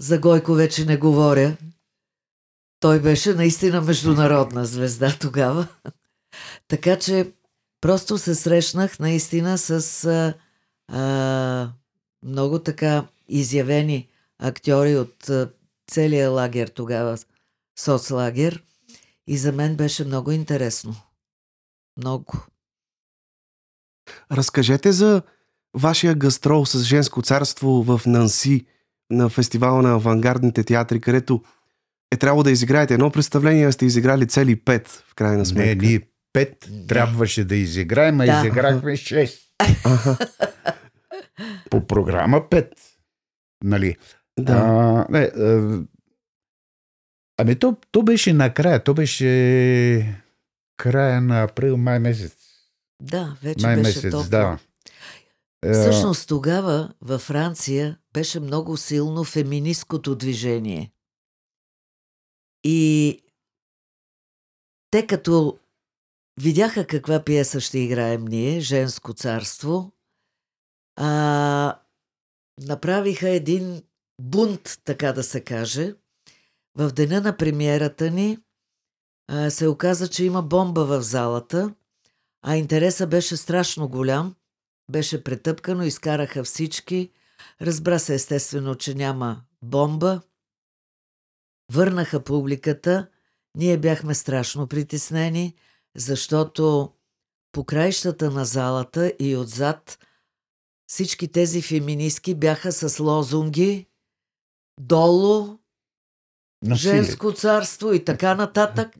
За 0.00 0.18
Гойко 0.18 0.54
вече 0.54 0.84
не 0.84 0.96
говоря. 0.96 1.56
Той 2.80 3.00
беше 3.00 3.34
наистина 3.34 3.80
международна 3.80 4.64
звезда 4.64 5.16
тогава. 5.20 5.66
така 6.68 6.98
че 6.98 7.32
просто 7.80 8.18
се 8.18 8.34
срещнах 8.34 8.98
наистина 8.98 9.58
с 9.58 10.34
а, 10.88 11.68
много 12.24 12.58
така 12.58 13.06
изявени 13.28 14.08
актьори 14.38 14.96
от 14.96 15.28
а, 15.28 15.50
целия 15.90 16.30
лагер 16.30 16.68
тогава, 16.68 17.18
соцлагер. 17.78 18.62
И 19.26 19.38
за 19.38 19.52
мен 19.52 19.76
беше 19.76 20.04
много 20.04 20.30
интересно. 20.30 20.96
Много. 21.96 22.32
Разкажете 24.32 24.92
за 24.92 25.22
вашия 25.76 26.14
гастрол 26.14 26.66
с 26.66 26.82
Женско 26.82 27.22
царство 27.22 27.82
в 27.82 28.00
Нанси 28.06 28.66
на 29.10 29.28
фестивала 29.28 29.82
на 29.82 29.94
авангардните 29.94 30.64
театри, 30.64 31.00
където 31.00 31.42
е 32.12 32.16
трябвало 32.16 32.42
да 32.42 32.50
изиграете 32.50 32.94
едно 32.94 33.10
представление, 33.10 33.66
а 33.66 33.72
сте 33.72 33.86
изиграли 33.86 34.28
цели 34.28 34.56
пет, 34.56 34.88
в 34.88 35.14
крайна 35.14 35.38
Не, 35.38 35.44
сметка. 35.44 35.86
ние 35.86 36.00
пет 36.32 36.68
Не. 36.70 36.86
трябваше 36.86 37.44
да 37.44 37.56
изиграем, 37.56 38.20
а 38.20 38.26
Да. 38.26 38.40
изиграхме 38.40 38.96
шест. 38.96 39.42
По 41.70 41.86
програма 41.86 42.48
пет. 42.50 42.72
Нали? 43.64 43.96
Да. 44.40 44.52
А, 44.52 45.06
не, 45.10 45.18
а, 45.18 45.82
ами 47.38 47.58
то, 47.58 47.76
то 47.90 48.02
беше 48.02 48.32
накрая, 48.32 48.84
то 48.84 48.94
беше 48.94 50.22
края 50.76 51.20
на 51.20 51.42
април, 51.42 51.76
май 51.76 51.98
месец. 51.98 52.36
Да, 53.02 53.36
вече 53.42 53.66
Май 53.66 53.76
беше 53.76 53.88
месец, 53.88 54.10
топло. 54.10 54.30
да. 54.30 54.58
Всъщност 55.72 56.28
тогава 56.28 56.94
във 57.00 57.20
Франция 57.22 57.98
беше 58.12 58.40
много 58.40 58.76
силно 58.76 59.24
феминисткото 59.24 60.16
движение. 60.16 60.92
И 62.64 63.18
те 64.90 65.06
като 65.06 65.58
видяха 66.40 66.86
каква 66.86 67.24
пиеса 67.24 67.60
ще 67.60 67.78
играем 67.78 68.24
ние, 68.24 68.60
Женско 68.60 69.12
царство, 69.12 69.92
а, 70.96 71.78
направиха 72.66 73.28
един 73.28 73.82
бунт, 74.20 74.80
така 74.84 75.12
да 75.12 75.22
се 75.22 75.40
каже. 75.40 75.94
В 76.74 76.90
деня 76.90 77.20
на 77.20 77.36
премиерата 77.36 78.10
ни 78.10 78.38
а, 79.28 79.50
се 79.50 79.68
оказа, 79.68 80.08
че 80.08 80.24
има 80.24 80.42
бомба 80.42 80.84
в 80.84 81.02
залата, 81.02 81.74
а 82.42 82.56
интереса 82.56 83.06
беше 83.06 83.36
страшно 83.36 83.88
голям. 83.88 84.34
Беше 84.90 85.24
претъпкано, 85.24 85.84
изкараха 85.84 86.44
всички. 86.44 87.10
Разбра 87.62 87.98
се 87.98 88.14
естествено, 88.14 88.74
че 88.74 88.94
няма 88.94 89.42
бомба. 89.62 90.20
Върнаха 91.72 92.24
публиката. 92.24 93.08
Ние 93.56 93.78
бяхме 93.78 94.14
страшно 94.14 94.66
притеснени, 94.66 95.54
защото 95.96 96.92
по 97.52 97.64
краищата 97.64 98.30
на 98.30 98.44
залата 98.44 99.12
и 99.18 99.36
отзад 99.36 99.98
всички 100.86 101.28
тези 101.28 101.62
феминистки 101.62 102.34
бяха 102.34 102.72
с 102.72 103.00
лозунги 103.00 103.89
долу, 104.80 105.58
насилие. 106.62 107.02
женско 107.02 107.32
царство 107.32 107.92
и 107.92 108.04
така 108.04 108.34
нататък. 108.34 108.96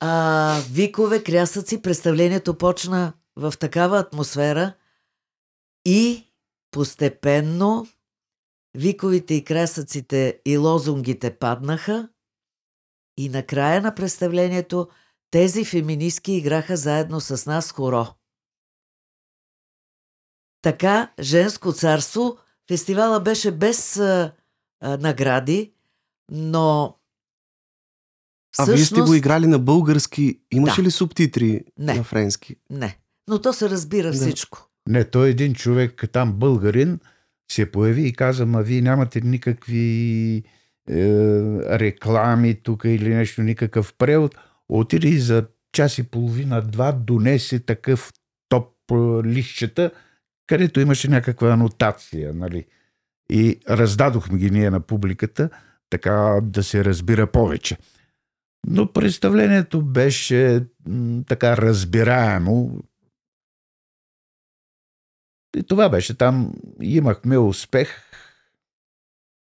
А, 0.00 0.62
викове, 0.70 1.22
крясъци, 1.22 1.82
представлението 1.82 2.58
почна 2.58 3.12
в 3.36 3.54
такава 3.58 3.98
атмосфера 3.98 4.72
и 5.84 6.26
постепенно 6.70 7.86
виковите 8.74 9.34
и 9.34 9.44
крясъците 9.44 10.40
и 10.44 10.58
лозунгите 10.58 11.38
паднаха 11.38 12.08
и 13.16 13.28
на 13.28 13.46
края 13.46 13.82
на 13.82 13.94
представлението 13.94 14.88
тези 15.30 15.64
феминистки 15.64 16.32
играха 16.32 16.76
заедно 16.76 17.20
с 17.20 17.46
нас 17.46 17.72
хоро. 17.72 18.06
Така, 20.62 21.12
Женско 21.20 21.72
царство, 21.72 22.38
фестивала 22.68 23.20
беше 23.20 23.50
без 23.50 23.96
а, 23.96 24.32
а, 24.80 24.96
награди, 24.96 25.72
но 26.30 26.96
А 28.58 28.64
вие 28.64 28.84
сте 28.84 29.00
го 29.00 29.14
играли 29.14 29.46
на 29.46 29.58
български. 29.58 30.40
Имаше 30.50 30.80
Да. 30.82 30.86
ли 30.86 30.90
субтитри 30.90 31.64
Не. 31.78 31.94
на 31.94 32.04
френски? 32.04 32.56
Не. 32.70 32.98
Но 33.28 33.40
то 33.40 33.52
се 33.52 33.70
разбира 33.70 34.06
Да. 34.06 34.12
всичко. 34.12 34.68
Не, 34.88 35.04
той 35.04 35.26
е 35.26 35.30
един 35.30 35.54
човек, 35.54 36.04
там 36.12 36.32
българин, 36.32 36.98
се 37.52 37.70
появи 37.70 38.06
и 38.06 38.12
каза, 38.12 38.46
ма 38.46 38.62
вие 38.62 38.80
нямате 38.80 39.20
никакви 39.20 40.42
е, 40.90 40.94
реклами 41.78 42.54
тук 42.62 42.82
или 42.84 43.14
нещо, 43.14 43.42
никакъв 43.42 43.94
превод. 43.94 44.34
Отиде 44.68 45.08
и 45.08 45.18
за 45.18 45.46
час 45.72 45.98
и 45.98 46.02
половина-два 46.02 46.92
донесе 46.92 47.60
такъв 47.60 48.12
топ 48.48 48.74
е, 48.90 48.94
лищчета, 49.24 49.90
където 50.46 50.80
имаше 50.80 51.08
някаква 51.08 51.50
анотация, 51.52 52.34
нали? 52.34 52.64
И 53.30 53.60
раздадохме 53.70 54.38
ги 54.38 54.50
ние 54.50 54.70
на 54.70 54.80
публиката, 54.80 55.50
така 55.90 56.40
да 56.42 56.62
се 56.62 56.84
разбира 56.84 57.26
повече. 57.26 57.76
Но 58.66 58.92
представлението 58.92 59.82
беше 59.82 60.64
така 61.28 61.56
разбираемо, 61.56 62.82
и 65.56 65.62
това 65.62 65.88
беше 65.88 66.18
там. 66.18 66.52
Имахме 66.82 67.38
успех. 67.38 68.10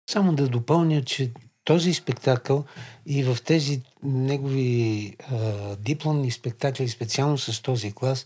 Само 0.09 0.33
да 0.33 0.47
допълня, 0.47 1.03
че 1.03 1.31
този 1.63 1.93
спектакъл 1.93 2.65
и 3.05 3.23
в 3.23 3.37
тези 3.45 3.81
негови 4.03 5.15
а, 5.31 5.75
дипломни 5.75 6.31
спектакли, 6.31 6.89
специално 6.89 7.37
с 7.37 7.61
този 7.61 7.91
клас, 7.91 8.25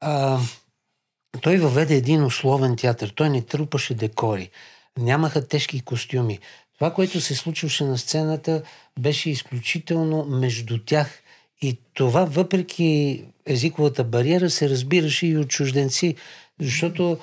а, 0.00 0.38
той 1.42 1.56
въведе 1.56 1.94
един 1.94 2.24
условен 2.24 2.76
театър. 2.76 3.12
Той 3.16 3.30
не 3.30 3.42
трупаше 3.42 3.94
декори. 3.94 4.50
Нямаха 4.98 5.48
тежки 5.48 5.80
костюми. 5.80 6.38
Това, 6.74 6.94
което 6.94 7.20
се 7.20 7.34
случваше 7.34 7.84
на 7.84 7.98
сцената, 7.98 8.62
беше 8.98 9.30
изключително 9.30 10.24
между 10.24 10.78
тях. 10.78 11.20
И 11.62 11.78
това, 11.94 12.24
въпреки 12.24 13.24
езиковата 13.46 14.04
бариера, 14.04 14.50
се 14.50 14.68
разбираше 14.68 15.26
и 15.26 15.36
от 15.36 15.48
чужденци, 15.48 16.14
защото 16.60 17.18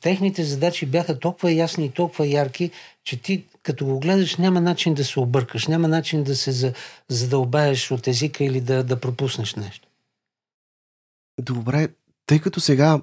техните 0.00 0.44
задачи 0.44 0.86
бяха 0.86 1.18
толкова 1.18 1.52
ясни 1.52 1.86
и 1.86 1.90
толкова 1.90 2.26
ярки, 2.26 2.70
че 3.04 3.16
ти 3.16 3.44
като 3.62 3.86
го 3.86 4.00
гледаш 4.00 4.36
няма 4.36 4.60
начин 4.60 4.94
да 4.94 5.04
се 5.04 5.20
объркаш, 5.20 5.66
няма 5.66 5.88
начин 5.88 6.24
да 6.24 6.36
се 6.36 6.52
за- 6.52 6.72
задълбаеш 7.08 7.90
от 7.90 8.08
езика 8.08 8.44
или 8.44 8.60
да, 8.60 8.84
да 8.84 9.00
пропуснеш 9.00 9.54
нещо. 9.54 9.88
Добре, 11.40 11.88
тъй 12.26 12.38
като 12.38 12.60
сега 12.60 13.00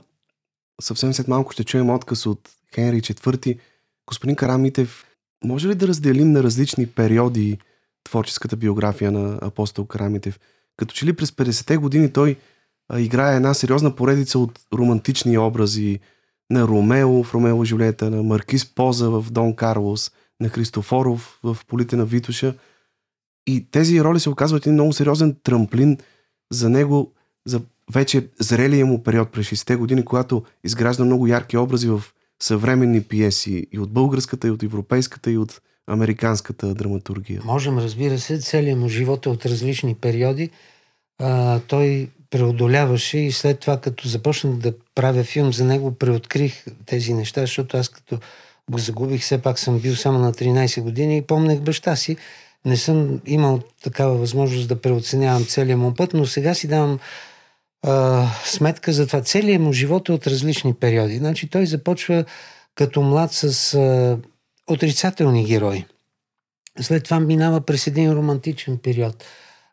съвсем 0.81 1.13
след 1.13 1.27
малко 1.27 1.51
ще 1.51 1.63
чуем 1.63 1.89
отказ 1.89 2.25
от 2.25 2.49
Хенри 2.75 3.01
IV, 3.01 3.59
господин 4.07 4.35
Карамитев, 4.35 5.05
може 5.43 5.67
ли 5.67 5.75
да 5.75 5.87
разделим 5.87 6.31
на 6.31 6.43
различни 6.43 6.87
периоди 6.87 7.57
творческата 8.03 8.55
биография 8.55 9.11
на 9.11 9.39
апостол 9.41 9.85
Карамитев? 9.85 10.39
Като 10.77 10.93
че 10.93 11.05
ли 11.05 11.13
през 11.13 11.31
50-те 11.31 11.77
години 11.77 12.13
той 12.13 12.35
а, 12.89 12.99
играе 12.99 13.35
една 13.35 13.53
сериозна 13.53 13.95
поредица 13.95 14.39
от 14.39 14.59
романтични 14.73 15.37
образи 15.37 15.99
на 16.49 16.67
Ромео 16.67 17.23
в 17.23 17.33
Ромео 17.33 17.63
и 17.63 17.65
Жулиета, 17.65 18.09
на 18.09 18.23
Маркиз 18.23 18.65
Поза 18.65 19.09
в 19.09 19.25
Дон 19.31 19.55
Карлос, 19.55 20.11
на 20.39 20.49
Христофоров 20.49 21.39
в 21.43 21.57
Полите 21.67 21.95
на 21.95 22.05
Витуша. 22.05 22.55
И 23.47 23.71
тези 23.71 24.03
роли 24.03 24.19
се 24.19 24.29
оказват 24.29 24.65
един 24.65 24.73
много 24.73 24.93
сериозен 24.93 25.35
трамплин 25.43 25.97
за 26.51 26.69
него, 26.69 27.13
за 27.45 27.61
вече 27.93 28.27
зрелия 28.39 28.85
му 28.85 29.03
период 29.03 29.31
през 29.31 29.49
60-те 29.49 29.75
години, 29.75 30.05
когато 30.05 30.43
изгражда 30.63 31.05
много 31.05 31.27
ярки 31.27 31.57
образи 31.57 31.87
в 31.87 32.03
съвременни 32.41 33.01
пиеси 33.01 33.67
и 33.71 33.79
от 33.79 33.91
българската, 33.91 34.47
и 34.47 34.51
от 34.51 34.63
европейската, 34.63 35.31
и 35.31 35.37
от 35.37 35.61
американската 35.87 36.73
драматургия. 36.73 37.41
Можем, 37.45 37.77
разбира 37.77 38.19
се, 38.19 38.39
целият 38.39 38.79
му 38.79 38.89
живот 38.89 39.25
е 39.25 39.29
от 39.29 39.45
различни 39.45 39.95
периоди. 39.95 40.49
А, 41.19 41.59
той 41.59 42.09
преодоляваше 42.29 43.17
и 43.17 43.31
след 43.31 43.59
това, 43.59 43.77
като 43.77 44.07
започнах 44.07 44.53
да 44.53 44.73
правя 44.95 45.23
филм 45.23 45.53
за 45.53 45.65
него, 45.65 45.91
преоткрих 45.91 46.65
тези 46.85 47.13
неща, 47.13 47.41
защото 47.41 47.77
аз 47.77 47.89
като 47.89 48.19
го 48.71 48.77
загубих, 48.77 49.21
все 49.21 49.37
пак 49.37 49.59
съм 49.59 49.79
бил 49.79 49.95
само 49.95 50.19
на 50.19 50.33
13 50.33 50.81
години 50.81 51.17
и 51.17 51.21
помнех 51.21 51.59
баща 51.59 51.95
си. 51.95 52.17
Не 52.65 52.77
съм 52.77 53.21
имал 53.25 53.59
такава 53.83 54.15
възможност 54.15 54.67
да 54.67 54.81
преоценявам 54.81 55.45
целия 55.45 55.77
му 55.77 55.93
път, 55.93 56.13
но 56.13 56.25
сега 56.25 56.53
си 56.53 56.67
давам 56.67 56.99
сметка 58.45 58.93
за 58.93 59.07
това. 59.07 59.21
Целият 59.21 59.61
му 59.61 59.73
живот 59.73 60.09
е 60.09 60.11
от 60.11 60.27
различни 60.27 60.73
периоди. 60.73 61.17
Значи 61.17 61.49
той 61.49 61.65
започва 61.65 62.25
като 62.75 63.01
млад 63.01 63.33
с 63.33 63.73
а, 63.73 64.17
отрицателни 64.67 65.45
герои. 65.45 65.85
След 66.81 67.03
това 67.03 67.19
минава 67.19 67.61
през 67.61 67.87
един 67.87 68.13
романтичен 68.13 68.77
период. 68.77 69.23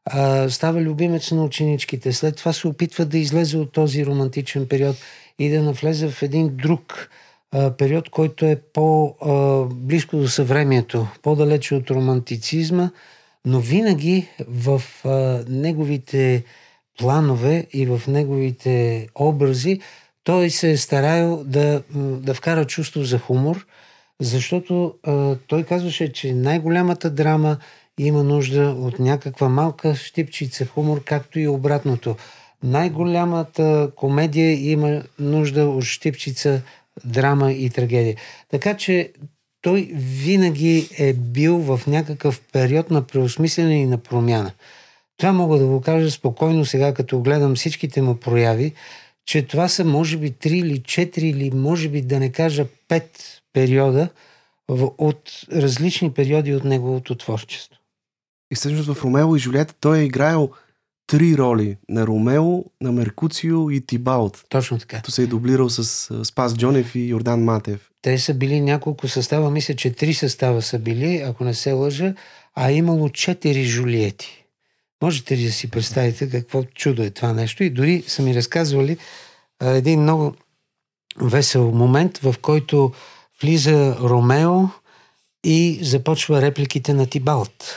А, 0.05 0.51
става 0.51 0.81
любимец 0.81 1.31
на 1.31 1.45
ученичките. 1.45 2.13
След 2.13 2.37
това 2.37 2.53
се 2.53 2.69
опитва 2.69 3.05
да 3.05 3.19
излезе 3.19 3.59
от 3.59 3.73
този 3.73 4.07
романтичен 4.07 4.69
период 4.69 4.97
и 5.39 5.49
да 5.51 5.63
навлезе 5.63 6.09
в 6.09 6.23
един 6.23 6.57
друг 6.57 7.09
а, 7.53 7.71
период, 7.71 8.11
който 8.11 8.45
е 8.45 8.57
по-близко 8.57 10.17
до 10.17 10.29
съвремието, 10.29 11.09
по-далече 11.23 11.75
от 11.75 11.91
романтицизма, 11.91 12.91
но 13.45 13.61
винаги 13.61 14.29
в 14.49 14.83
а, 15.05 15.45
неговите 15.49 16.45
планове 16.99 17.67
и 17.73 17.87
в 17.87 18.03
неговите 18.09 19.09
образи 19.15 19.81
той 20.25 20.51
се 20.51 20.71
е 20.71 20.77
стараял 20.77 21.45
да, 21.45 21.83
да 21.95 22.35
вкара 22.35 22.65
чувство 22.65 23.05
за 23.05 23.19
хумор, 23.19 23.67
защото 24.21 24.95
а, 25.03 25.37
той 25.47 25.63
казваше, 25.63 26.13
че 26.13 26.35
най-голямата 26.35 27.11
драма 27.11 27.57
има 27.99 28.23
нужда 28.23 28.77
от 28.79 28.99
някаква 28.99 29.49
малка 29.49 29.95
щипчица 29.95 30.67
хумор, 30.67 31.05
както 31.05 31.39
и 31.39 31.49
обратното. 31.49 32.17
Най-голямата 32.63 33.91
комедия 33.97 34.71
има 34.71 35.03
нужда 35.19 35.67
от 35.69 35.85
щипчица 35.85 36.63
драма 37.05 37.53
и 37.53 37.71
трагедия. 37.71 38.17
Така 38.51 38.77
че 38.77 39.13
той 39.63 39.91
винаги 39.95 40.89
е 40.99 41.13
бил 41.13 41.59
в 41.59 41.81
някакъв 41.87 42.41
период 42.53 42.91
на 42.91 43.03
преосмислене 43.03 43.81
и 43.81 43.87
на 43.87 43.99
промяна. 43.99 44.53
Това 45.17 45.33
мога 45.33 45.59
да 45.59 45.67
го 45.67 45.81
кажа 45.81 46.11
спокойно 46.11 46.65
сега, 46.65 46.95
като 46.95 47.21
гледам 47.21 47.55
всичките 47.55 48.03
му 48.03 48.17
прояви, 48.17 48.73
че 49.27 49.43
това 49.43 49.69
са 49.69 49.85
може 49.85 50.17
би 50.17 50.31
три 50.31 50.59
или 50.59 50.83
четири 50.83 51.29
или 51.29 51.51
може 51.51 51.89
би 51.89 52.03
да 52.03 52.19
не 52.21 52.33
кажа 52.33 52.67
пет 52.89 53.41
периода 53.53 54.09
в- 54.69 54.91
от 54.99 55.31
различни 55.53 56.13
периоди 56.13 56.55
от 56.55 56.65
неговото 56.65 57.15
творчество. 57.15 57.77
И 58.53 58.55
всъщност 58.55 58.93
в 58.93 59.05
Ромео 59.05 59.37
и 59.37 59.39
Жулиета 59.39 59.75
той 59.81 59.99
е 59.99 60.05
играел 60.05 60.51
три 61.07 61.37
роли 61.37 61.77
на 61.89 62.07
Ромео, 62.07 62.65
на 62.81 62.93
Меркуцио 62.93 63.71
и 63.71 63.87
Тибалт. 63.87 64.45
Точно 64.49 64.79
така. 64.79 64.97
Като 64.97 65.11
се 65.11 65.23
е 65.23 65.27
дублирал 65.27 65.71
с 65.71 66.25
Спас 66.25 66.55
Джонев 66.55 66.95
и 66.95 67.01
Йордан 67.01 67.45
Матев. 67.45 67.91
Те 68.03 68.19
са 68.19 68.35
били 68.35 68.61
няколко 68.61 69.09
състава, 69.09 69.51
мисля, 69.51 69.75
че 69.75 69.93
три 69.93 70.15
състава 70.15 70.63
са 70.63 70.79
били, 70.79 71.17
ако 71.17 71.45
не 71.45 71.55
се 71.55 71.73
лъжа, 71.73 72.15
а 72.55 72.69
е 72.69 72.75
имало 72.75 73.09
четири 73.09 73.65
Жулиети. 73.65 74.46
Можете 75.03 75.37
ли 75.37 75.45
да 75.45 75.53
си 75.53 75.71
представите 75.71 76.31
какво 76.31 76.63
чудо 76.65 77.03
е 77.03 77.11
това 77.11 77.33
нещо? 77.33 77.65
И 77.65 77.71
дори 77.71 78.05
са 78.07 78.23
ми 78.23 78.35
разказвали 78.35 78.97
а, 79.61 79.71
един 79.71 80.03
много 80.03 80.35
весел 81.21 81.71
момент, 81.71 82.19
в 82.19 82.35
който 82.43 82.93
влиза 83.43 83.97
Ромео 84.01 84.63
и 85.45 85.79
започва 85.83 86.43
репликите 86.43 86.95
на 86.95 87.07
Тибалт. 87.07 87.77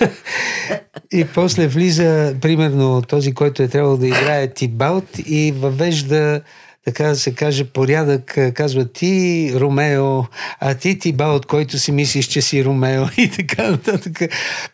и 1.12 1.26
после 1.34 1.68
влиза, 1.68 2.36
примерно, 2.40 3.02
този, 3.02 3.34
който 3.34 3.62
е 3.62 3.68
трябвало 3.68 3.96
да 3.96 4.06
играе 4.06 4.54
Тибалт 4.54 5.18
и 5.18 5.52
въвежда 5.52 6.42
така 6.84 7.04
да 7.04 7.16
се 7.16 7.34
каже, 7.34 7.64
порядък, 7.64 8.38
казва 8.54 8.84
ти 8.84 9.52
Ромео, 9.54 10.22
а 10.60 10.74
ти 10.74 10.98
Тибалт, 10.98 11.46
който 11.46 11.78
си 11.78 11.92
мислиш, 11.92 12.26
че 12.26 12.42
си 12.42 12.64
Ромео 12.64 13.04
и 13.16 13.30
така 13.30 13.70
нататък. 13.70 14.18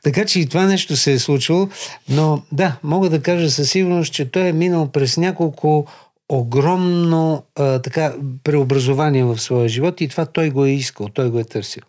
Така 0.03 0.25
че 0.25 0.41
и 0.41 0.47
това 0.47 0.67
нещо 0.67 0.97
се 0.97 1.13
е 1.13 1.19
случило, 1.19 1.69
но 2.09 2.43
да, 2.53 2.79
мога 2.83 3.11
да 3.11 3.23
кажа 3.23 3.51
със 3.51 3.71
сигурност, 3.71 4.13
че 4.13 4.31
той 4.31 4.43
е 4.43 4.53
минал 4.53 4.93
през 4.93 5.17
няколко 5.17 5.87
огромно 6.29 7.45
а, 7.55 7.79
така 7.83 8.15
преобразование 8.45 9.25
в 9.25 9.39
своя 9.39 9.69
живот 9.69 10.01
и 10.01 10.09
това 10.09 10.27
той 10.27 10.51
го 10.51 10.65
е 10.65 10.71
искал, 10.71 11.09
той 11.09 11.31
го 11.31 11.39
е 11.39 11.45
търсил. 11.45 11.83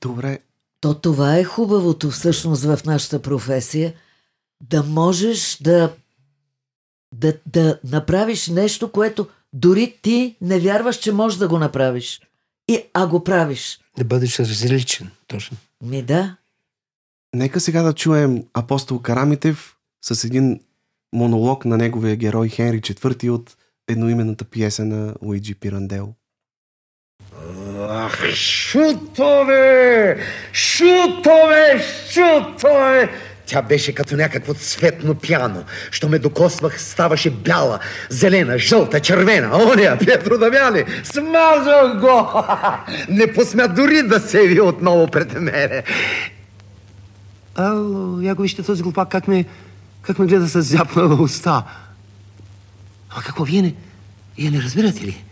Добре, 0.00 0.38
То 0.80 0.94
това 0.94 1.38
е 1.38 1.44
хубавото 1.44 2.10
всъщност 2.10 2.62
в 2.62 2.78
нашата 2.86 3.22
професия. 3.22 3.94
Да 4.60 4.82
можеш 4.82 5.56
да, 5.60 5.92
да, 7.12 7.34
да 7.46 7.78
направиш 7.84 8.48
нещо, 8.48 8.92
което 8.92 9.28
дори 9.52 9.98
ти 10.02 10.36
не 10.40 10.58
вярваш, 10.58 10.96
че 10.96 11.12
можеш 11.12 11.38
да 11.38 11.48
го 11.48 11.58
направиш. 11.58 12.20
И, 12.68 12.82
а 12.94 13.06
го 13.06 13.24
правиш. 13.24 13.80
Да 13.98 14.04
бъдеш 14.04 14.40
различен, 14.40 15.10
точно. 15.26 15.56
Ми 15.82 16.02
да. 16.02 16.36
нека 17.34 17.60
сега 17.60 17.82
да 17.82 17.92
чуем 17.92 18.44
апостол 18.54 18.98
Карамитев 18.98 19.76
с 20.02 20.24
един 20.24 20.60
монолог 21.12 21.64
на 21.64 21.76
неговия 21.76 22.16
герой 22.16 22.48
Хенри 22.48 22.80
IV 22.80 23.30
от 23.30 23.56
едноименната 23.88 24.44
пиеса 24.44 24.84
на 24.84 25.14
Луиджи 25.22 25.54
Пирандел. 25.54 26.14
Ах, 27.78 28.34
шутове! 28.34 30.18
Шутове! 30.52 31.84
Шутове! 32.10 33.10
Тя 33.52 33.62
беше 33.62 33.94
като 33.94 34.16
някакво 34.16 34.54
цветно 34.54 35.14
пяно. 35.14 35.64
Що 35.90 36.08
ме 36.08 36.18
докосвах, 36.18 36.80
ставаше 36.80 37.30
бяла, 37.30 37.78
зелена, 38.08 38.58
жълта, 38.58 39.00
червена. 39.00 39.56
Оня, 39.56 39.96
Петро 39.98 40.38
Дамяни, 40.38 40.84
смазах 41.04 42.00
го! 42.00 42.44
Не 43.08 43.32
посмя 43.32 43.68
дори 43.68 44.02
да 44.02 44.20
се 44.20 44.38
яви 44.38 44.60
отново 44.60 45.06
пред 45.06 45.40
мене. 45.40 45.82
Ало, 47.54 48.34
го 48.34 48.42
вижте 48.42 48.62
този 48.62 48.82
глупак, 48.82 49.08
как 49.08 49.28
ме, 49.28 49.44
как 50.02 50.18
ме 50.18 50.26
гледа 50.26 50.48
с 50.48 50.62
зяпнала 50.62 51.22
уста. 51.22 51.64
А 53.10 53.22
какво, 53.22 53.44
вие 53.44 53.62
не, 53.62 53.74
вие 54.38 54.50
не 54.50 54.62
разбирате 54.62 55.06
ли? 55.06 55.24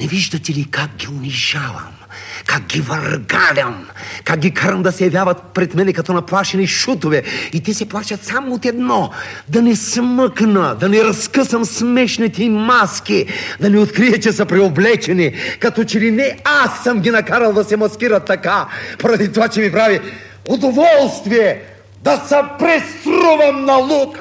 Не 0.00 0.06
виждате 0.06 0.54
ли 0.54 0.64
как 0.70 0.96
ги 0.96 1.08
унижавам? 1.08 1.97
Как 2.46 2.62
ги 2.62 2.80
въргалям? 2.80 3.86
Как 4.24 4.38
ги 4.38 4.54
карам 4.54 4.82
да 4.82 4.92
се 4.92 5.04
явяват 5.04 5.42
пред 5.54 5.74
мене 5.74 5.92
като 5.92 6.12
наплашени 6.12 6.66
шутове? 6.66 7.22
И 7.52 7.62
те 7.62 7.74
се 7.74 7.88
плашат 7.88 8.24
само 8.24 8.54
от 8.54 8.64
едно. 8.64 9.10
Да 9.48 9.62
не 9.62 9.76
смъкна, 9.76 10.74
да 10.74 10.88
не 10.88 11.04
разкъсам 11.04 11.64
смешните 11.64 12.44
им 12.44 12.52
маски, 12.52 13.26
да 13.60 13.70
не 13.70 13.78
открия, 13.78 14.20
че 14.20 14.32
са 14.32 14.46
преоблечени, 14.46 15.34
като 15.60 15.84
че 15.84 16.00
ли 16.00 16.10
не 16.10 16.38
аз 16.44 16.82
съм 16.82 17.00
ги 17.00 17.10
накарал 17.10 17.52
да 17.52 17.64
се 17.64 17.76
маскират 17.76 18.24
така, 18.26 18.66
поради 18.98 19.32
това, 19.32 19.48
че 19.48 19.60
ми 19.60 19.72
прави 19.72 20.00
удоволствие 20.48 21.62
да 22.02 22.16
се 22.28 22.36
преструвам 22.58 23.64
на 23.64 23.76
луд. 23.76 24.18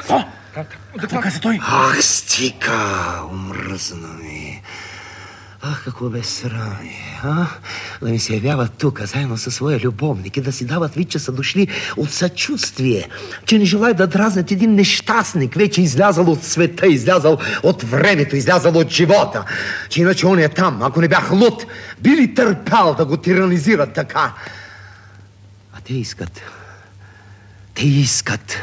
Какво 1.00 1.20
каза 1.20 1.40
той? 1.40 1.60
Ах, 1.62 2.04
стига, 2.04 3.22
омръзна 3.32 4.08
ми. 4.08 4.27
Ах, 5.72 5.84
какво 5.84 6.10
безсрамие, 6.10 7.20
а? 7.24 7.48
Да 8.02 8.10
ми 8.10 8.20
се 8.20 8.34
явяват 8.34 8.72
тук, 8.74 9.02
заедно 9.02 9.38
със 9.38 9.56
своя 9.56 9.80
любовник 9.80 10.38
и 10.38 10.42
да 10.42 10.52
си 10.52 10.66
дават 10.66 10.96
вид, 10.96 11.10
че 11.10 11.20
са 11.20 11.32
дошли 11.32 11.68
от 11.98 12.12
съчувствие, 12.12 13.10
че 13.46 13.60
не 13.60 13.66
желаят 13.66 13.98
да 13.98 14.08
дразнят 14.08 14.52
един 14.52 14.76
нещастник, 14.76 15.56
вече 15.56 15.82
излязал 15.82 16.32
от 16.32 16.44
света, 16.44 16.88
излязал 16.88 17.38
от 17.64 17.84
времето, 17.84 18.36
излязал 18.36 18.78
от 18.78 18.90
живота. 18.90 19.46
Че 19.90 20.02
иначе 20.02 20.28
он 20.28 20.40
е 20.40 20.50
там, 20.50 20.84
ако 20.84 21.02
не 21.02 21.08
бях 21.08 21.32
луд, 21.32 21.66
би 22.02 22.10
ли 22.10 22.34
търпял 22.34 22.96
да 22.96 23.06
го 23.06 23.18
тиранизират 23.18 23.94
така? 23.94 24.34
А 25.74 25.82
те 25.84 25.94
искат, 25.94 26.42
те 27.74 27.88
искат 27.88 28.58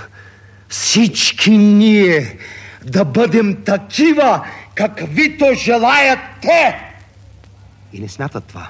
всички 0.69 1.51
ние 1.59 2.39
да 2.85 3.05
бъдем 3.05 3.65
такива, 3.65 4.47
каквито 4.75 5.47
желаят 5.55 6.19
те. 6.43 6.94
И 7.95 8.01
не 8.01 8.09
смятат 8.09 8.45
това 8.45 8.69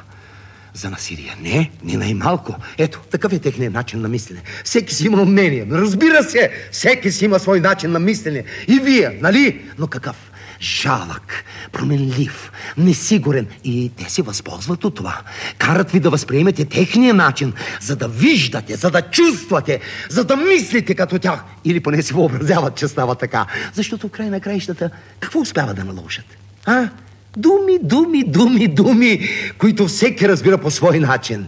за 0.75 0.91
насилие. 0.91 1.37
Не, 1.41 1.71
не 1.85 1.97
най-малко. 1.97 2.57
Ето, 2.79 3.01
такъв 3.11 3.33
е 3.33 3.39
техният 3.39 3.75
начин 3.75 4.01
на 4.01 4.09
мислене. 4.09 4.43
Всеки 4.65 4.95
си 4.95 5.07
има 5.07 5.25
мнение. 5.25 5.67
Разбира 5.71 6.25
се, 6.25 6.51
всеки 6.73 7.13
си 7.13 7.25
има 7.25 7.39
свой 7.39 7.61
начин 7.61 7.93
на 7.93 7.99
мислене. 7.99 8.45
И 8.69 8.81
вие, 8.81 9.19
нали? 9.23 9.61
Но 9.79 9.87
какъв? 9.87 10.31
Жалък, 10.61 11.45
променлив, 11.73 12.53
несигурен. 12.77 13.47
И 13.65 13.91
те 13.97 14.11
се 14.11 14.23
възползват 14.23 14.85
от 14.85 14.95
това. 14.95 15.21
Карат 15.59 15.91
ви 15.91 16.01
да 16.01 16.11
възприемете 16.11 16.65
техния 16.65 17.15
начин, 17.15 17.53
за 17.81 17.97
да 17.97 18.09
виждате, 18.09 18.77
за 18.77 18.91
да 18.91 19.03
чувствате, 19.03 19.81
за 20.09 20.25
да 20.25 20.37
мислите 20.37 20.95
като 20.95 21.19
тях. 21.19 21.45
Или 21.65 21.81
поне 21.81 22.03
си 22.03 22.15
въобразяват, 22.15 22.77
че 22.77 22.89
става 22.89 23.15
така. 23.15 23.47
Защото 23.73 24.09
в 24.09 24.11
край 24.11 24.31
на 24.31 24.41
краищата 24.41 24.91
какво 25.21 25.41
успява 25.41 25.75
да 25.75 25.85
наложат? 25.85 26.27
А? 26.67 26.89
Думи, 27.37 27.79
думи, 27.83 28.25
думи, 28.25 28.69
думи, 28.69 29.29
които 29.59 29.87
всеки 29.87 30.29
разбира 30.29 30.59
по 30.59 30.71
свой 30.71 30.99
начин. 30.99 31.47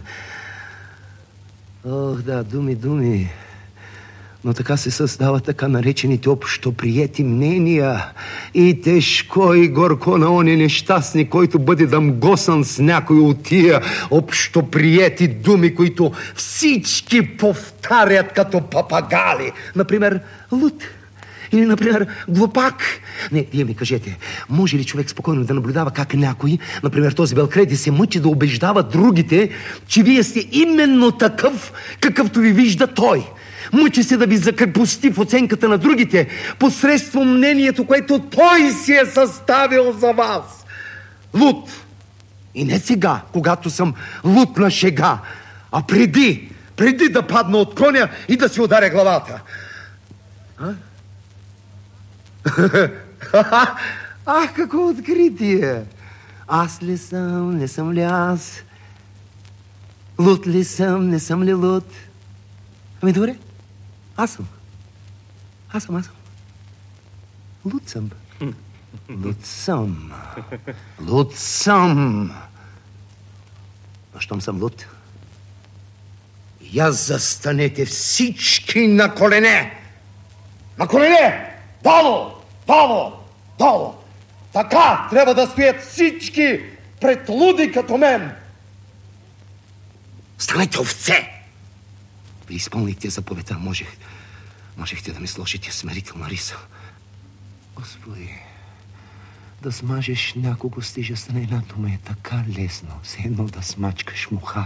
Ох, 1.85 2.21
да, 2.21 2.43
думи, 2.43 2.75
думи. 2.75 3.29
Но 4.43 4.53
така 4.53 4.77
се 4.77 4.91
създават 4.91 5.43
така 5.43 5.67
наречените 5.67 6.29
общо 6.29 6.71
приети 6.71 7.23
мнения. 7.23 8.05
И 8.53 8.81
тежко 8.81 9.53
и 9.53 9.67
горко 9.67 10.17
на 10.17 10.31
оня 10.31 10.57
нещастник, 10.57 11.29
който 11.29 11.59
бъде 11.59 11.85
дамгосан 11.85 12.63
с 12.63 12.79
някой 12.79 13.19
от 13.19 13.43
тия 13.43 13.81
общо 14.11 14.63
приети 14.63 15.27
думи, 15.27 15.75
които 15.75 16.11
всички 16.35 17.37
повтарят 17.37 18.33
като 18.33 18.61
папагали. 18.61 19.51
Например, 19.75 20.19
луд. 20.51 20.83
Или, 21.51 21.65
например, 21.65 22.07
глупак. 22.27 22.83
Не, 23.31 23.45
вие 23.53 23.65
ми 23.65 23.75
кажете, 23.75 24.17
може 24.49 24.77
ли 24.77 24.85
човек 24.85 25.09
спокойно 25.09 25.43
да 25.43 25.53
наблюдава 25.53 25.91
как 25.91 26.13
някой, 26.13 26.57
например 26.83 27.11
този 27.11 27.35
Белкреди, 27.35 27.77
се 27.77 27.91
мъчи 27.91 28.19
да 28.19 28.29
убеждава 28.29 28.83
другите, 28.83 29.49
че 29.87 30.03
вие 30.03 30.23
сте 30.23 30.47
именно 30.51 31.11
такъв, 31.11 31.73
какъвто 32.01 32.39
ви 32.39 32.51
вижда 32.51 32.87
той? 32.87 33.23
Мъчи 33.73 34.03
се 34.03 34.17
да 34.17 34.25
ви 34.25 34.37
закрепости 34.37 35.09
в 35.09 35.19
оценката 35.19 35.69
на 35.69 35.77
другите, 35.77 36.27
посредством 36.59 37.37
мнението, 37.37 37.85
което 37.85 38.19
той 38.19 38.71
си 38.71 38.93
е 38.93 39.05
съставил 39.05 39.91
за 39.99 40.11
вас. 40.11 40.65
Луд. 41.39 41.69
И 42.55 42.65
не 42.65 42.79
сега, 42.79 43.21
когато 43.33 43.69
съм 43.69 43.93
луд 44.25 44.57
на 44.57 44.69
шега, 44.71 45.19
а 45.71 45.81
преди, 45.81 46.49
преди 46.75 47.09
да 47.09 47.21
падна 47.21 47.57
от 47.57 47.75
коня 47.75 48.09
и 48.27 48.37
да 48.37 48.49
си 48.49 48.61
ударя 48.61 48.89
главата. 48.89 49.41
А? 50.57 50.73
Ах, 54.25 54.53
какво 54.55 54.87
откритие! 54.87 55.85
Аз 56.47 56.83
ли 56.83 56.97
съм, 56.97 57.57
не 57.57 57.67
съм 57.67 57.93
ли 57.93 58.01
аз? 58.01 58.63
Луд 60.19 60.47
ли 60.47 60.63
съм, 60.63 61.09
не 61.09 61.19
съм 61.19 61.43
ли 61.43 61.53
луд? 61.53 61.91
Ами 63.01 63.13
добре, 63.13 63.35
аз 64.17 64.31
съм. 64.31 64.47
Аз 65.73 65.83
съм, 65.83 65.95
аз 65.95 66.05
съм. 66.05 66.13
Луд 67.73 67.89
съм. 67.89 68.09
Луд 69.09 69.45
съм. 69.45 70.11
Луд 71.01 71.35
съм. 71.35 72.31
А 74.15 74.19
щом 74.19 74.41
съм 74.41 74.61
луд, 74.61 74.85
я 76.61 76.91
застанете 76.91 77.85
всички 77.85 78.87
на 78.87 79.15
колене. 79.15 79.79
На 80.77 80.87
колене! 80.87 81.46
Долу! 81.87 82.31
Долу! 82.67 83.11
Долу! 83.57 83.93
Така 84.53 85.07
трябва 85.09 85.33
да 85.33 85.47
стоят 85.47 85.81
всички 85.81 86.59
пред 87.01 87.29
луди 87.29 87.71
като 87.71 87.97
мен. 87.97 88.31
Станете 90.37 90.79
овце! 90.79 91.29
Ви 92.47 92.55
изпълнихте 92.55 93.09
заповедта, 93.09 93.57
можех, 93.57 93.87
Можехте 94.77 95.11
да 95.11 95.19
ми 95.19 95.27
сложите 95.27 95.71
смирителна 95.71 96.29
риса. 96.29 96.57
Господи, 97.75 98.29
да 99.61 99.71
смажеш 99.71 100.33
някого 100.35 100.81
с 100.81 100.93
тежестта 100.93 101.33
на 101.33 101.61
ме 101.77 101.89
е 101.89 101.97
така 101.97 102.43
лесно. 102.57 102.99
Все 103.03 103.21
едно 103.25 103.43
да 103.43 103.63
смачкаш 103.63 104.31
муха. 104.31 104.65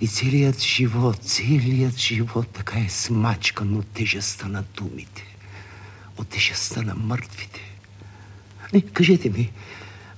И 0.00 0.08
целият 0.08 0.60
живот, 0.60 1.18
целият 1.22 1.98
живот 1.98 2.48
така 2.52 2.78
е 2.78 2.88
смачкан 2.88 3.76
от 3.76 3.86
тежестта 3.86 4.48
на 4.48 4.62
думите. 4.62 5.27
От 6.18 6.28
тежестта 6.28 6.82
на 6.82 6.94
мъртвите. 6.94 7.60
Не, 8.74 8.80
кажете 8.80 9.30
ми, 9.30 9.50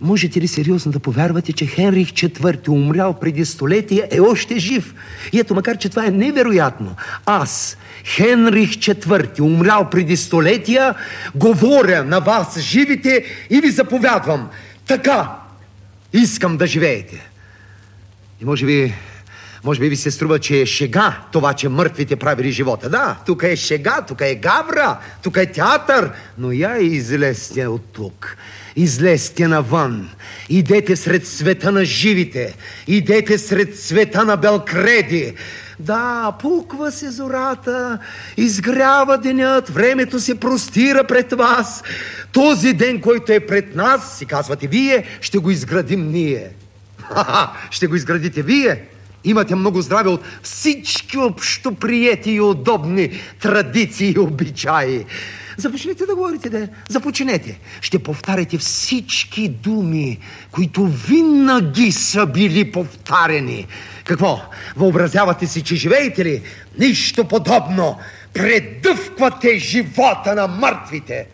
можете 0.00 0.40
ли 0.40 0.48
сериозно 0.48 0.92
да 0.92 1.00
повярвате, 1.00 1.52
че 1.52 1.66
Хенрих 1.66 2.08
IV, 2.08 2.68
умрял 2.68 3.20
преди 3.20 3.44
столетия, 3.44 4.08
е 4.10 4.20
още 4.20 4.58
жив? 4.58 4.94
И 5.32 5.40
ето, 5.40 5.54
макар 5.54 5.78
че 5.78 5.88
това 5.88 6.06
е 6.06 6.10
невероятно, 6.10 6.96
аз, 7.26 7.76
Хенрих 8.04 8.70
IV, 8.70 9.40
умрял 9.40 9.90
преди 9.90 10.16
столетия, 10.16 10.94
говоря 11.34 12.04
на 12.04 12.20
вас, 12.20 12.60
живите, 12.60 13.24
и 13.50 13.60
ви 13.60 13.70
заповядвам. 13.70 14.48
Така 14.86 15.36
искам 16.12 16.56
да 16.56 16.66
живеете. 16.66 17.30
И 18.40 18.44
може 18.44 18.66
би 18.66 18.94
може 19.64 19.80
би 19.80 19.88
ви 19.88 19.96
се 19.96 20.10
струва, 20.10 20.38
че 20.38 20.60
е 20.60 20.66
шега 20.66 21.16
това, 21.32 21.52
че 21.54 21.68
мъртвите 21.68 22.16
правили 22.16 22.52
живота. 22.52 22.90
Да, 22.90 23.16
тук 23.26 23.42
е 23.42 23.56
шега, 23.56 24.02
тук 24.08 24.20
е 24.20 24.34
гавра, 24.34 24.98
тук 25.22 25.36
е 25.36 25.46
театър, 25.46 26.10
но 26.38 26.52
я 26.52 26.78
излезте 26.78 27.66
от 27.66 27.82
тук. 27.92 28.36
Излезте 28.76 29.48
навън. 29.48 30.10
Идете 30.48 30.96
сред 30.96 31.26
света 31.26 31.72
на 31.72 31.84
живите. 31.84 32.54
Идете 32.86 33.38
сред 33.38 33.78
света 33.78 34.24
на 34.24 34.36
Белкреди. 34.36 35.34
Да, 35.78 36.32
пуква 36.40 36.92
се 36.92 37.10
зората, 37.10 37.98
изгрява 38.36 39.18
денят, 39.18 39.68
времето 39.68 40.20
се 40.20 40.40
простира 40.40 41.04
пред 41.04 41.32
вас. 41.32 41.82
Този 42.32 42.72
ден, 42.72 43.00
който 43.00 43.32
е 43.32 43.40
пред 43.40 43.74
нас, 43.74 44.18
си 44.18 44.26
казвате 44.26 44.66
вие, 44.66 45.04
ще 45.20 45.38
го 45.38 45.50
изградим 45.50 46.10
ние. 46.10 46.50
Ха-ха, 46.98 47.50
ще 47.70 47.86
го 47.86 47.96
изградите 47.96 48.42
вие. 48.42 48.84
Имате 49.24 49.54
много 49.54 49.82
здраве 49.82 50.08
от 50.08 50.20
всички 50.42 51.18
общо 51.18 51.74
приети 51.74 52.30
и 52.30 52.40
удобни 52.40 53.20
традиции 53.40 54.12
и 54.16 54.18
обичаи. 54.18 55.04
Започнете 55.56 56.06
да 56.06 56.14
говорите, 56.14 56.50
да. 56.50 56.68
Започнете. 56.88 57.58
Ще 57.80 57.98
повтаряте 57.98 58.58
всички 58.58 59.48
думи, 59.48 60.18
които 60.50 60.86
винаги 60.86 61.92
са 61.92 62.26
били 62.26 62.72
повтарени. 62.72 63.66
Какво? 64.04 64.42
Въобразявате 64.76 65.46
си, 65.46 65.62
че 65.62 65.76
живеете 65.76 66.24
ли? 66.24 66.42
Нищо 66.78 67.28
подобно. 67.28 67.98
Предъвквате 68.32 69.58
живота 69.58 70.34
на 70.34 70.46
мъртвите. 70.46 71.26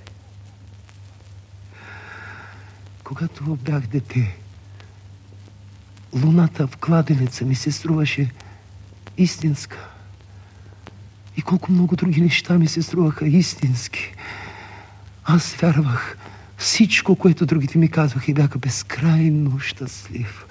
Когато 3.05 3.45
бях 3.45 3.81
дете, 3.81 4.37
луната 6.25 6.67
в 6.67 6.77
кладенеца 6.77 7.45
ми 7.45 7.55
се 7.55 7.73
струваше 7.73 8.31
истинска. 9.19 9.79
И 11.37 11.43
колко 11.43 11.73
много 11.73 11.97
други 11.97 12.21
неща 12.21 12.59
ми 12.59 12.69
се 12.69 12.83
струваха 12.83 13.27
истински. 13.27 14.15
Аз 15.25 15.55
вярвах 15.55 16.17
всичко, 16.59 17.17
което 17.17 17.47
другите 17.47 17.79
ми 17.79 17.89
казваха 17.89 18.31
и 18.31 18.35
бяха 18.35 18.59
безкрайно 18.59 19.59
щастлив. 19.61 20.47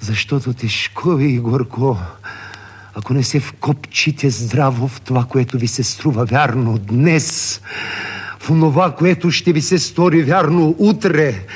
Защото 0.00 0.54
тежко 0.54 1.18
и 1.20 1.38
горко, 1.38 1.98
ако 2.94 3.14
не 3.14 3.22
се 3.22 3.40
вкопчите 3.40 4.30
здраво 4.30 4.88
в 4.88 5.00
това, 5.00 5.24
което 5.24 5.58
ви 5.58 5.68
се 5.68 5.82
струва 5.82 6.24
вярно 6.24 6.78
днес, 6.78 7.60
в 8.38 8.46
това, 8.46 8.94
което 8.94 9.30
ще 9.30 9.52
ви 9.52 9.62
се 9.62 9.78
стори 9.78 10.22
вярно 10.22 10.74
утре, 10.78 11.46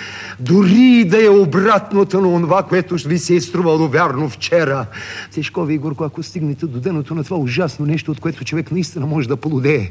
дори 0.40 1.04
да 1.04 1.24
е 1.24 1.28
обратното 1.28 2.20
на 2.20 2.40
това, 2.40 2.62
което 2.62 2.94
ви 2.94 3.18
се 3.18 3.34
е 3.34 3.40
струвало 3.40 3.88
вярно 3.88 4.28
вчера. 4.28 4.86
Тежко 5.34 5.64
ви, 5.64 5.78
Горко, 5.78 6.04
ако 6.04 6.22
стигнете 6.22 6.66
до 6.66 6.80
деното 6.80 7.14
на 7.14 7.24
това 7.24 7.36
ужасно 7.36 7.86
нещо, 7.86 8.10
от 8.10 8.20
което 8.20 8.44
човек 8.44 8.72
наистина 8.72 9.06
може 9.06 9.28
да 9.28 9.36
полудее. 9.36 9.90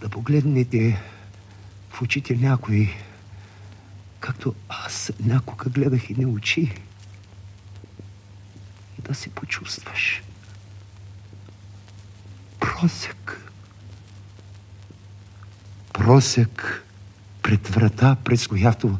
Да 0.00 0.08
погледнете 0.08 1.02
в 1.90 2.02
очите 2.02 2.36
някой, 2.36 2.94
както 4.20 4.54
аз 4.68 5.12
някога 5.26 5.70
гледах 5.70 6.10
и 6.10 6.14
не 6.18 6.26
очи. 6.26 6.72
И 8.98 9.02
да 9.08 9.14
се 9.14 9.28
почувстваш. 9.28 10.22
Просек. 12.60 13.42
Просек 15.92 16.84
пред 17.42 17.68
врата, 17.68 18.16
през 18.24 18.46
която 18.46 18.98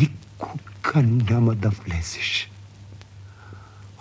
никога 0.00 1.02
няма 1.02 1.54
да 1.54 1.70
влезеш. 1.70 2.50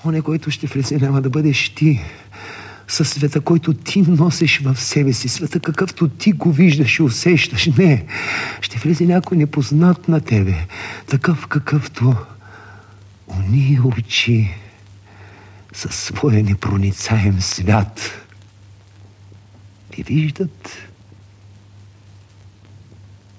Оне, 0.06 0.22
който 0.22 0.52
ще 0.52 0.68
влезе, 0.68 0.98
няма 0.98 1.22
да 1.22 1.30
бъдеш 1.30 1.70
ти. 1.70 2.02
Със 2.88 3.10
света, 3.10 3.42
който 3.42 3.74
ти 3.74 4.02
носиш 4.02 4.60
в 4.60 4.82
себе 4.82 5.14
си, 5.14 5.30
света 5.30 5.60
какъвто 5.60 6.08
ти 6.08 6.32
го 6.32 6.52
виждаш 6.52 7.00
и 7.00 7.04
усещаш. 7.04 7.68
Не, 7.68 8.06
ще 8.62 8.80
влезе 8.80 9.06
някой 9.06 9.38
непознат 9.38 10.08
на 10.08 10.22
тебе, 10.22 10.66
такъв 11.08 11.48
какъвто 11.48 12.16
уния 13.28 13.82
очи 13.84 14.56
със 15.74 15.96
своя 15.96 16.44
непроницаем 16.44 17.42
свят 17.42 18.20
ви 20.04 20.04
виждат 20.04 20.78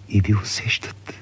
и 0.08 0.20
ви 0.20 0.34
усещат. 0.34 1.19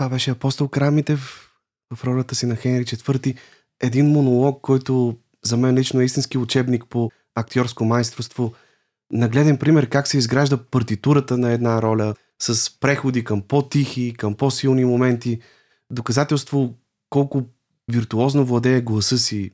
Това 0.00 0.08
беше 0.08 0.30
апостол 0.30 0.68
Крамитев 0.68 1.50
в 1.94 2.04
ролята 2.04 2.34
си 2.34 2.46
на 2.46 2.56
Хенри 2.56 2.84
IV. 2.84 3.36
Един 3.82 4.06
монолог, 4.06 4.60
който 4.62 5.18
за 5.44 5.56
мен 5.56 5.74
лично 5.74 6.00
е 6.00 6.04
истински 6.04 6.38
учебник 6.38 6.84
по 6.90 7.10
актьорско 7.34 7.84
майсторство. 7.84 8.52
Нагледен 9.12 9.58
пример 9.58 9.88
как 9.88 10.08
се 10.08 10.18
изгражда 10.18 10.56
партитурата 10.56 11.38
на 11.38 11.52
една 11.52 11.82
роля 11.82 12.14
с 12.42 12.80
преходи 12.80 13.24
към 13.24 13.42
по-тихи, 13.42 14.14
към 14.18 14.34
по-силни 14.34 14.84
моменти. 14.84 15.40
Доказателство 15.90 16.74
колко 17.10 17.42
виртуозно 17.92 18.44
владее 18.44 18.80
гласа 18.80 19.18
си 19.18 19.50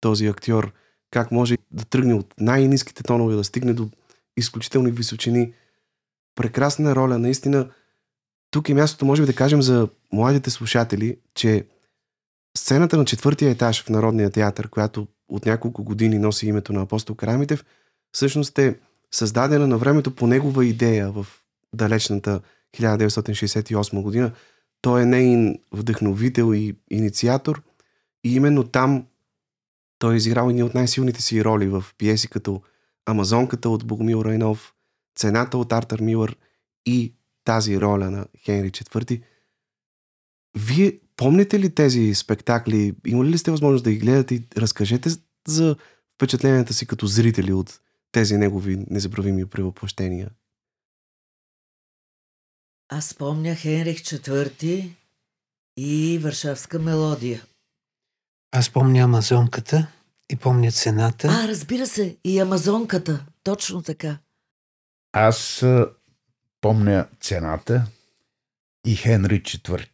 този 0.00 0.26
актьор, 0.26 0.72
как 1.10 1.32
може 1.32 1.58
да 1.70 1.84
тръгне 1.84 2.14
от 2.14 2.34
най-низките 2.40 3.02
тонове, 3.02 3.36
да 3.36 3.44
стигне 3.44 3.72
до 3.72 3.88
изключителни 4.36 4.90
височини. 4.90 5.52
Прекрасна 6.34 6.96
роля, 6.96 7.18
наистина– 7.18 7.70
тук 8.54 8.68
е 8.68 8.74
мястото, 8.74 9.04
може 9.04 9.22
би 9.22 9.26
да 9.26 9.34
кажем 9.34 9.62
за 9.62 9.88
младите 10.12 10.50
слушатели, 10.50 11.16
че 11.34 11.66
сцената 12.58 12.96
на 12.96 13.04
четвъртия 13.04 13.50
етаж 13.50 13.82
в 13.82 13.88
Народния 13.88 14.30
театър, 14.30 14.68
която 14.68 15.06
от 15.28 15.46
няколко 15.46 15.84
години 15.84 16.18
носи 16.18 16.46
името 16.46 16.72
на 16.72 16.82
апостол 16.82 17.16
Карамитев, 17.16 17.64
всъщност 18.12 18.58
е 18.58 18.78
създадена 19.12 19.66
на 19.66 19.78
времето 19.78 20.14
по 20.14 20.26
негова 20.26 20.66
идея 20.66 21.10
в 21.10 21.26
далечната 21.74 22.40
1968 22.76 24.02
година. 24.02 24.32
Той 24.80 25.02
е 25.02 25.06
нейн 25.06 25.58
вдъхновител 25.72 26.54
и 26.54 26.76
инициатор 26.90 27.62
и 28.24 28.34
именно 28.34 28.64
там 28.64 29.06
той 29.98 30.14
е 30.14 30.16
изиграл 30.16 30.48
едни 30.48 30.62
от 30.62 30.74
най-силните 30.74 31.22
си 31.22 31.44
роли 31.44 31.66
в 31.66 31.84
пиеси 31.98 32.28
като 32.28 32.62
Амазонката 33.06 33.68
от 33.68 33.86
Богомил 33.86 34.22
Райнов, 34.24 34.74
Цената 35.16 35.58
от 35.58 35.72
Артър 35.72 36.00
Милър 36.00 36.36
и 36.86 37.14
тази 37.44 37.80
роля 37.80 38.10
на 38.10 38.26
Хенри 38.44 38.70
IV. 38.70 39.22
Вие 40.58 40.98
помните 41.16 41.60
ли 41.60 41.74
тези 41.74 42.14
спектакли? 42.14 42.94
Имали 43.06 43.28
ли 43.28 43.38
сте 43.38 43.50
възможност 43.50 43.84
да 43.84 43.90
ги 43.90 43.98
гледате 43.98 44.34
и 44.34 44.42
разкажете 44.56 45.10
за 45.48 45.76
впечатленията 46.14 46.74
си 46.74 46.86
като 46.86 47.06
зрители 47.06 47.52
от 47.52 47.80
тези 48.12 48.36
негови 48.36 48.84
незабравими 48.90 49.46
превъплъщения? 49.46 50.30
Аз 52.88 53.14
помня 53.14 53.54
Хенрих 53.54 53.98
IV 53.98 54.90
и 55.76 56.18
Варшавска 56.18 56.78
мелодия. 56.78 57.42
Аз 58.52 58.70
помня 58.70 58.98
Амазонката 58.98 59.86
и 60.30 60.36
помня 60.36 60.72
цената. 60.72 61.28
А, 61.30 61.48
разбира 61.48 61.86
се, 61.86 62.16
и 62.24 62.38
Амазонката. 62.38 63.26
Точно 63.42 63.82
така. 63.82 64.18
Аз 65.12 65.64
помня 66.64 67.06
цената 67.20 67.86
и 68.86 68.96
Хенри 68.96 69.42
IV. 69.42 69.88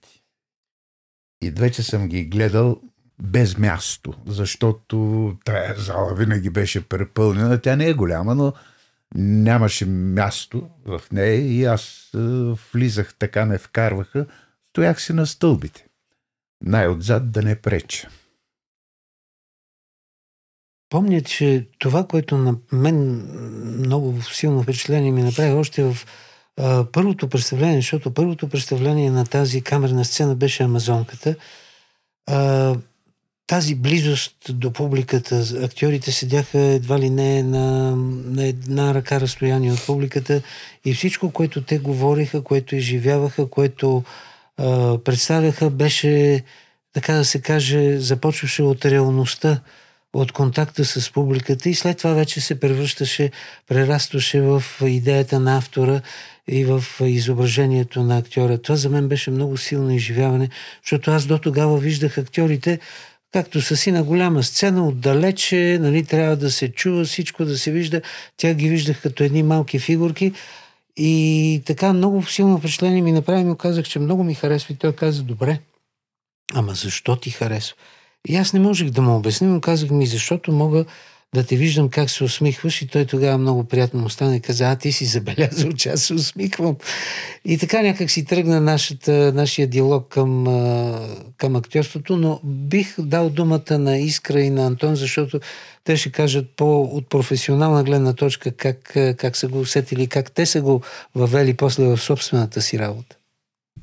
И 1.43 1.51
двете 1.51 1.83
съм 1.83 2.09
ги 2.09 2.25
гледал 2.25 2.81
без 3.23 3.59
място, 3.59 4.14
защото 4.27 5.37
тая 5.45 5.75
зала 5.79 6.14
винаги 6.14 6.51
беше 6.51 6.89
препълнена. 6.89 7.61
Тя 7.61 7.77
не 7.77 7.87
е 7.87 7.95
голяма, 7.95 8.35
но 8.35 8.53
нямаше 9.14 9.87
място 9.87 10.71
в 10.85 11.03
нея 11.12 11.35
и 11.35 11.64
аз 11.64 12.11
влизах 12.73 13.14
така, 13.14 13.45
не 13.45 13.59
вкарваха. 13.59 14.27
Стоях 14.73 15.03
си 15.03 15.12
на 15.12 15.27
стълбите. 15.27 15.87
Най-отзад 16.64 17.31
да 17.31 17.43
не 17.43 17.57
преча. 17.57 18.09
помня, 20.91 21.21
че 21.21 21.68
това, 21.79 22.07
което 22.07 22.39
на 22.39 22.57
мен 22.73 23.27
много 23.79 24.23
силно 24.23 24.62
впечатление 24.62 25.12
ми 25.12 25.23
направи 25.23 25.53
още 25.53 25.85
в 25.85 25.97
първото 26.92 27.28
представление, 27.28 27.76
защото 27.76 28.14
първото 28.14 28.48
представление 28.48 29.11
на 29.11 29.26
тази 29.26 29.62
камерна 29.62 30.04
сцена 30.04 30.34
беше 30.34 30.62
Амазонката. 30.62 31.34
А, 32.26 32.74
тази 33.46 33.74
близост 33.74 34.34
до 34.48 34.72
публиката, 34.72 35.44
актьорите 35.62 36.12
седяха 36.12 36.58
едва 36.58 36.98
ли 36.98 37.11
не 37.11 37.42
на, 37.42 37.96
на 38.26 38.46
една 38.46 38.94
ръка 38.94 39.20
разстояние 39.20 39.72
от 39.72 39.86
публиката 39.86 40.42
и 40.84 40.94
всичко, 40.94 41.30
което 41.30 41.62
те 41.62 41.78
говориха, 41.78 42.44
което 42.44 42.76
изживяваха, 42.76 43.50
което 43.50 44.04
а, 44.56 44.98
представяха, 44.98 45.70
беше, 45.70 46.42
така 46.92 47.14
да 47.14 47.24
се 47.24 47.40
каже, 47.40 47.98
започваше 47.98 48.62
от 48.62 48.84
реалността, 48.84 49.61
от 50.12 50.32
контакта 50.32 50.84
с 50.84 51.12
публиката 51.12 51.68
и 51.68 51.74
след 51.74 51.98
това 51.98 52.12
вече 52.12 52.40
се 52.40 52.61
превръщаше, 52.61 53.30
прерастваше 53.68 54.40
в 54.40 54.62
идеята 54.82 55.40
на 55.40 55.56
автора 55.56 56.00
и 56.53 56.64
в 56.64 56.84
изображението 57.01 58.03
на 58.03 58.18
актьора. 58.18 58.59
Това 58.59 58.76
за 58.76 58.88
мен 58.88 59.09
беше 59.09 59.30
много 59.30 59.57
силно 59.57 59.90
изживяване, 59.90 60.48
защото 60.82 61.11
аз 61.11 61.26
до 61.26 61.38
тогава 61.38 61.78
виждах 61.78 62.18
актьорите 62.18 62.78
както 63.32 63.61
са 63.61 63.76
си 63.76 63.92
на 63.92 64.03
голяма 64.03 64.42
сцена, 64.42 64.88
отдалече, 64.88 65.78
нали, 65.80 66.05
трябва 66.05 66.36
да 66.36 66.51
се 66.51 66.72
чува 66.72 67.05
всичко, 67.05 67.44
да 67.44 67.59
се 67.59 67.70
вижда. 67.70 68.03
Тя 68.36 68.55
ги 68.55 68.68
виждах 68.68 69.03
като 69.03 69.24
едни 69.24 69.42
малки 69.42 69.78
фигурки. 69.78 70.32
И 70.96 71.62
така 71.66 71.92
много 71.92 72.26
силно 72.26 72.59
впечатление 72.59 73.03
ми 73.03 73.12
направи, 73.12 73.44
му 73.44 73.57
казах, 73.57 73.84
че 73.84 73.98
много 73.98 74.24
ми 74.24 74.34
харесва. 74.34 74.74
И 74.74 74.76
той 74.76 74.92
каза, 74.92 75.22
добре, 75.22 75.59
ама 76.55 76.74
защо 76.74 77.16
ти 77.16 77.30
харесва? 77.30 77.76
И 78.28 78.36
аз 78.36 78.53
не 78.53 78.61
можех 78.61 78.90
да 78.90 79.03
му 79.03 79.16
обясня, 79.16 79.48
но 79.48 79.61
казах 79.61 79.90
ми, 79.90 80.07
защото 80.07 80.53
мога 80.53 80.84
да 81.35 81.45
те 81.45 81.57
виждам 81.57 81.89
как 81.89 82.11
се 82.11 82.24
усмихваш 82.24 82.83
и 82.83 82.89
той 82.89 83.05
тогава 83.05 83.39
много 83.39 83.64
приятно 83.64 84.01
му 84.01 84.35
и 84.35 84.41
каза, 84.41 84.64
а 84.64 84.76
ти 84.76 84.93
си 84.93 85.05
забелязал, 85.05 85.72
че 85.72 85.89
аз 85.89 86.03
се 86.03 86.14
усмихвам. 86.14 86.76
И 87.45 87.59
така 87.59 87.83
някак 87.83 88.11
си 88.11 88.24
тръгна 88.24 88.61
нашата, 88.61 89.33
нашия 89.35 89.66
диалог 89.66 90.09
към, 90.09 90.45
към 91.37 91.57
актьорството, 91.57 92.16
но 92.16 92.41
бих 92.45 92.95
дал 92.99 93.31
думата 93.31 93.78
на 93.78 93.99
Искра 93.99 94.41
и 94.41 94.51
на 94.51 94.66
Антон, 94.66 94.97
защото 94.97 95.41
те 95.85 95.97
ще 95.97 96.12
кажат 96.12 96.47
по, 96.57 96.83
от 96.83 97.09
професионална 97.09 97.85
гледна 97.85 98.12
точка 98.12 98.53
как, 98.53 98.97
как 99.16 99.37
са 99.37 99.49
го 99.49 99.61
усетили, 99.61 100.07
как 100.07 100.33
те 100.33 100.47
са 100.47 100.61
го 100.62 100.83
въвели 101.14 101.55
после 101.55 101.85
в 101.85 101.99
собствената 101.99 102.62
си 102.62 102.78
работа. 102.78 103.16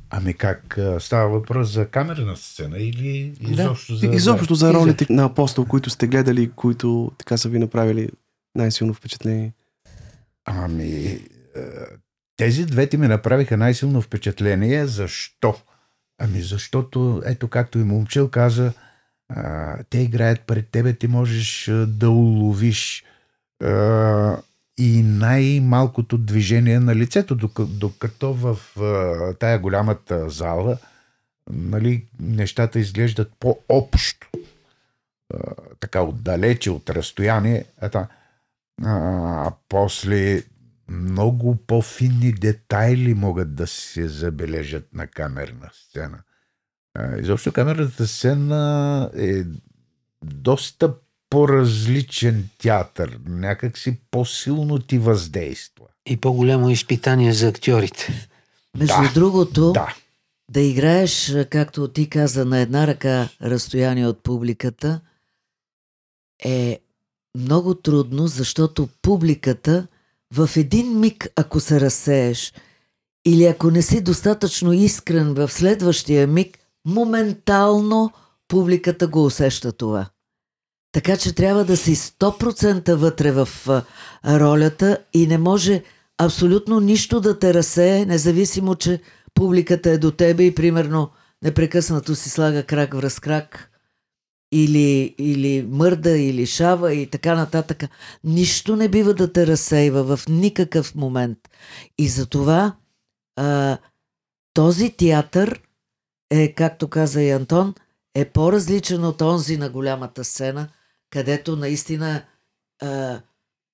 Ами 0.10 0.34
как 0.34 0.80
става 1.00 1.30
въпрос 1.30 1.72
за 1.72 1.88
камерна 1.88 2.38
сцена 2.38 2.78
или 2.78 3.34
изобщо 3.40 3.94
да. 3.94 4.00
за... 4.00 4.08
Изобщо 4.08 4.56
за 4.56 4.74
ролите 4.74 5.06
на 5.10 5.26
апостол, 5.26 5.66
които 5.66 5.90
сте 5.90 6.08
гледали, 6.08 6.52
които 6.52 7.12
така 7.18 7.38
са 7.38 7.50
ви 7.50 7.60
направили 7.60 8.10
най-силно 8.56 8.94
впечатление? 8.94 9.54
Ами, 10.46 11.20
тези 12.38 12.66
двете 12.66 12.98
ми 12.98 13.08
направиха 13.08 13.58
най-силно 13.58 14.02
впечатление. 14.02 14.86
Защо? 14.86 15.56
Ами 16.20 16.42
защото, 16.42 17.22
ето 17.26 17.48
както 17.48 17.80
и 17.80 17.84
момчил 17.84 18.30
каза, 18.30 18.74
те 19.90 20.00
играят 20.00 20.42
пред 20.42 20.70
тебе, 20.70 20.94
ти 20.94 21.08
можеш 21.08 21.72
да 21.88 22.10
уловиш 22.10 23.04
и 24.78 25.04
най-малкото 25.04 26.18
движение 26.18 26.80
на 26.80 26.96
лицето, 26.96 27.36
докато 27.60 28.34
в 28.34 28.60
тая 29.40 29.60
голямата 29.60 30.30
зала 30.30 30.78
нали, 31.50 32.06
нещата 32.20 32.80
изглеждат 32.80 33.32
по-общо. 33.40 34.30
Така 35.80 36.02
отдалече, 36.02 36.72
от 36.72 36.90
разстояние. 36.90 37.66
А, 37.82 38.08
а 38.86 39.52
после 39.70 40.44
много 40.90 41.56
по-финни 41.56 42.32
детайли 42.32 43.14
могат 43.14 43.56
да 43.56 43.68
се 43.68 44.08
забележат 44.08 44.94
на 44.94 45.08
камерна 45.08 45.70
сцена. 45.74 46.20
Изобщо 47.20 47.54
камерната 47.54 48.08
сцена 48.08 49.12
е 49.18 49.44
доста 50.24 50.96
по-различен 51.30 52.50
театър, 52.58 53.20
някакси 53.28 54.00
по-силно 54.12 54.80
ти 54.80 54.98
въздейства. 54.98 55.86
И 56.06 56.18
по-голямо 56.18 56.70
изпитание 56.70 57.34
за 57.34 57.48
актьорите. 57.48 58.30
Между 58.78 59.02
да, 59.02 59.12
другото, 59.14 59.72
да. 59.72 59.96
да 60.52 60.62
играеш, 60.62 61.36
както 61.50 61.88
ти 61.88 62.10
каза, 62.10 62.46
на 62.46 62.60
една 62.60 62.88
ръка 62.88 63.30
разстояние 63.42 64.08
от 64.08 64.24
публиката 64.24 65.02
е 66.44 66.80
много 67.38 67.76
трудно, 67.76 68.28
защото 68.28 68.90
публиката 69.02 69.88
в 70.34 70.50
един 70.56 71.00
миг, 71.00 71.28
ако 71.36 71.60
се 71.60 71.82
разсееш, 71.82 72.54
или 73.26 73.46
ако 73.46 73.72
не 73.72 73.82
си 73.82 74.02
достатъчно 74.02 74.74
искрен 74.74 75.34
в 75.34 75.52
следващия 75.52 76.28
миг, 76.28 76.58
моментално 76.86 78.12
публиката 78.48 79.08
го 79.08 79.26
усеща 79.26 79.72
това. 79.72 80.10
Така 80.92 81.18
че 81.18 81.36
трябва 81.36 81.66
да 81.66 81.78
си 81.78 81.96
100% 81.96 82.94
вътре 82.94 83.32
в 83.32 83.50
ролята 84.26 84.98
и 85.14 85.28
не 85.28 85.38
може 85.38 85.84
абсолютно 86.18 86.80
нищо 86.80 87.22
да 87.22 87.40
те 87.40 87.54
разсее, 87.54 88.06
независимо, 88.06 88.76
че 88.76 89.02
публиката 89.34 89.90
е 89.90 89.98
до 89.98 90.12
тебе 90.12 90.44
и 90.44 90.56
примерно 90.56 91.10
непрекъснато 91.44 92.16
си 92.16 92.30
слага 92.30 92.64
крак 92.64 92.94
връз 92.94 93.20
крак 93.20 93.72
или, 94.52 95.16
или 95.18 95.68
мърда, 95.70 96.18
или 96.18 96.46
шава 96.46 96.94
и 96.94 97.10
така 97.10 97.36
нататък. 97.36 97.84
Нищо 98.24 98.76
не 98.76 98.90
бива 98.90 99.14
да 99.14 99.34
те 99.34 99.48
разсейва 99.48 100.18
в 100.18 100.28
никакъв 100.30 100.96
момент. 100.96 101.38
И 101.98 102.08
затова 102.08 102.76
а, 103.36 103.78
този 104.54 104.90
театър 104.90 105.62
е, 106.30 106.54
както 106.54 106.88
каза 106.88 107.22
и 107.22 107.32
Антон, 107.32 107.74
е 108.16 108.26
по-различен 108.26 109.06
от 109.06 109.22
онзи 109.22 109.58
на 109.58 109.70
голямата 109.70 110.24
сцена, 110.24 110.70
където 111.10 111.56
наистина 111.56 112.26
а, 112.82 113.22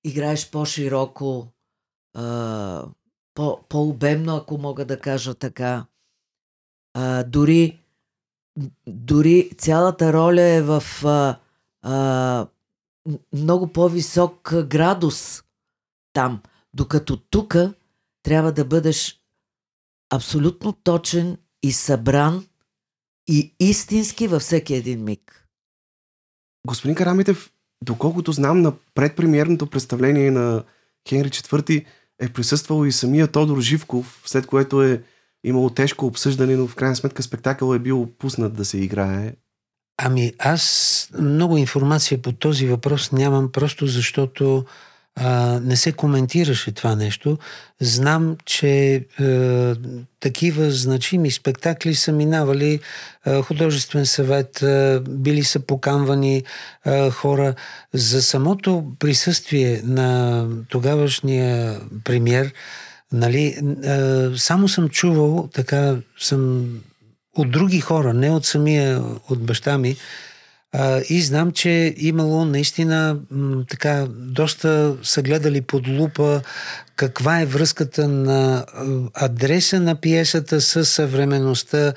играеш 0.04 0.50
по-широко, 0.50 1.48
а, 2.14 2.86
по, 3.34 3.62
по-обемно, 3.68 4.36
ако 4.36 4.58
мога 4.58 4.84
да 4.84 5.00
кажа 5.00 5.34
така. 5.34 5.86
А, 6.94 7.24
дори, 7.24 7.80
дори 8.86 9.50
цялата 9.58 10.12
роля 10.12 10.42
е 10.42 10.62
в 10.62 10.82
а, 11.04 11.40
а, 11.82 12.46
много 13.32 13.72
по-висок 13.72 14.54
градус 14.66 15.42
там, 16.12 16.42
докато 16.74 17.16
тук 17.16 17.56
трябва 18.22 18.52
да 18.52 18.64
бъдеш 18.64 19.20
абсолютно 20.10 20.72
точен 20.72 21.38
и 21.62 21.72
събран 21.72 22.46
и 23.28 23.54
истински 23.60 24.28
във 24.28 24.42
всеки 24.42 24.74
един 24.74 25.04
миг. 25.04 25.43
Господин 26.66 26.94
Карамитев, 26.94 27.50
доколкото 27.84 28.32
знам, 28.32 28.62
на 28.62 28.72
предпремиерното 28.94 29.66
представление 29.66 30.30
на 30.30 30.64
Хенри 31.08 31.28
IV 31.28 31.84
е 32.20 32.28
присъствал 32.28 32.86
и 32.86 32.92
самия 32.92 33.28
Тодор 33.28 33.60
Живков, 33.60 34.22
след 34.26 34.46
което 34.46 34.82
е 34.82 35.02
имало 35.44 35.70
тежко 35.70 36.06
обсъждане, 36.06 36.56
но 36.56 36.66
в 36.66 36.74
крайна 36.74 36.96
сметка 36.96 37.22
спектакъл 37.22 37.74
е 37.74 37.78
бил 37.78 38.08
пуснат 38.18 38.54
да 38.54 38.64
се 38.64 38.78
играе. 38.78 39.34
Ами 39.96 40.32
аз 40.38 41.08
много 41.18 41.56
информация 41.56 42.22
по 42.22 42.32
този 42.32 42.66
въпрос 42.66 43.12
нямам, 43.12 43.52
просто 43.52 43.86
защото 43.86 44.64
а, 45.16 45.60
не 45.60 45.76
се 45.76 45.92
коментираше 45.92 46.72
това 46.72 46.94
нещо. 46.94 47.38
Знам, 47.80 48.36
че 48.44 48.96
а, 49.20 49.76
такива 50.20 50.70
значими 50.70 51.30
спектакли 51.30 51.94
са 51.94 52.12
минавали 52.12 52.80
а, 53.24 53.42
художествен 53.42 54.06
съвет, 54.06 54.62
а, 54.62 55.02
били 55.08 55.44
са 55.44 55.60
поканвани 55.60 56.42
а, 56.84 57.10
хора. 57.10 57.54
За 57.92 58.22
самото 58.22 58.84
присъствие 58.98 59.80
на 59.84 60.46
тогавашния 60.68 61.80
премьер, 62.04 62.52
нали, 63.12 63.56
а, 63.86 64.30
само 64.36 64.68
съм 64.68 64.88
чувал, 64.88 65.48
така 65.54 65.96
съм 66.18 66.68
от 67.36 67.50
други 67.50 67.80
хора, 67.80 68.14
не 68.14 68.30
от 68.30 68.46
самия, 68.46 69.02
от 69.28 69.42
баща 69.42 69.78
ми, 69.78 69.96
и 71.10 71.22
знам, 71.22 71.52
че 71.52 71.94
имало 71.96 72.44
наистина 72.44 73.18
така 73.68 74.06
доста 74.10 74.96
са 75.02 75.22
гледали 75.22 75.60
под 75.60 75.88
лупа 75.88 76.42
каква 76.96 77.40
е 77.40 77.46
връзката 77.46 78.08
на 78.08 78.64
адреса 79.14 79.80
на 79.80 79.94
пиесата 79.94 80.60
с 80.60 80.84
съвременността, 80.84 81.92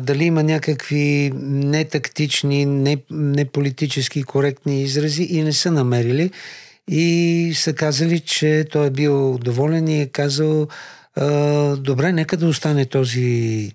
дали 0.00 0.24
има 0.24 0.42
някакви 0.42 1.32
нетактични, 1.34 2.66
не, 2.66 2.96
не 3.10 3.44
политически 3.44 4.22
коректни 4.22 4.82
изрази 4.82 5.22
и 5.22 5.42
не 5.42 5.52
са 5.52 5.70
намерили. 5.70 6.30
И 6.90 7.52
са 7.54 7.72
казали, 7.72 8.20
че 8.20 8.66
той 8.70 8.86
е 8.86 8.90
бил 8.90 9.38
доволен 9.38 9.88
и 9.88 10.00
е 10.00 10.06
казал 10.06 10.68
добре, 11.76 12.12
нека 12.12 12.36
да 12.36 12.46
остане 12.46 12.86
този 12.86 13.72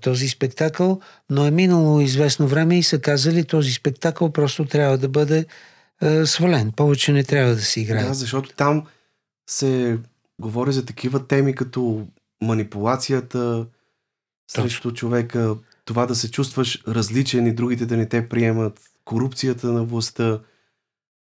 този 0.00 0.28
спектакъл, 0.28 1.00
но 1.30 1.46
е 1.46 1.50
минало 1.50 2.00
известно 2.00 2.48
време 2.48 2.78
и 2.78 2.82
са 2.82 3.00
казали 3.00 3.44
този 3.44 3.72
спектакъл 3.72 4.32
просто 4.32 4.64
трябва 4.64 4.98
да 4.98 5.08
бъде 5.08 5.46
е, 6.02 6.26
свален. 6.26 6.72
Повече 6.72 7.12
не 7.12 7.24
трябва 7.24 7.54
да 7.54 7.62
се 7.62 7.80
играе. 7.80 8.04
Да, 8.04 8.14
защото 8.14 8.50
там 8.56 8.86
се 9.50 9.98
говори 10.40 10.72
за 10.72 10.84
такива 10.84 11.26
теми 11.26 11.54
като 11.54 12.06
манипулацията 12.42 13.66
срещу 14.50 14.92
човека, 14.92 15.56
това 15.84 16.06
да 16.06 16.14
се 16.14 16.30
чувстваш 16.30 16.82
различен 16.88 17.46
и 17.46 17.54
другите 17.54 17.86
да 17.86 17.96
не 17.96 18.08
те 18.08 18.28
приемат, 18.28 18.80
корупцията 19.04 19.66
на 19.66 19.84
властта, 19.84 20.40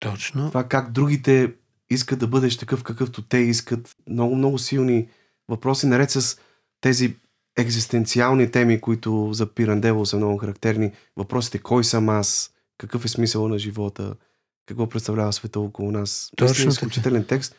Точно. 0.01 0.49
това 0.49 0.65
как 0.65 0.93
другите 0.93 1.55
искат 1.91 2.19
да 2.19 2.27
бъдеш 2.27 2.57
такъв 2.57 2.83
какъвто 2.83 3.23
те 3.23 3.39
искат. 3.39 3.97
Много, 4.09 4.37
много 4.37 4.59
силни 4.59 5.09
въпроси, 5.49 5.87
наред 5.87 6.11
с 6.11 6.39
тези 6.81 7.17
екзистенциални 7.57 8.51
теми, 8.51 8.81
които 8.81 9.29
за 9.33 9.47
Пирандело 9.47 10.07
са 10.07 10.17
много 10.17 10.39
характерни. 10.39 10.93
Въпросите 11.17 11.59
кой 11.59 11.85
съм 11.85 12.09
аз, 12.09 12.51
какъв 12.79 13.05
е 13.05 13.09
смисъл 13.09 13.49
на 13.49 13.59
живота, 13.59 14.15
какво 14.67 14.89
представлява 14.89 15.33
света 15.33 15.61
около 15.61 15.93
нас. 15.93 16.31
Точно 16.37 16.55
така. 16.55 16.69
изключителен 16.69 17.25
текст, 17.25 17.55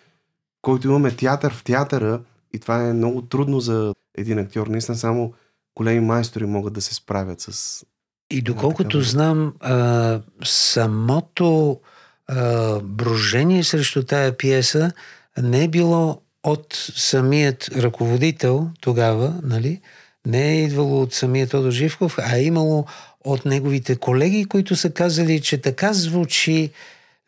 който 0.62 0.88
имаме 0.88 1.12
театър 1.12 1.54
в 1.54 1.64
театъра 1.64 2.22
и 2.54 2.60
това 2.60 2.88
е 2.88 2.94
много 2.94 3.22
трудно 3.22 3.60
за 3.60 3.94
един 4.18 4.40
актьор. 4.40 4.68
Наистина 4.68 4.98
само 4.98 5.34
големи 5.76 6.00
майстори 6.00 6.46
могат 6.46 6.74
да 6.74 6.82
се 6.82 6.94
справят 6.94 7.42
с... 7.42 7.86
И 8.32 8.42
доколкото 8.42 9.02
знам, 9.02 9.54
а, 9.60 10.22
самото 10.44 11.80
а, 12.28 12.80
брожение 12.80 13.64
срещу 13.64 14.04
тая 14.04 14.38
пиеса 14.38 14.92
не 15.42 15.64
е 15.64 15.68
било 15.68 16.22
от 16.44 16.92
самият 16.96 17.70
ръководител 17.78 18.70
тогава, 18.82 19.34
нали? 19.44 19.82
Не 20.26 20.52
е 20.52 20.64
идвало 20.64 21.02
от 21.02 21.14
самият 21.14 21.52
Тодор 21.52 21.72
Живков, 21.72 22.18
а 22.20 22.38
е 22.38 22.44
имало 22.44 22.86
от 23.26 23.46
неговите 23.46 23.96
колеги, 23.96 24.46
които 24.46 24.76
са 24.76 24.90
казали, 24.90 25.42
че 25.42 25.58
така 25.58 25.94
звучи 25.94 26.70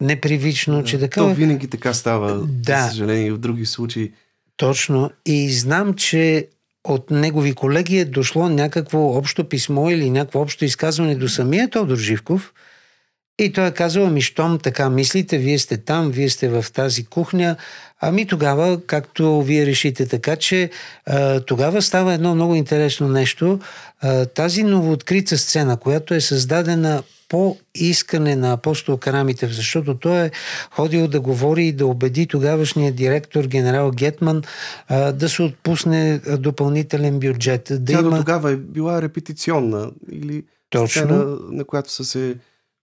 непривично, 0.01 0.83
че 0.83 0.99
така... 0.99 1.21
То 1.21 1.33
винаги 1.33 1.67
така 1.67 1.93
става, 1.93 2.47
Да. 2.47 2.81
за 2.83 2.89
съжаление, 2.89 3.27
и 3.27 3.31
в 3.31 3.37
други 3.37 3.65
случаи. 3.65 4.11
Точно. 4.57 5.11
И 5.25 5.51
знам, 5.51 5.93
че 5.93 6.47
от 6.83 7.11
негови 7.11 7.53
колеги 7.53 7.97
е 7.97 8.05
дошло 8.05 8.49
някакво 8.49 9.17
общо 9.17 9.49
писмо 9.49 9.89
или 9.89 10.09
някакво 10.09 10.39
общо 10.39 10.65
изказване 10.65 11.15
до 11.15 11.29
самия 11.29 11.69
Тодор 11.69 11.97
Живков. 11.97 12.53
И 13.39 13.53
той 13.53 13.67
е 13.67 13.71
казал, 13.71 14.05
ами 14.05 14.21
щом 14.21 14.59
така 14.59 14.89
мислите, 14.89 15.37
вие 15.37 15.59
сте 15.59 15.77
там, 15.77 16.11
вие 16.11 16.29
сте 16.29 16.49
в 16.49 16.65
тази 16.73 17.05
кухня, 17.05 17.55
ами 18.01 18.27
тогава, 18.27 18.81
както 18.85 19.41
вие 19.41 19.65
решите 19.65 20.05
така, 20.05 20.35
че 20.35 20.69
а, 21.05 21.39
тогава 21.39 21.81
става 21.81 22.13
едно 22.13 22.35
много 22.35 22.55
интересно 22.55 23.07
нещо. 23.07 23.59
А, 24.01 24.25
тази 24.25 24.63
новооткрита 24.63 25.37
сцена, 25.37 25.77
която 25.77 26.13
е 26.13 26.21
създадена 26.21 27.03
по 27.29 27.57
искане 27.75 28.35
на 28.35 28.53
апостол 28.53 28.97
Карамитев, 28.97 29.51
защото 29.51 29.97
той 29.97 30.25
е 30.25 30.31
ходил 30.71 31.07
да 31.07 31.19
говори 31.19 31.65
и 31.65 31.71
да 31.71 31.85
убеди 31.87 32.27
тогавашния 32.27 32.91
директор, 32.91 33.45
генерал 33.45 33.91
Гетман, 33.91 34.43
а, 34.87 35.11
да 35.11 35.29
се 35.29 35.41
отпусне 35.41 36.19
допълнителен 36.37 37.19
бюджет. 37.19 37.67
Да 37.71 37.93
Тя 37.93 37.99
има... 37.99 38.09
до 38.09 38.17
тогава 38.17 38.51
е 38.51 38.55
била 38.55 39.01
репетиционна 39.01 39.91
или 40.11 40.43
Точно. 40.69 40.87
сцена, 40.87 41.37
на 41.51 41.63
която 41.63 41.91
са 41.91 42.05
се 42.05 42.35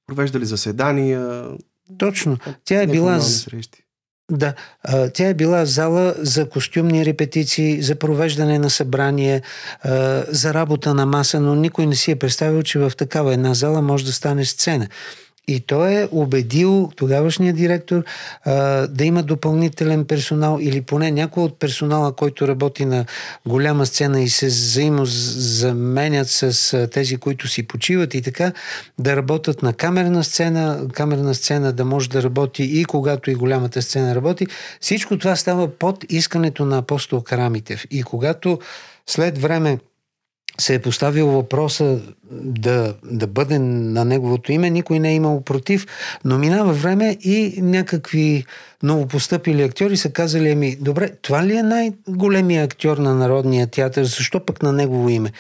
провеждали 0.07 0.45
заседания, 0.45 1.45
Точно. 1.99 2.39
Тя 2.64 2.83
е 2.83 2.87
била 2.87 3.21
срещи. 3.21 3.86
Да, 4.31 4.55
тя 5.14 5.29
е 5.29 5.35
била 5.35 5.66
зала 5.66 6.14
за 6.18 6.49
костюмни 6.49 7.07
репетиции, 7.07 7.83
за 7.83 7.95
провеждане 7.95 8.59
на 8.59 8.70
събрание, 8.70 9.43
а, 9.83 10.24
за 10.29 10.55
работа 10.55 10.95
на 10.95 11.07
маса, 11.07 11.41
но 11.41 11.55
никой 11.55 11.87
не 11.87 11.97
си 11.97 12.11
е 12.11 12.16
представил, 12.16 12.62
че 12.62 12.79
в 12.79 12.93
такава 12.97 13.35
една 13.35 13.55
зала 13.55 13.83
може 13.83 14.05
да 14.05 14.12
стане 14.12 14.45
сцена. 14.45 14.89
И 15.49 15.61
той 15.61 15.92
е 15.94 16.09
убедил 16.11 16.90
тогавашния 16.97 17.53
директор 17.53 18.03
а, 18.44 18.53
да 18.86 19.05
има 19.05 19.22
допълнителен 19.22 20.05
персонал 20.05 20.59
или 20.61 20.80
поне 20.80 21.11
някой 21.11 21.42
от 21.42 21.59
персонала, 21.59 22.12
който 22.12 22.49
работи 22.49 22.84
на 22.84 23.05
голяма 23.47 23.86
сцена 23.86 24.22
и 24.22 24.28
се 24.28 24.47
взаимозаменят 24.47 26.28
с 26.28 26.72
а, 26.72 26.86
тези, 26.90 27.16
които 27.16 27.49
си 27.49 27.62
почиват 27.62 28.14
и 28.14 28.22
така, 28.22 28.53
да 28.99 29.16
работят 29.16 29.62
на 29.62 29.72
камерна 29.72 30.24
сцена, 30.24 30.88
камерна 30.92 31.34
сцена 31.34 31.72
да 31.72 31.84
може 31.84 32.09
да 32.11 32.22
работи 32.22 32.62
и 32.62 32.84
когато 32.84 33.30
и 33.30 33.34
голямата 33.34 33.82
сцена 33.82 34.14
работи. 34.14 34.47
Всичко 34.80 35.18
това 35.18 35.36
става 35.36 35.68
под 35.68 36.05
искането 36.09 36.64
на 36.64 36.78
апостол 36.78 37.22
Карамитев. 37.22 37.86
И 37.90 38.03
когато 38.03 38.59
след 39.07 39.38
време 39.38 39.78
се 40.61 40.74
е 40.74 40.78
поставил 40.78 41.26
въпроса 41.26 42.00
да, 42.30 42.94
да 43.04 43.26
бъде 43.26 43.59
на 43.59 44.04
неговото 44.04 44.52
име, 44.52 44.70
никой 44.70 44.98
не 44.98 45.11
е 45.11 45.14
имал 45.14 45.40
против, 45.40 45.86
но 46.24 46.38
минава 46.38 46.72
време 46.72 47.16
и 47.20 47.54
някакви 47.62 48.44
новопостъпили 48.82 49.62
актьори 49.62 49.96
са 49.96 50.11
казали, 50.11 50.50
ами, 50.50 50.76
добре, 50.80 51.11
това 51.22 51.46
ли 51.46 51.57
е 51.57 51.62
най-големия 51.62 52.64
актьор 52.64 52.96
на 52.96 53.14
Народния 53.14 53.66
театър, 53.66 54.04
защо 54.04 54.44
пък 54.44 54.62
на 54.62 54.72
негово 54.72 55.09
име? 55.09 55.32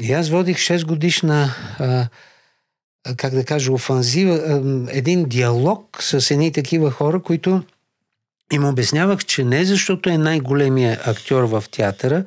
И 0.00 0.12
аз 0.12 0.28
водих 0.28 0.56
6 0.56 0.86
годишна 0.86 1.50
а, 1.78 2.06
как 3.16 3.34
да 3.34 3.44
кажа, 3.44 3.72
офанзива, 3.72 4.62
един 4.90 5.24
диалог 5.24 6.02
с 6.02 6.30
едни 6.30 6.52
такива 6.52 6.90
хора, 6.90 7.22
които 7.22 7.62
им 8.52 8.64
обяснявах, 8.64 9.24
че 9.24 9.44
не 9.44 9.64
защото 9.64 10.10
е 10.10 10.18
най-големия 10.18 11.00
актьор 11.04 11.42
в 11.42 11.64
театъра, 11.70 12.24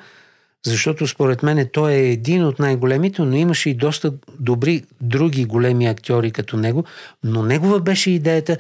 защото 0.66 1.08
според 1.08 1.44
мен 1.44 1.70
той 1.74 1.94
е 1.94 2.12
един 2.12 2.46
от 2.46 2.60
най-големите, 2.60 3.22
но 3.22 3.36
имаше 3.36 3.70
и 3.70 3.74
доста 3.74 4.14
добри 4.40 4.84
други 5.02 5.46
големи 5.46 5.88
актьори 5.88 6.32
като 6.32 6.58
него, 6.58 6.84
но 7.24 7.44
негова 7.44 7.80
беше 7.80 8.12
идеята, 8.12 8.58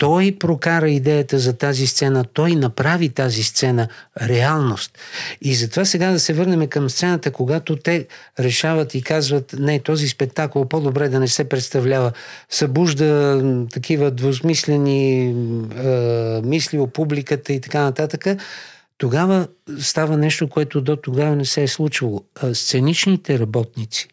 той 0.00 0.36
прокара 0.40 0.90
идеята 0.90 1.38
за 1.38 1.52
тази 1.52 1.86
сцена, 1.86 2.24
той 2.24 2.54
направи 2.54 3.08
тази 3.08 3.42
сцена 3.42 3.88
реалност. 4.22 4.98
И 5.42 5.54
затова 5.54 5.84
сега 5.84 6.10
да 6.10 6.20
се 6.20 6.32
върнем 6.32 6.68
към 6.68 6.90
сцената, 6.90 7.30
когато 7.30 7.76
те 7.76 8.06
решават 8.40 8.94
и 8.94 9.02
казват, 9.02 9.54
не, 9.58 9.78
този 9.78 10.08
спектакъл 10.08 10.68
по-добре 10.68 11.08
да 11.08 11.20
не 11.20 11.28
се 11.28 11.44
представлява, 11.44 12.12
събужда 12.50 13.42
такива 13.72 14.10
двусмислени 14.10 15.26
е, 15.26 15.32
мисли 16.44 16.78
у 16.78 16.86
публиката 16.86 17.52
и 17.52 17.60
така 17.60 17.80
нататък, 17.80 18.26
тогава 19.00 19.48
става 19.78 20.16
нещо, 20.16 20.48
което 20.48 20.80
до 20.80 20.96
тогава 20.96 21.36
не 21.36 21.44
се 21.44 21.62
е 21.62 21.68
случвало. 21.68 22.24
Сценичните 22.52 23.38
работници. 23.38 24.08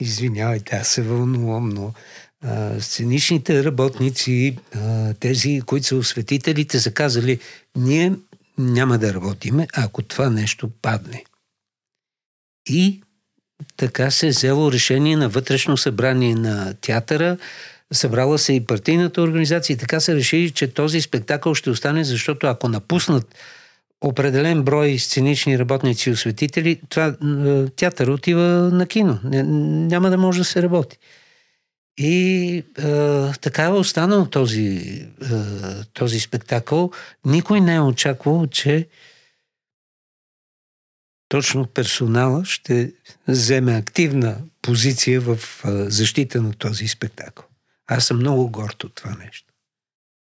Извинявайте, 0.00 0.76
аз 0.76 0.88
се 0.88 1.02
вълнувам, 1.02 1.68
но 1.68 1.92
а, 2.40 2.80
сценичните 2.80 3.64
работници, 3.64 4.58
а, 4.74 5.14
тези, 5.14 5.60
които 5.66 5.86
са 5.86 5.96
осветителите, 5.96 6.80
са 6.80 6.92
казали, 6.92 7.40
ние 7.76 8.12
няма 8.58 8.98
да 8.98 9.14
работиме, 9.14 9.68
ако 9.76 10.02
това 10.02 10.30
нещо 10.30 10.70
падне. 10.82 11.24
И 12.68 13.02
така 13.76 14.10
се 14.10 14.26
е 14.26 14.30
взело 14.30 14.72
решение 14.72 15.16
на 15.16 15.28
вътрешно 15.28 15.76
събрание 15.76 16.34
на 16.34 16.74
театъра, 16.74 17.38
събрала 17.92 18.38
се 18.38 18.52
и 18.52 18.64
партийната 18.64 19.22
организация 19.22 19.74
и 19.74 19.76
така 19.76 20.00
се 20.00 20.14
реши, 20.14 20.50
че 20.54 20.74
този 20.74 21.00
спектакъл 21.00 21.54
ще 21.54 21.70
остане, 21.70 22.04
защото 22.04 22.46
ако 22.46 22.68
напуснат 22.68 23.34
определен 24.00 24.62
брой 24.62 24.98
сценични 24.98 25.58
работници 25.58 26.08
и 26.08 26.12
осветители, 26.12 26.80
това 26.88 27.06
е, 27.06 27.66
театър 27.70 28.08
отива 28.08 28.42
на 28.72 28.86
кино. 28.86 29.20
Няма 29.24 30.10
да 30.10 30.18
може 30.18 30.38
да 30.38 30.44
се 30.44 30.62
работи. 30.62 30.98
И 31.98 32.64
е, 32.78 33.32
така 33.40 33.62
е 33.64 33.68
останал 33.68 34.26
този, 34.26 34.66
е, 35.22 35.36
този 35.92 36.20
спектакъл. 36.20 36.90
Никой 37.24 37.60
не 37.60 37.74
е 37.74 37.80
очаквал, 37.80 38.46
че 38.46 38.88
точно 41.28 41.66
персонала 41.66 42.44
ще 42.44 42.92
вземе 43.28 43.74
активна 43.74 44.36
позиция 44.62 45.20
в 45.20 45.38
е, 45.64 45.68
защита 45.90 46.42
на 46.42 46.52
този 46.52 46.88
спектакъл. 46.88 47.45
Аз 47.86 48.06
съм 48.06 48.16
много 48.16 48.50
горд 48.50 48.84
от 48.84 48.94
това 48.94 49.16
нещо. 49.24 49.52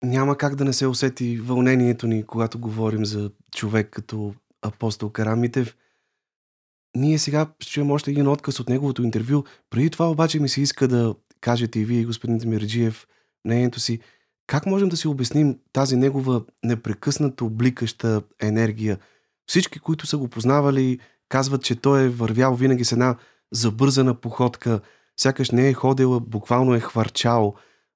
Няма 0.04 0.38
как 0.38 0.54
да 0.54 0.64
не 0.64 0.72
се 0.72 0.86
усети 0.86 1.38
вълнението 1.38 2.06
ни, 2.06 2.26
когато 2.26 2.58
говорим 2.58 3.06
за 3.06 3.30
човек 3.54 3.90
като 3.90 4.34
апостол 4.62 5.10
Карамитев. 5.10 5.76
Ние 6.96 7.18
сега 7.18 7.46
ще 7.60 7.72
чуем 7.72 7.90
още 7.90 8.10
един 8.10 8.28
отказ 8.28 8.60
от 8.60 8.68
неговото 8.68 9.02
интервю. 9.02 9.44
Преди 9.70 9.90
това 9.90 10.10
обаче 10.10 10.40
ми 10.40 10.48
се 10.48 10.60
иска 10.60 10.88
да 10.88 11.14
кажете 11.40 11.80
и 11.80 11.84
вие, 11.84 12.04
господин 12.04 12.38
Демирджиев, 12.38 13.06
мнението 13.44 13.80
си. 13.80 14.00
Как 14.46 14.66
можем 14.66 14.88
да 14.88 14.96
си 14.96 15.08
обясним 15.08 15.58
тази 15.72 15.96
негова 15.96 16.42
непрекъснато 16.64 17.50
бликаща 17.50 18.22
енергия? 18.42 18.98
Всички, 19.46 19.78
които 19.78 20.06
са 20.06 20.18
го 20.18 20.28
познавали, 20.28 20.98
казват, 21.28 21.64
че 21.64 21.76
той 21.76 22.04
е 22.04 22.08
вървял 22.08 22.54
винаги 22.54 22.84
с 22.84 22.92
една 22.92 23.16
забързана 23.52 24.14
походка, 24.14 24.80
сякаш 25.16 25.51
не 25.51 25.68
е 25.68 25.72
ходила, 25.74 26.20
буквално 26.20 26.74
е 26.74 26.80
хвърчал, 26.80 27.55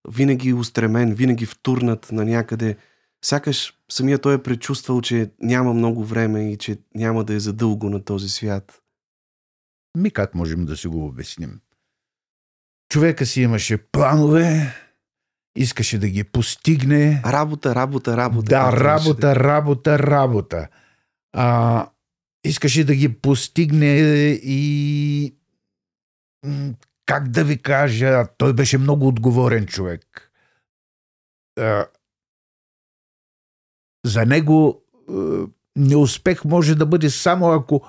винаги 0.09 0.53
устремен, 0.53 1.15
винаги 1.15 1.47
втурнат 1.47 2.13
на 2.13 2.25
някъде. 2.25 2.77
Сякаш 3.25 3.75
самия 3.91 4.19
той 4.19 4.35
е 4.35 4.43
предчувствал, 4.43 5.01
че 5.01 5.31
няма 5.41 5.75
много 5.75 6.05
време 6.05 6.53
и 6.53 6.57
че 6.57 6.79
няма 6.95 7.25
да 7.25 7.35
е 7.35 7.41
задълго 7.41 7.91
на 7.91 8.05
този 8.05 8.29
свят. 8.29 8.83
Ми 9.97 10.11
как 10.11 10.35
можем 10.35 10.67
да 10.67 10.77
си 10.77 10.89
го 10.89 11.07
обясним? 11.07 11.61
Човека 12.89 13.27
си 13.27 13.43
имаше 13.43 13.77
планове, 13.77 14.75
искаше 15.57 15.99
да 15.99 16.09
ги 16.09 16.25
постигне. 16.25 17.23
Работа, 17.27 17.75
работа, 17.75 18.17
работа. 18.17 18.49
Да, 18.49 18.73
работа, 18.73 19.29
беше. 19.29 19.41
работа, 19.41 19.99
работа. 19.99 20.69
А, 21.33 21.89
искаше 22.45 22.85
да 22.85 22.95
ги 22.95 23.09
постигне 23.09 23.97
и 24.43 25.35
как 27.11 27.29
да 27.29 27.45
ви 27.45 27.63
кажа, 27.63 28.25
той 28.39 28.53
беше 28.53 28.79
много 28.79 29.09
отговорен 29.09 29.67
човек. 29.67 30.33
За 34.07 34.27
него 34.27 34.83
неуспех 35.77 36.45
може 36.45 36.75
да 36.75 36.87
бъде 36.87 37.11
само 37.11 37.53
ако 37.53 37.87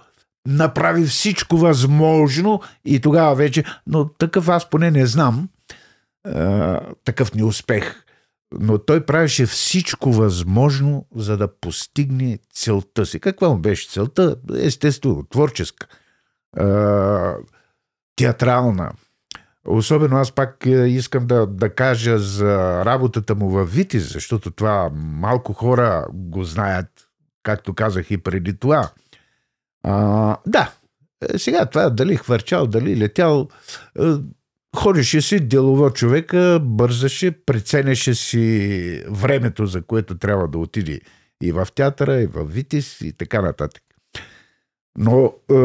направи 0.48 1.06
всичко 1.06 1.58
възможно 1.58 2.62
и 2.86 3.02
тогава 3.02 3.36
вече, 3.36 3.64
но 3.88 4.10
такъв 4.14 4.50
аз 4.50 4.70
поне 4.70 4.92
не 4.92 5.06
знам, 5.06 5.50
такъв 7.04 7.34
неуспех. 7.34 8.06
Но 8.60 8.78
той 8.78 9.06
правеше 9.06 9.46
всичко 9.46 10.12
възможно, 10.12 11.08
за 11.16 11.38
да 11.38 11.60
постигне 11.60 12.40
целта 12.54 13.06
си. 13.06 13.20
Каква 13.20 13.50
му 13.50 13.58
беше 13.58 13.90
целта? 13.90 14.36
Естествено, 14.56 15.24
творческа, 15.30 15.88
театрална. 18.16 18.92
Особено 19.68 20.18
аз 20.18 20.32
пак 20.32 20.66
е, 20.66 20.70
искам 20.70 21.28
да, 21.28 21.48
да 21.48 21.76
кажа 21.76 22.20
за 22.20 22.86
работата 22.86 23.36
му 23.36 23.50
в 23.50 23.66
Витис, 23.66 24.14
защото 24.14 24.52
това 24.52 24.90
малко 24.94 25.54
хора 25.54 26.06
го 26.14 26.44
знаят, 26.44 26.88
както 27.44 27.74
казах 27.74 28.12
и 28.12 28.18
преди 28.18 28.58
това. 28.60 28.90
А, 29.84 30.38
да, 30.48 30.74
е, 31.34 31.38
сега 31.38 31.66
това 31.66 31.90
дали 31.90 32.16
хвърчал, 32.16 32.68
дали 32.68 32.98
летял, 32.98 33.48
е, 34.00 34.04
ходеше 34.76 35.22
си 35.22 35.40
делово 35.40 35.90
човека, 35.90 36.60
бързаше, 36.62 37.32
преценяше 37.46 38.16
си 38.16 39.04
времето, 39.10 39.66
за 39.66 39.82
което 39.82 40.18
трябва 40.18 40.48
да 40.48 40.58
отиде 40.58 41.00
и 41.44 41.52
в 41.52 41.68
театъра, 41.76 42.22
и 42.22 42.28
в 42.28 42.46
Витис, 42.46 43.02
и 43.02 43.14
така 43.14 43.42
нататък. 43.42 43.84
Но 44.98 45.34
е, 45.52 45.56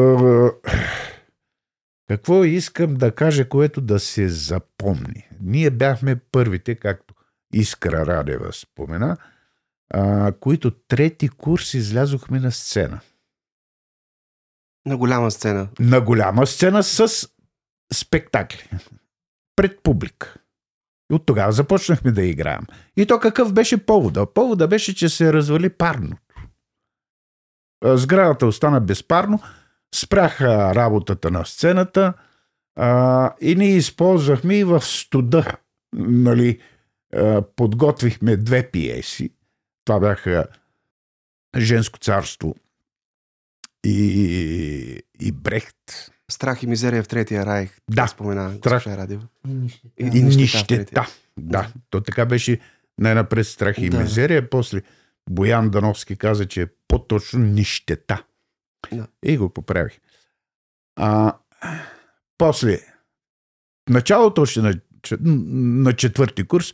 какво 2.07 2.43
искам 2.43 2.93
да 2.93 3.15
кажа, 3.15 3.49
което 3.49 3.81
да 3.81 3.99
се 3.99 4.29
запомни? 4.29 5.29
Ние 5.41 5.69
бяхме 5.69 6.15
първите, 6.15 6.75
както 6.75 7.13
Искра 7.53 8.05
Радева 8.05 8.53
спомена, 8.53 9.17
а, 9.89 10.31
които 10.39 10.71
трети 10.71 11.29
курс 11.29 11.73
излязохме 11.73 12.39
на 12.39 12.51
сцена. 12.51 12.99
На 14.85 14.97
голяма 14.97 15.31
сцена. 15.31 15.69
На 15.79 16.01
голяма 16.01 16.47
сцена 16.47 16.83
с 16.83 17.29
спектакли. 17.93 18.69
Пред 19.55 19.83
публика. 19.83 20.35
И 21.11 21.15
от 21.15 21.25
тогава 21.25 21.51
започнахме 21.51 22.11
да 22.11 22.23
играем. 22.23 22.61
И 22.97 23.05
то 23.05 23.19
какъв 23.19 23.53
беше 23.53 23.85
повода? 23.85 24.33
Повода 24.33 24.67
беше, 24.67 24.95
че 24.95 25.09
се 25.09 25.33
развали 25.33 25.69
парното. 25.69 26.17
Сградата 27.83 28.45
остана 28.45 28.81
безпарно, 28.81 29.41
спряха 29.95 30.75
работата 30.75 31.31
на 31.31 31.45
сцената 31.45 32.13
а, 32.75 33.33
и 33.41 33.55
ние 33.55 33.69
използвахме 33.69 34.55
и 34.55 34.63
в 34.63 34.81
студа. 34.81 35.45
Нали, 35.95 36.59
а, 37.15 37.41
подготвихме 37.55 38.37
две 38.37 38.71
пиеси. 38.71 39.29
Това 39.85 39.99
бяха 39.99 40.45
Женско 41.57 41.99
царство 41.99 42.55
и, 43.85 45.01
и 45.19 45.31
Брехт. 45.31 45.75
Страх 46.31 46.63
и 46.63 46.67
мизерия 46.67 47.03
в 47.03 47.07
Третия 47.07 47.45
райх. 47.45 47.77
Да. 47.89 48.07
Спомена 48.07 48.53
Страх. 48.53 48.87
Радева. 48.87 49.27
И 49.47 49.53
нищета. 49.53 49.87
И- 49.97 50.03
И 50.03 50.23
нищета 50.23 50.31
в 50.31 50.37
нищета. 50.37 50.67
третия. 50.67 51.05
Да, 51.37 51.71
то 51.89 52.01
така 52.01 52.25
беше 52.25 52.59
най-напред 52.97 53.47
страх 53.47 53.77
и 53.77 53.89
Да. 53.89 53.99
мизерия, 53.99 54.49
после 54.49 54.81
Боян 55.29 55.69
Дановски 55.69 56.15
каза, 56.15 56.47
че 56.47 56.61
е 56.61 56.67
по-точно 56.87 57.39
нищета. 57.39 58.23
Да. 58.91 59.07
И 59.23 59.37
го 59.37 59.49
поправих. 59.49 59.99
А, 60.95 61.37
после, 62.37 62.79
началото 63.89 64.41
още 64.41 64.61
на, 64.61 64.73
на 65.21 65.93
четвърти 65.93 66.47
курс, 66.47 66.73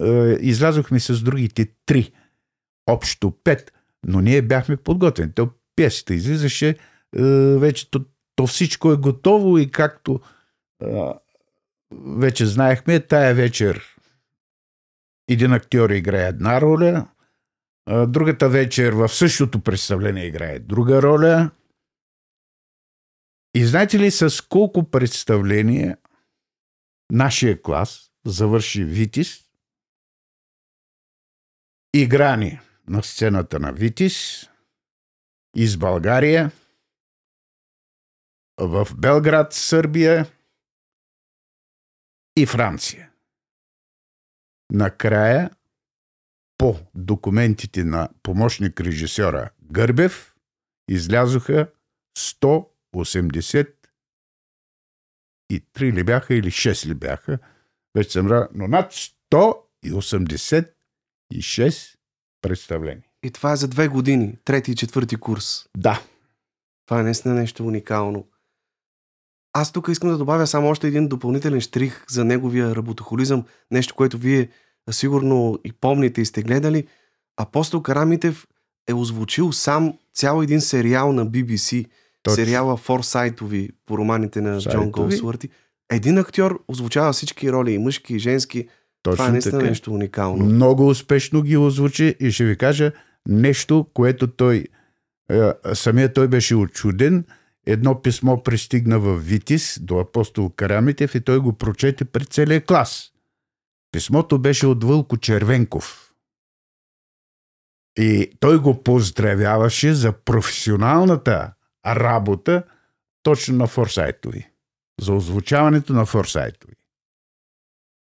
е, 0.00 0.36
излязохме 0.40 1.00
с 1.00 1.22
другите 1.22 1.68
три, 1.86 2.12
общо 2.86 3.30
пет, 3.44 3.72
но 4.06 4.20
ние 4.20 4.42
бяхме 4.42 4.76
подготвени. 4.76 5.32
То 5.32 5.50
пиесата 5.76 6.14
излизаше, 6.14 6.68
е, 6.68 6.76
вече 7.58 7.90
то, 7.90 8.04
то 8.36 8.46
всичко 8.46 8.92
е 8.92 8.96
готово 8.96 9.58
и 9.58 9.70
както 9.70 10.20
е, 10.82 11.12
вече 11.92 12.46
знаехме, 12.46 13.00
тая 13.00 13.34
вечер 13.34 13.96
един 15.28 15.52
актьор 15.52 15.90
играе 15.90 16.28
една 16.28 16.60
роля, 16.60 17.06
другата 17.88 18.48
вечер 18.48 18.92
в 18.92 19.08
същото 19.08 19.60
представление 19.60 20.26
играе 20.26 20.58
друга 20.58 21.02
роля. 21.02 21.50
И 23.54 23.66
знаете 23.66 23.98
ли 23.98 24.10
с 24.10 24.48
колко 24.48 24.90
представления 24.90 25.98
нашия 27.12 27.62
клас 27.62 28.12
завърши 28.26 28.84
Витис, 28.84 29.50
играни 31.94 32.60
на 32.88 33.02
сцената 33.02 33.60
на 33.60 33.72
Витис 33.72 34.48
из 35.56 35.76
България, 35.76 36.50
в 38.60 38.88
Белград, 38.96 39.52
Сърбия 39.52 40.26
и 42.36 42.46
Франция. 42.46 43.10
Накрая, 44.72 45.50
по 46.58 46.76
документите 46.94 47.84
на 47.84 48.08
помощник 48.22 48.80
режисьора 48.80 49.50
Гърбев, 49.72 50.34
излязоха 50.88 51.70
183 52.18 53.68
ли 55.82 56.04
бяха 56.04 56.34
или 56.34 56.50
6 56.50 56.86
ли 56.86 56.94
бяха, 56.94 57.38
вече 57.94 58.10
съм 58.10 58.26
ра... 58.26 58.48
но 58.54 58.68
над 58.68 58.92
186 59.32 61.94
представления. 62.42 63.04
И 63.22 63.30
това 63.30 63.52
е 63.52 63.56
за 63.56 63.68
две 63.68 63.88
години. 63.88 64.38
Трети 64.44 64.70
и 64.70 64.76
четвърти 64.76 65.16
курс. 65.16 65.68
Да, 65.76 66.02
Това 66.86 67.00
е 67.00 67.04
наистина 67.04 67.34
нещо 67.34 67.66
уникално. 67.66 68.28
Аз 69.52 69.72
тук 69.72 69.88
искам 69.88 70.10
да 70.10 70.18
добавя 70.18 70.46
само 70.46 70.68
още 70.68 70.88
един 70.88 71.08
допълнителен 71.08 71.60
штрих 71.60 72.04
за 72.08 72.24
неговия 72.24 72.76
работохолизъм. 72.76 73.44
Нещо, 73.70 73.94
което 73.94 74.18
вие 74.18 74.48
сигурно 74.90 75.58
и 75.64 75.72
помните 75.72 76.20
и 76.20 76.24
сте 76.24 76.42
гледали. 76.42 76.86
Апостол 77.36 77.82
Карамитев 77.82 78.46
е 78.88 78.94
озвучил 78.94 79.52
сам 79.52 79.94
цял 80.14 80.42
един 80.42 80.60
сериал 80.60 81.12
на 81.12 81.26
BBC. 81.26 81.86
Точно. 82.22 82.34
Сериала 82.34 82.76
Форсайтови 82.76 83.70
по 83.86 83.98
романите 83.98 84.40
на 84.40 84.50
Джон 84.50 84.60
Сайтови. 84.60 84.90
Голсуърти. 84.90 85.48
Един 85.90 86.18
актьор 86.18 86.64
озвучава 86.68 87.12
всички 87.12 87.52
роли, 87.52 87.72
и 87.72 87.78
мъжки, 87.78 88.14
и 88.14 88.18
женски. 88.18 88.68
точно 89.02 89.16
това 89.16 89.28
е 89.28 89.32
наистина 89.32 89.58
така. 89.58 89.70
нещо 89.70 89.92
уникално. 89.92 90.44
Много 90.44 90.88
успешно 90.88 91.42
ги 91.42 91.56
озвучи 91.56 92.16
и 92.20 92.30
ще 92.30 92.44
ви 92.44 92.56
кажа 92.56 92.92
нещо, 93.28 93.86
което 93.94 94.26
той, 94.26 94.64
е, 95.30 95.50
самия 95.74 96.12
той 96.12 96.28
беше 96.28 96.54
очуден. 96.54 97.24
Едно 97.66 98.02
писмо 98.02 98.42
пристигна 98.42 98.98
в 98.98 99.18
Витис 99.18 99.78
до 99.82 99.98
апостол 99.98 100.50
Карамитев 100.50 101.14
и 101.14 101.20
той 101.20 101.38
го 101.38 101.52
прочете 101.52 102.04
пред 102.04 102.28
целия 102.28 102.64
клас. 102.64 103.12
Писмото 103.92 104.38
беше 104.38 104.66
от 104.66 104.84
Вълко 104.84 105.16
Червенков. 105.16 106.12
И 107.98 108.30
той 108.40 108.58
го 108.58 108.82
поздравяваше 108.82 109.94
за 109.94 110.12
професионалната 110.12 111.52
работа 111.86 112.62
точно 113.22 113.56
на 113.56 113.66
Форсайтови. 113.66 114.50
За 115.00 115.12
озвучаването 115.12 115.92
на 115.92 116.06
Форсайтови. 116.06 116.74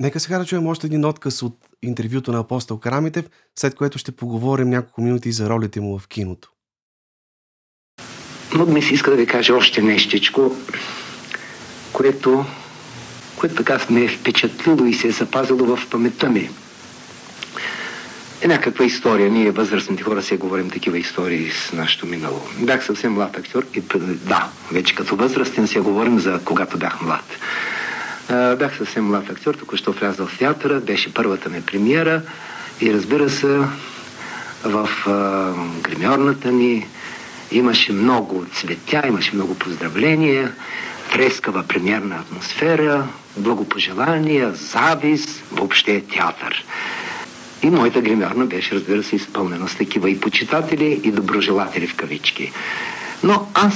Нека 0.01 0.19
сега 0.19 0.39
да 0.39 0.45
чуем 0.45 0.67
още 0.67 0.87
един 0.87 1.05
отказ 1.05 1.41
от 1.41 1.69
интервюто 1.81 2.31
на 2.31 2.39
апостол 2.39 2.79
Карамитев, 2.79 3.29
след 3.59 3.75
което 3.75 3.97
ще 3.97 4.11
поговорим 4.11 4.69
няколко 4.69 5.01
минути 5.01 5.31
за 5.31 5.49
ролите 5.49 5.81
му 5.81 5.99
в 5.99 6.07
киното. 6.07 6.51
Много 8.53 8.71
ми 8.71 8.81
се 8.81 8.93
иска 8.93 9.11
да 9.11 9.17
ви 9.17 9.27
кажа 9.27 9.55
още 9.55 9.81
нещичко, 9.81 10.51
което, 11.93 12.45
което 13.41 13.55
така 13.55 13.79
ме 13.89 14.03
е 14.03 14.07
впечатлило 14.07 14.85
и 14.85 14.93
се 14.93 15.07
е 15.07 15.11
запазило 15.11 15.75
в 15.75 15.87
паметта 15.89 16.29
ми. 16.29 16.49
Е 18.41 18.47
някаква 18.47 18.85
история. 18.85 19.31
Ние, 19.31 19.51
възрастните 19.51 20.03
хора, 20.03 20.21
се 20.21 20.37
говорим 20.37 20.69
такива 20.69 20.97
истории 20.97 21.51
с 21.51 21.73
нашето 21.73 22.05
минало. 22.05 22.41
Бях 22.59 22.85
съвсем 22.85 23.13
млад 23.13 23.37
актьор 23.37 23.65
и 23.75 23.81
да, 24.25 24.47
вече 24.71 24.95
като 24.95 25.15
възрастен 25.15 25.67
се 25.67 25.79
говорим 25.79 26.19
за 26.19 26.39
когато 26.45 26.77
бях 26.77 27.01
млад. 27.01 27.25
Бях 28.59 28.77
съвсем 28.77 29.05
млад 29.05 29.29
актьор, 29.29 29.53
току-що 29.53 29.91
влязъл 29.91 30.27
в 30.27 30.37
театъра, 30.37 30.79
беше 30.79 31.13
първата 31.13 31.49
ми 31.49 31.61
премиера 31.61 32.21
и 32.81 32.93
разбира 32.93 33.29
се, 33.29 33.59
в 34.63 34.89
а, 35.07 35.53
гримьорната 35.81 36.51
ми. 36.51 36.87
Имаше 37.51 37.93
много 37.93 38.45
цветя, 38.53 39.03
имаше 39.07 39.35
много 39.35 39.55
поздравления, 39.55 40.51
трескава 41.11 41.63
премьерна 41.63 42.15
атмосфера, 42.15 43.07
благопожелания, 43.37 44.53
завист, 44.53 45.43
въобще 45.51 46.01
театър. 46.01 46.65
И 47.63 47.69
моята 47.69 48.01
гримьорна 48.01 48.45
беше, 48.45 48.75
разбира 48.75 49.03
се, 49.03 49.15
изпълнена 49.15 49.67
с 49.67 49.75
такива 49.75 50.09
и 50.09 50.19
почитатели, 50.19 51.01
и 51.03 51.11
доброжелатели 51.11 51.87
в 51.87 51.95
кавички. 51.95 52.51
Но 53.23 53.47
аз, 53.53 53.73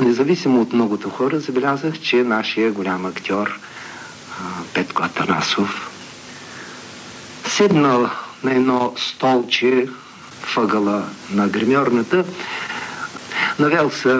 независимо 0.00 0.60
от 0.60 0.72
многото 0.72 1.10
хора, 1.10 1.40
забелязах, 1.40 2.00
че 2.00 2.16
нашия 2.16 2.72
голям 2.72 3.06
актьор 3.06 3.58
Петко 4.74 5.02
Атанасов 5.02 5.90
седнал 7.46 8.10
на 8.44 8.52
едно 8.52 8.92
столче 8.96 9.88
въгъла 10.56 11.04
на 11.30 11.48
гримьорната, 11.48 12.24
навел 13.58 13.90
се, 13.90 14.18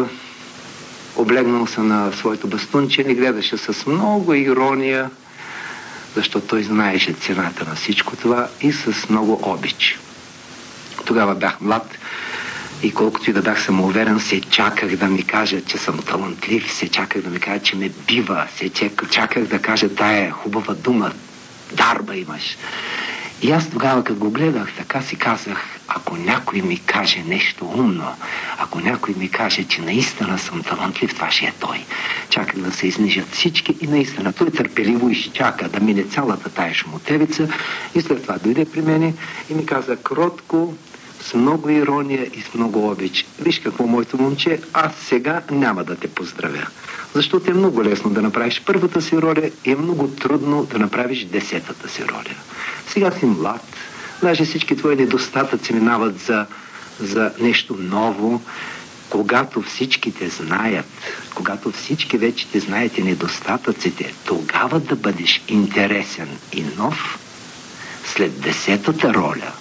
облегнал 1.16 1.66
се 1.66 1.80
на 1.80 2.12
своето 2.12 2.48
бастунче 2.48 3.00
и 3.00 3.14
гледаше 3.14 3.56
с 3.56 3.86
много 3.86 4.34
ирония, 4.34 5.10
защото 6.14 6.46
той 6.46 6.62
знаеше 6.62 7.12
цената 7.12 7.64
на 7.64 7.74
всичко 7.74 8.16
това 8.16 8.48
и 8.60 8.72
с 8.72 9.08
много 9.08 9.40
обич. 9.42 9.98
Тогава 11.04 11.34
бях 11.34 11.60
млад 11.60 11.98
и 12.82 12.94
колкото 12.94 13.30
и 13.30 13.32
да 13.32 13.42
бях 13.42 13.62
самоуверен, 13.62 14.20
се 14.20 14.40
чаках 14.40 14.96
да 14.96 15.06
ми 15.06 15.22
кажа, 15.22 15.60
че 15.60 15.78
съм 15.78 15.98
талантлив, 15.98 16.72
се 16.72 16.88
чаках 16.88 17.22
да 17.22 17.30
ми 17.30 17.40
кажа, 17.40 17.62
че 17.62 17.76
ме 17.76 17.88
бива, 17.88 18.46
се 18.56 18.70
чаках 19.10 19.44
да 19.44 19.58
кажа 19.58 19.94
тая 19.94 20.30
хубава 20.30 20.74
дума, 20.74 21.12
дарба 21.72 22.16
имаш. 22.16 22.56
И 23.42 23.50
аз 23.50 23.70
тогава, 23.70 24.04
като 24.04 24.18
го 24.18 24.30
гледах, 24.30 24.72
така 24.76 25.02
си 25.02 25.16
казах, 25.16 25.75
ако 25.88 26.16
някой 26.16 26.60
ми 26.60 26.78
каже 26.78 27.22
нещо 27.26 27.64
умно, 27.64 28.14
ако 28.58 28.80
някой 28.80 29.14
ми 29.14 29.28
каже, 29.28 29.64
че 29.64 29.80
наистина 29.80 30.38
съм 30.38 30.62
талантлив, 30.62 31.14
това 31.14 31.30
ще 31.30 31.44
е 31.44 31.52
той. 31.60 31.84
Чаках 32.28 32.56
да 32.56 32.72
се 32.72 32.86
изнижат 32.86 33.32
всички 33.32 33.76
и 33.80 33.86
наистина 33.86 34.32
той 34.32 34.50
търпеливо 34.50 35.08
изчака 35.08 35.68
да 35.68 35.80
мине 35.80 36.04
цялата 36.04 36.50
тая 36.50 36.74
шмотевица 36.74 37.48
и 37.94 38.00
след 38.02 38.22
това 38.22 38.38
дойде 38.38 38.64
при 38.64 38.82
мене 38.82 39.14
и 39.50 39.54
ми 39.54 39.66
каза 39.66 39.96
кротко, 39.96 40.74
с 41.20 41.34
много 41.34 41.70
ирония 41.70 42.26
и 42.34 42.40
с 42.40 42.54
много 42.54 42.90
обич. 42.90 43.26
Виж 43.40 43.60
какво, 43.60 43.86
моето 43.86 44.22
момче, 44.22 44.60
аз 44.72 44.92
сега 44.94 45.42
няма 45.50 45.84
да 45.84 45.96
те 45.96 46.08
поздравя. 46.08 46.66
Защото 47.14 47.50
е 47.50 47.54
много 47.54 47.84
лесно 47.84 48.10
да 48.10 48.22
направиш 48.22 48.62
първата 48.66 49.02
си 49.02 49.18
роля 49.18 49.50
и 49.64 49.70
е 49.70 49.76
много 49.76 50.08
трудно 50.08 50.64
да 50.64 50.78
направиш 50.78 51.24
десетата 51.24 51.88
си 51.88 52.04
роля. 52.04 52.34
Сега 52.88 53.10
си 53.10 53.26
млад, 53.26 53.76
даже 54.22 54.44
всички 54.44 54.76
твои 54.76 54.96
недостатъци 54.96 55.72
минават 55.72 56.20
за, 56.20 56.46
за 57.00 57.32
нещо 57.40 57.76
ново, 57.80 58.42
когато 59.10 59.62
всички 59.62 60.12
те 60.12 60.28
знаят, 60.28 60.86
когато 61.34 61.70
всички 61.72 62.18
вече 62.18 62.48
те 62.48 62.60
знаете 62.60 63.02
недостатъците, 63.02 64.14
тогава 64.24 64.80
да 64.80 64.96
бъдеш 64.96 65.42
интересен 65.48 66.28
и 66.52 66.64
нов, 66.78 67.18
след 68.04 68.40
десетата 68.40 69.14
роля, 69.14 69.52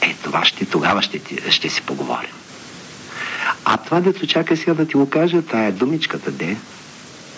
е, 0.00 0.14
това 0.22 0.44
ще, 0.44 0.64
тогава 0.64 1.02
ще, 1.02 1.20
ще 1.50 1.68
си 1.68 1.82
поговорим. 1.82 2.30
А 3.64 3.76
това, 3.76 4.00
дето 4.00 4.26
чака 4.26 4.56
сега 4.56 4.74
да 4.74 4.86
ти 4.86 4.94
го 4.94 5.10
кажа, 5.10 5.42
тая 5.42 5.72
думичката 5.72 6.30
де, 6.30 6.56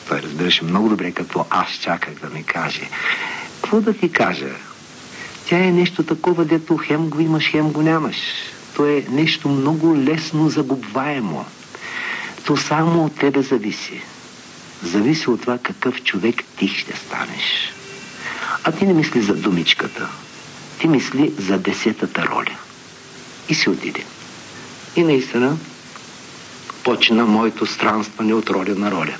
той 0.09 0.23
разбираше 0.23 0.65
много 0.65 0.89
добре 0.89 1.13
какво 1.13 1.47
аз 1.51 1.71
чаках 1.71 2.15
да 2.15 2.29
ми 2.31 2.45
каже. 2.45 2.89
Какво 3.61 3.81
да 3.81 3.93
ти 3.93 4.13
кажа? 4.13 4.49
Тя 5.49 5.59
е 5.59 5.73
нещо 5.73 6.03
такова, 6.03 6.45
дето 6.45 6.77
хем 6.77 7.09
го 7.09 7.21
имаш, 7.21 7.51
хем 7.51 7.73
го 7.73 7.83
нямаш. 7.83 8.17
То 8.77 8.87
е 8.87 9.05
нещо 9.11 9.49
много 9.49 9.97
лесно 9.97 10.49
загубваемо. 10.49 11.45
То 12.45 12.57
само 12.57 13.05
от 13.05 13.17
тебе 13.17 13.43
зависи. 13.43 14.03
Зависи 14.83 15.31
от 15.31 15.41
това 15.41 15.59
какъв 15.59 16.03
човек 16.03 16.45
ти 16.59 16.69
ще 16.69 16.97
станеш. 16.97 17.73
А 18.65 18.73
ти 18.73 18.87
не 18.87 18.93
мисли 18.93 19.23
за 19.23 19.35
думичката. 19.35 20.09
Ти 20.79 20.89
мисли 20.89 21.33
за 21.39 21.59
десетата 21.59 22.27
роля. 22.27 22.57
И 23.49 23.55
си 23.55 23.71
отиде. 23.71 24.05
И 24.97 25.03
наистина 25.03 25.57
почина 26.85 27.27
моето 27.27 27.67
странстване 27.67 28.35
от 28.35 28.51
роля 28.51 28.75
на 28.77 28.91
роля. 28.91 29.15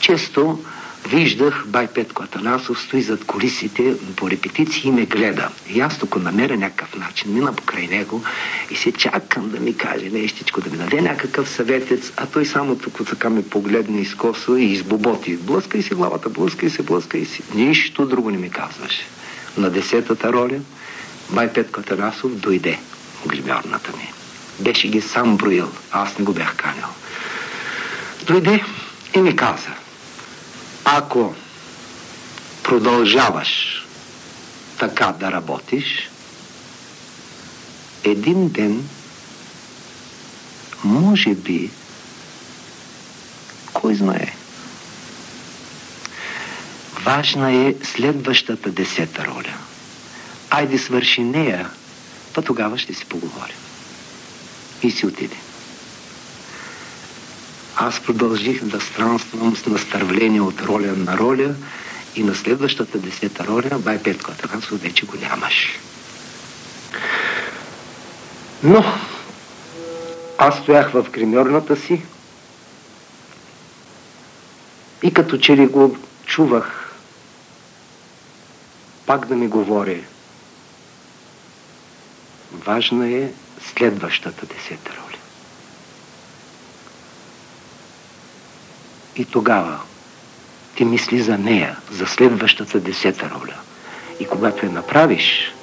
Често 0.00 0.64
виждах 1.08 1.64
бай 1.66 1.86
Петко 1.86 2.22
Атанасов 2.22 2.80
стои 2.80 3.02
зад 3.02 3.24
колисите 3.24 3.94
по 4.16 4.30
репетиции 4.30 4.88
и 4.88 4.92
ме 4.92 5.06
гледа. 5.06 5.48
И 5.68 5.80
аз 5.80 5.98
тук 5.98 6.16
намеря 6.16 6.56
някакъв 6.56 6.96
начин, 6.96 7.32
мина 7.34 7.52
покрай 7.52 7.86
него 7.86 8.24
и 8.70 8.76
се 8.76 8.92
чакам 8.92 9.50
да 9.50 9.60
ми 9.60 9.76
каже 9.76 10.10
нещичко, 10.10 10.60
да 10.60 10.70
ми 10.70 10.76
даде 10.76 11.00
някакъв 11.00 11.48
съветец, 11.48 12.12
а 12.16 12.26
той 12.26 12.46
само 12.46 12.76
тук 12.76 13.08
така 13.08 13.30
ме 13.30 13.42
погледне 13.42 14.00
изкосо 14.00 14.56
и 14.56 14.64
избоботи. 14.64 15.36
Блъска 15.36 15.78
и 15.78 15.82
си 15.82 15.94
главата, 15.94 16.28
блъска 16.28 16.66
и 16.66 16.70
се, 16.70 16.82
блъска 16.82 17.18
и 17.18 17.26
си. 17.26 17.42
Нищо 17.54 18.06
друго 18.06 18.30
не 18.30 18.38
ми 18.38 18.50
казваше. 18.50 19.06
На 19.56 19.70
десетата 19.70 20.32
роля 20.32 20.60
бай 21.30 21.52
Петко 21.52 21.80
Атанасов 21.80 22.34
дойде 22.34 22.78
в 23.24 23.28
гримьорната 23.28 23.92
ми. 23.96 24.12
Беше 24.60 24.88
ги 24.88 25.00
сам 25.00 25.36
броил, 25.36 25.68
аз 25.90 26.18
не 26.18 26.24
го 26.24 26.32
бях 26.32 26.56
канял. 26.56 26.90
Дойде 28.26 28.64
и 29.16 29.18
ми 29.18 29.36
каза, 29.36 29.68
ако 30.84 31.34
продължаваш 32.62 33.82
така 34.78 35.12
да 35.20 35.32
работиш, 35.32 36.10
един 38.04 38.48
ден, 38.48 38.88
може 40.84 41.34
би, 41.34 41.70
кой 43.72 43.94
знае, 43.94 44.34
важна 47.04 47.52
е 47.52 47.74
следващата 47.84 48.70
десета 48.70 49.24
роля. 49.26 49.54
Айде 50.50 50.78
свърши 50.78 51.22
нея, 51.22 51.70
па 52.34 52.42
тогава 52.42 52.78
ще 52.78 52.94
си 52.94 53.04
поговорим. 53.04 53.56
И 54.82 54.90
си 54.90 55.06
отиде. 55.06 55.36
Аз 57.76 58.00
продължих 58.00 58.64
да 58.64 58.80
странствам 58.80 59.56
с 59.56 59.66
настървление 59.66 60.40
от 60.40 60.62
роля 60.62 60.92
на 60.96 61.18
роля 61.18 61.54
и 62.16 62.22
на 62.22 62.34
следващата 62.34 62.98
десета 62.98 63.46
роля 63.46 63.78
бай 63.78 64.02
Петко 64.02 64.30
Атанасов 64.30 64.82
вече 64.82 65.06
го 65.06 65.16
нямаш. 65.16 65.78
Но 68.62 68.84
аз 70.38 70.58
стоях 70.58 70.92
в 70.92 71.06
гримьорната 71.10 71.76
си 71.76 72.02
и 75.02 75.14
като 75.14 75.38
че 75.38 75.56
ли 75.56 75.66
го 75.66 75.96
чувах 76.26 76.94
пак 79.06 79.26
да 79.26 79.34
ми 79.34 79.48
говори. 79.48 80.04
Важна 82.52 83.08
е 83.08 83.32
следващата 83.74 84.46
десета 84.46 84.90
роля. 84.90 85.01
И 89.16 89.24
тогава 89.24 89.80
ти 90.74 90.84
мисли 90.84 91.22
за 91.22 91.38
нея, 91.38 91.76
за 91.90 92.06
следващата 92.06 92.80
десета 92.80 93.30
роля. 93.34 93.54
И 94.20 94.26
когато 94.26 94.66
я 94.66 94.72
направиш, 94.72 95.54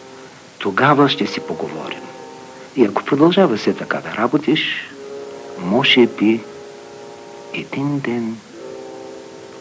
тогава 0.57 1.09
ще 1.09 1.27
си 1.27 1.39
поговорим. 1.39 2.01
И 2.75 2.85
ако 2.85 3.05
продължава 3.05 3.57
се 3.57 3.73
така 3.73 3.97
да 3.97 4.17
работиш, 4.17 4.91
може 5.59 6.07
би 6.07 6.41
един 7.53 7.99
ден, 7.99 8.37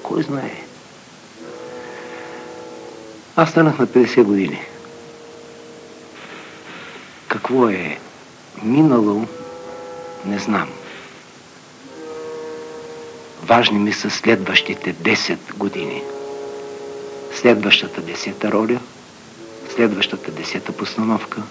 кой 0.02 0.22
знае. 0.22 0.62
Аз 3.36 3.50
станах 3.50 3.78
на 3.78 3.86
50 3.86 4.22
години. 4.22 4.60
Какво 7.28 7.68
е 7.68 7.98
минало, 8.62 9.26
не 10.24 10.38
знам. 10.38 10.68
Важни 13.42 13.78
ми 13.78 13.92
са 13.92 14.10
следващите 14.10 14.94
10 14.94 15.54
години. 15.54 16.02
Следващата 17.40 18.02
десета 18.02 18.52
роля, 18.52 18.80
следващата 19.74 20.30
десета 20.30 20.76
постановка, 20.76 21.42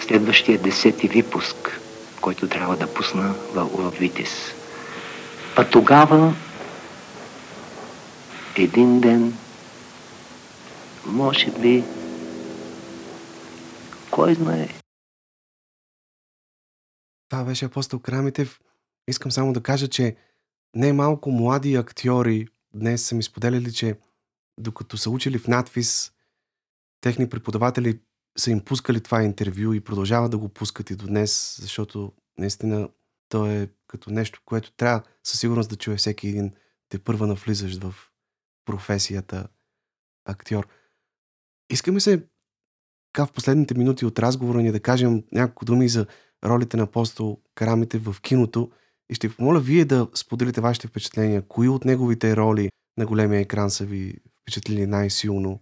следващия 0.00 0.58
десети 0.58 1.08
випуск, 1.08 1.80
който 2.20 2.48
трябва 2.48 2.76
да 2.76 2.94
пусна 2.94 3.34
в, 3.54 3.64
в 3.64 3.98
Витис. 3.98 4.54
А 5.56 5.70
тогава 5.70 6.34
един 8.56 9.00
ден, 9.00 9.38
може 11.06 11.50
би, 11.50 11.84
кой 14.10 14.34
знае. 14.34 14.68
Това 17.28 17.44
беше 17.44 17.64
апостол 17.64 17.98
Крамитев. 17.98 18.60
Искам 19.08 19.32
само 19.32 19.52
да 19.52 19.62
кажа, 19.62 19.88
че 19.88 20.16
не 20.74 20.92
малко 20.92 21.30
млади 21.30 21.74
актьори 21.74 22.48
днес 22.74 23.06
са 23.06 23.14
ми 23.14 23.22
споделяли, 23.22 23.72
че 23.72 23.98
докато 24.58 24.96
са 24.96 25.10
учили 25.10 25.38
в 25.38 25.48
надвис, 25.48 26.12
техни 27.00 27.28
преподаватели 27.28 28.00
са 28.38 28.50
им 28.50 28.60
пускали 28.60 29.00
това 29.00 29.22
интервю 29.22 29.72
и 29.72 29.84
продължават 29.84 30.30
да 30.30 30.38
го 30.38 30.48
пускат 30.48 30.90
и 30.90 30.96
до 30.96 31.06
днес, 31.06 31.58
защото 31.60 32.12
наистина 32.38 32.88
то 33.28 33.46
е 33.46 33.70
като 33.86 34.10
нещо, 34.10 34.40
което 34.44 34.72
трябва 34.72 35.02
със 35.24 35.40
сигурност 35.40 35.70
да 35.70 35.76
чуе 35.76 35.96
всеки 35.96 36.28
един 36.28 36.52
те 36.88 36.98
първа 36.98 37.26
навлизаш 37.26 37.78
в 37.78 37.94
професията 38.64 39.48
актьор. 40.24 40.68
Искаме 41.70 42.00
се 42.00 42.26
така 43.12 43.26
в 43.26 43.32
последните 43.32 43.74
минути 43.74 44.06
от 44.06 44.18
разговора 44.18 44.58
ни 44.58 44.72
да 44.72 44.80
кажем 44.80 45.24
няколко 45.32 45.64
думи 45.64 45.88
за 45.88 46.06
ролите 46.44 46.76
на 46.76 46.82
апостол 46.82 47.40
Карамите 47.54 47.98
в 47.98 48.16
киното 48.22 48.70
и 49.10 49.14
ще 49.14 49.28
ви 49.28 49.34
помоля 49.34 49.60
вие 49.60 49.84
да 49.84 50.08
споделите 50.14 50.60
вашите 50.60 50.86
впечатления. 50.86 51.42
Кои 51.42 51.68
от 51.68 51.84
неговите 51.84 52.36
роли 52.36 52.70
на 52.98 53.06
големия 53.06 53.40
екран 53.40 53.70
са 53.70 53.84
ви 53.84 54.14
впечатлили 54.42 54.86
най-силно? 54.86 55.60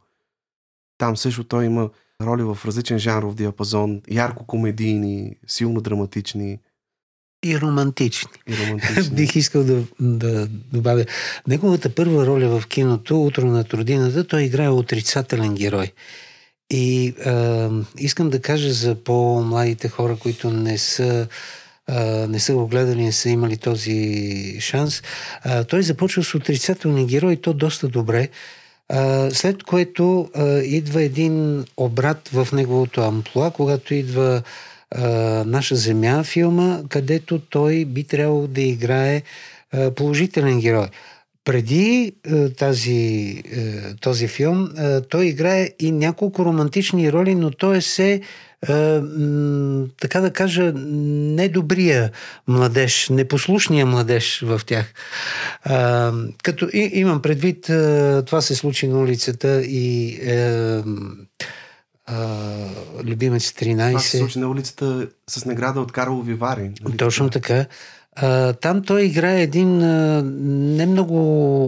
Там 0.98 1.16
също 1.16 1.44
той 1.44 1.64
има 1.64 1.90
роли 2.23 2.43
в 2.43 2.59
различен 2.64 2.98
жанров 2.98 3.35
диапазон, 3.35 4.02
ярко 4.10 4.47
комедийни, 4.47 5.36
силно 5.47 5.81
драматични. 5.81 6.59
И 7.44 7.60
романтични. 7.60 8.31
И 8.48 8.56
романтични. 8.56 9.10
Бих 9.16 9.36
искал 9.36 9.64
да, 9.64 9.82
да 10.01 10.48
добавя. 10.73 11.05
Неговата 11.47 11.94
първа 11.94 12.27
роля 12.27 12.60
в 12.60 12.66
киното, 12.66 13.23
Утро 13.23 13.47
на 13.47 13.64
трудината, 13.64 14.27
той 14.27 14.43
играе 14.43 14.69
отрицателен 14.69 15.55
герой. 15.55 15.93
И 16.70 17.14
а, 17.27 17.70
искам 17.98 18.31
да 18.31 18.43
кажа 18.43 18.73
за 18.73 18.94
по-младите 18.94 19.89
хора, 19.89 20.16
които 20.16 20.51
не 20.51 20.78
са 20.78 21.28
не 22.28 22.40
са 22.40 22.55
го 22.55 22.66
гледали, 22.66 23.05
не 23.05 23.12
са 23.12 23.31
имали 23.31 23.56
този 23.56 24.56
шанс. 24.60 25.02
А, 25.43 25.64
той 25.64 25.82
започва 25.82 26.24
с 26.24 26.35
отрицателни 26.35 27.06
герои, 27.06 27.36
то 27.36 27.52
доста 27.52 27.89
добре. 27.89 28.28
А, 28.89 29.31
след 29.31 29.62
което 29.62 30.31
а, 30.35 30.59
идва 30.59 31.02
един 31.02 31.64
обрат 31.77 32.28
в 32.28 32.48
неговото 32.52 33.01
амплуа, 33.01 33.51
когато 33.51 33.94
идва 33.94 34.43
а, 34.90 35.09
Наша 35.47 35.77
земя 35.77 36.23
филма, 36.24 36.81
където 36.89 37.39
той 37.39 37.85
би 37.85 38.05
трябвало 38.05 38.47
да 38.47 38.60
играе 38.60 39.23
а, 39.73 39.90
положителен 39.90 40.60
герой. 40.60 40.86
Преди 41.44 42.12
а, 42.31 42.51
тази, 42.51 43.43
а, 43.56 43.97
този 43.97 44.28
филм 44.28 44.69
а, 44.77 45.01
той 45.01 45.27
играе 45.27 45.70
и 45.81 45.93
няколко 45.93 46.44
романтични 46.44 47.12
роли, 47.12 47.35
но 47.35 47.51
той 47.51 47.77
е 47.77 47.81
се 47.81 48.20
така 50.01 50.21
да 50.21 50.31
кажа, 50.33 50.73
недобрия 50.75 52.11
младеж, 52.49 53.09
непослушния 53.09 53.87
младеж 53.87 54.41
в 54.41 54.61
тях. 54.67 54.95
А, 55.63 56.13
като 56.43 56.69
и, 56.73 56.91
имам 56.93 57.23
предвид, 57.23 57.71
а, 57.71 58.23
това 58.27 58.41
се 58.41 58.55
случи 58.55 58.89
на 58.89 58.99
улицата 58.99 59.63
и 59.63 60.19
а, 60.31 60.85
а, 62.07 62.37
Любимец 63.05 63.53
13. 63.53 63.89
Това 63.89 64.01
се 64.01 64.19
случи 64.19 64.39
на 64.39 64.49
улицата 64.49 65.09
с 65.31 65.45
награда 65.45 65.81
от 65.81 65.93
Карлови 65.93 66.35
Вари. 66.35 66.71
Нали? 66.83 66.97
Точно 66.97 67.31
така. 67.31 67.67
Там 68.61 68.83
той 68.87 69.03
играе 69.03 69.43
един 69.43 69.83
а, 69.83 70.23
не 70.25 70.87
много 70.87 71.65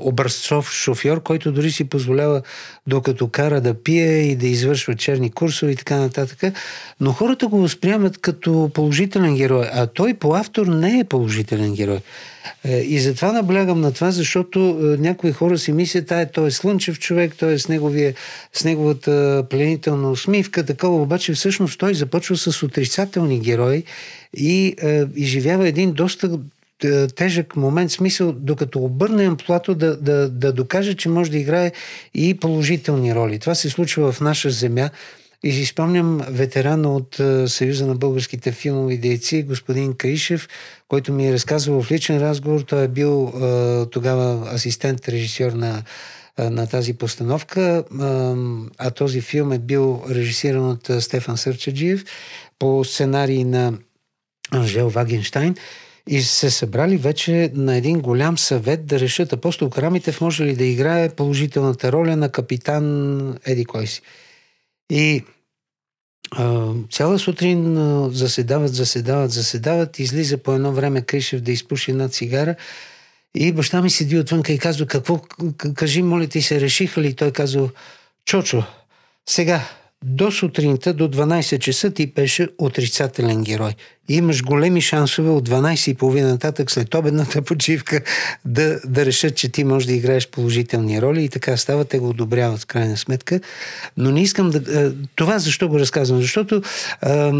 образцов 0.00 0.70
шофьор, 0.72 1.22
който 1.22 1.52
дори 1.52 1.70
си 1.70 1.84
позволява 1.84 2.42
докато 2.86 3.28
кара 3.28 3.60
да 3.60 3.74
пие 3.74 4.18
и 4.18 4.36
да 4.36 4.46
извършва 4.46 4.94
черни 4.94 5.30
курсове 5.30 5.72
и 5.72 5.76
така 5.76 5.96
нататък. 5.96 6.54
Но 7.00 7.12
хората 7.12 7.48
го 7.48 7.58
възприемат 7.58 8.18
като 8.18 8.70
положителен 8.74 9.34
герой, 9.34 9.66
а 9.72 9.86
той 9.86 10.14
по 10.14 10.34
автор 10.34 10.66
не 10.66 10.98
е 10.98 11.04
положителен 11.04 11.74
герой. 11.74 12.00
Е, 12.64 12.78
и 12.78 12.98
затова 12.98 13.32
наблягам 13.32 13.80
на 13.80 13.92
това, 13.92 14.10
защото 14.10 14.58
е, 14.60 14.84
някои 14.84 15.32
хора 15.32 15.58
си 15.58 15.72
мислят, 15.72 16.12
а 16.12 16.26
той 16.26 16.46
е 16.46 16.50
слънчев 16.50 16.98
човек, 16.98 17.34
той 17.38 17.52
е 17.52 17.58
с, 17.58 17.68
неговия, 17.68 18.14
с 18.52 18.64
неговата 18.64 19.44
пленителна 19.50 20.10
усмивка, 20.10 20.64
такова, 20.64 21.02
обаче 21.02 21.32
всъщност 21.32 21.78
той 21.78 21.94
започва 21.94 22.36
с 22.36 22.62
отрицателни 22.62 23.40
герои 23.40 23.84
и 24.36 24.74
е, 24.82 25.04
изживява 25.16 25.68
един 25.68 25.92
доста 25.92 26.38
е, 26.84 27.06
тежък 27.06 27.56
момент, 27.56 27.90
смисъл, 27.90 28.32
докато 28.32 28.78
обърне 28.78 29.26
амплуато 29.26 29.74
да, 29.74 29.96
да, 29.96 30.28
да 30.28 30.52
докаже, 30.52 30.94
че 30.94 31.08
може 31.08 31.30
да 31.30 31.38
играе 31.38 31.72
и 32.14 32.34
положителни 32.34 33.14
роли. 33.14 33.38
Това 33.38 33.54
се 33.54 33.70
случва 33.70 34.12
в 34.12 34.20
наша 34.20 34.50
земя. 34.50 34.90
И 35.46 35.52
си 35.52 35.66
спомням 35.66 36.20
ветерана 36.28 36.94
от 36.94 37.20
е, 37.20 37.48
Съюза 37.48 37.86
на 37.86 37.94
българските 37.94 38.52
филмови 38.52 38.98
дейци, 38.98 39.42
господин 39.42 39.94
Каишев, 39.94 40.48
който 40.88 41.12
ми 41.12 41.28
е 41.28 41.32
разказвал 41.32 41.82
в 41.82 41.90
личен 41.90 42.18
разговор. 42.18 42.60
Той 42.60 42.84
е 42.84 42.88
бил 42.88 43.32
е, 43.34 43.86
тогава 43.90 44.54
асистент 44.54 45.08
режисьор 45.08 45.52
на, 45.52 45.82
на 46.38 46.66
тази 46.66 46.94
постановка, 46.94 47.84
а 48.78 48.90
този 48.90 49.20
филм 49.20 49.52
е 49.52 49.58
бил 49.58 50.02
режисиран 50.10 50.70
от 50.70 50.90
Стефан 51.02 51.36
Сърчаджиев 51.36 52.04
по 52.58 52.84
сценарий 52.84 53.44
на 53.44 53.72
Анжел 54.50 54.88
Вагенштайн 54.88 55.56
и 56.08 56.22
се 56.22 56.50
събрали 56.50 56.96
вече 56.96 57.50
на 57.54 57.76
един 57.76 58.00
голям 58.00 58.38
съвет 58.38 58.86
да 58.86 59.00
решат 59.00 59.32
апостол 59.32 59.70
Карамитев 59.70 60.20
може 60.20 60.44
ли 60.44 60.56
да 60.56 60.64
играе 60.64 61.08
положителната 61.08 61.92
роля 61.92 62.16
на 62.16 62.28
капитан 62.28 63.38
Еди 63.46 63.64
Койси. 63.64 64.02
И 64.90 65.24
цяла 66.90 67.18
сутрин 67.18 67.76
заседават, 68.12 68.74
заседават, 68.74 69.30
заседават, 69.30 69.98
излиза 69.98 70.38
по 70.38 70.52
едно 70.52 70.72
време 70.72 71.02
Кришев 71.02 71.40
да 71.40 71.52
изпуши 71.52 71.90
една 71.90 72.08
цигара 72.08 72.54
и 73.34 73.52
баща 73.52 73.82
ми 73.82 73.90
седи 73.90 74.18
отвънка 74.18 74.52
и 74.52 74.58
казва, 74.58 74.86
какво, 74.86 75.20
кажи, 75.74 76.02
моля 76.02 76.26
ти 76.26 76.42
се, 76.42 76.60
решиха 76.60 77.00
ли? 77.00 77.14
Той 77.14 77.30
казва, 77.30 77.68
Чочо, 78.24 78.64
сега, 79.28 79.60
до 80.04 80.30
сутринта, 80.30 80.94
до 80.94 81.08
12 81.08 81.58
часа 81.58 81.90
ти 81.90 82.06
беше 82.06 82.48
отрицателен 82.58 83.44
герой. 83.44 83.74
И 84.08 84.14
имаш 84.14 84.42
големи 84.42 84.80
шансове 84.80 85.30
от 85.30 85.48
12.30 85.48 86.22
нататък 86.22 86.70
след 86.70 86.94
обедната 86.94 87.42
почивка 87.42 88.00
да, 88.44 88.80
да 88.86 89.06
решат, 89.06 89.36
че 89.36 89.48
ти 89.48 89.64
можеш 89.64 89.86
да 89.86 89.92
играеш 89.92 90.28
положителни 90.28 91.02
роли 91.02 91.24
и 91.24 91.28
така 91.28 91.56
става, 91.56 91.84
те 91.84 91.98
го 91.98 92.08
одобряват 92.08 92.60
в 92.60 92.66
крайна 92.66 92.96
сметка. 92.96 93.40
Но 93.96 94.10
не 94.10 94.22
искам 94.22 94.50
да... 94.50 94.94
Това 95.14 95.38
защо 95.38 95.68
го 95.68 95.78
разказвам? 95.78 96.20
Защото 96.20 96.62
а, 97.00 97.32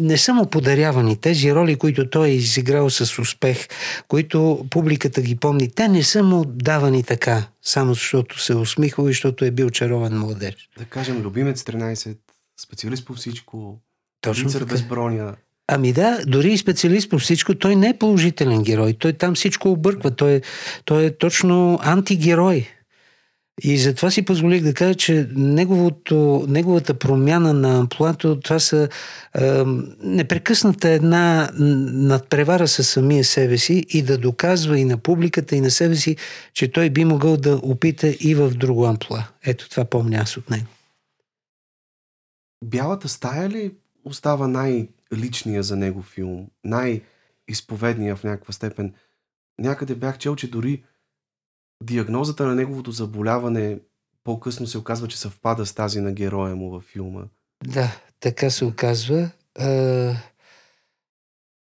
не 0.00 0.18
са 0.18 0.34
му 0.34 0.46
подарявани 0.46 1.16
тези 1.16 1.54
роли, 1.54 1.76
които 1.76 2.10
той 2.10 2.28
е 2.28 2.34
изиграл 2.34 2.90
с 2.90 3.18
успех, 3.18 3.68
които 4.08 4.66
публиката 4.70 5.22
ги 5.22 5.36
помни. 5.36 5.70
Те 5.70 5.88
не 5.88 6.02
са 6.02 6.22
му 6.22 6.44
давани 6.44 7.02
така, 7.02 7.44
само 7.62 7.94
защото 7.94 8.42
се 8.42 8.52
е 8.52 8.56
усмихвал 8.56 9.04
и 9.04 9.12
защото 9.12 9.44
е 9.44 9.50
бил 9.50 9.70
чарован 9.70 10.18
младеж. 10.18 10.54
Да 10.78 10.84
кажем, 10.84 11.22
любимец 11.22 11.62
13, 11.62 12.16
специалист 12.60 13.06
по 13.06 13.14
всичко, 13.14 13.78
Точно 14.20 14.66
без 14.66 14.82
броня. 14.82 15.34
Ами 15.68 15.92
да, 15.92 16.20
дори 16.26 16.52
и 16.52 16.58
специалист 16.58 17.10
по 17.10 17.18
всичко, 17.18 17.54
той 17.54 17.76
не 17.76 17.88
е 17.88 17.98
положителен 17.98 18.62
герой. 18.62 18.92
Той 18.98 19.12
там 19.12 19.34
всичко 19.34 19.70
обърква. 19.70 20.10
Той 20.10 20.32
е, 20.32 20.40
той 20.84 21.04
е 21.04 21.16
точно 21.16 21.78
антигерой. 21.82 22.68
И 23.62 23.78
затова 23.78 24.10
си 24.10 24.24
позволих 24.24 24.62
да 24.62 24.74
кажа, 24.74 24.94
че 24.94 25.28
неговото, 25.34 26.44
неговата 26.48 26.94
промяна 26.94 27.52
на 27.52 27.78
амплуато, 27.78 28.40
това 28.40 28.58
са 28.58 28.88
е, 29.38 29.64
непрекъсната 30.02 30.88
една 30.88 31.50
надпревара 31.58 32.68
със 32.68 32.88
самия 32.88 33.24
себе 33.24 33.58
си 33.58 33.84
и 33.88 34.02
да 34.02 34.18
доказва 34.18 34.78
и 34.78 34.84
на 34.84 34.96
публиката, 34.96 35.56
и 35.56 35.60
на 35.60 35.70
себе 35.70 35.96
си, 35.96 36.16
че 36.54 36.72
той 36.72 36.90
би 36.90 37.04
могъл 37.04 37.36
да 37.36 37.56
опита 37.62 38.08
и 38.08 38.34
в 38.34 38.50
друго 38.50 38.84
амплуа. 38.84 39.24
Ето 39.44 39.70
това 39.70 39.84
помня 39.84 40.18
аз 40.22 40.36
от 40.36 40.50
него. 40.50 40.66
Бялата 42.64 43.08
стая 43.08 43.48
ли 43.48 43.72
остава 44.04 44.48
най-личния 45.12 45.62
за 45.62 45.76
него 45.76 46.02
филм, 46.02 46.46
най-изповедния 46.64 48.16
в 48.16 48.24
някаква 48.24 48.52
степен? 48.52 48.94
Някъде 49.58 49.94
бях 49.94 50.18
чел, 50.18 50.36
че 50.36 50.50
дори 50.50 50.84
диагнозата 51.82 52.46
на 52.46 52.54
неговото 52.54 52.90
заболяване 52.90 53.78
по-късно 54.24 54.66
се 54.66 54.78
оказва, 54.78 55.08
че 55.08 55.18
съвпада 55.18 55.66
с 55.66 55.72
тази 55.72 56.00
на 56.00 56.12
героя 56.12 56.56
му 56.56 56.70
във 56.70 56.84
филма. 56.84 57.22
Да, 57.64 58.00
така 58.20 58.50
се 58.50 58.64
оказва. 58.64 59.30
А... 59.58 60.14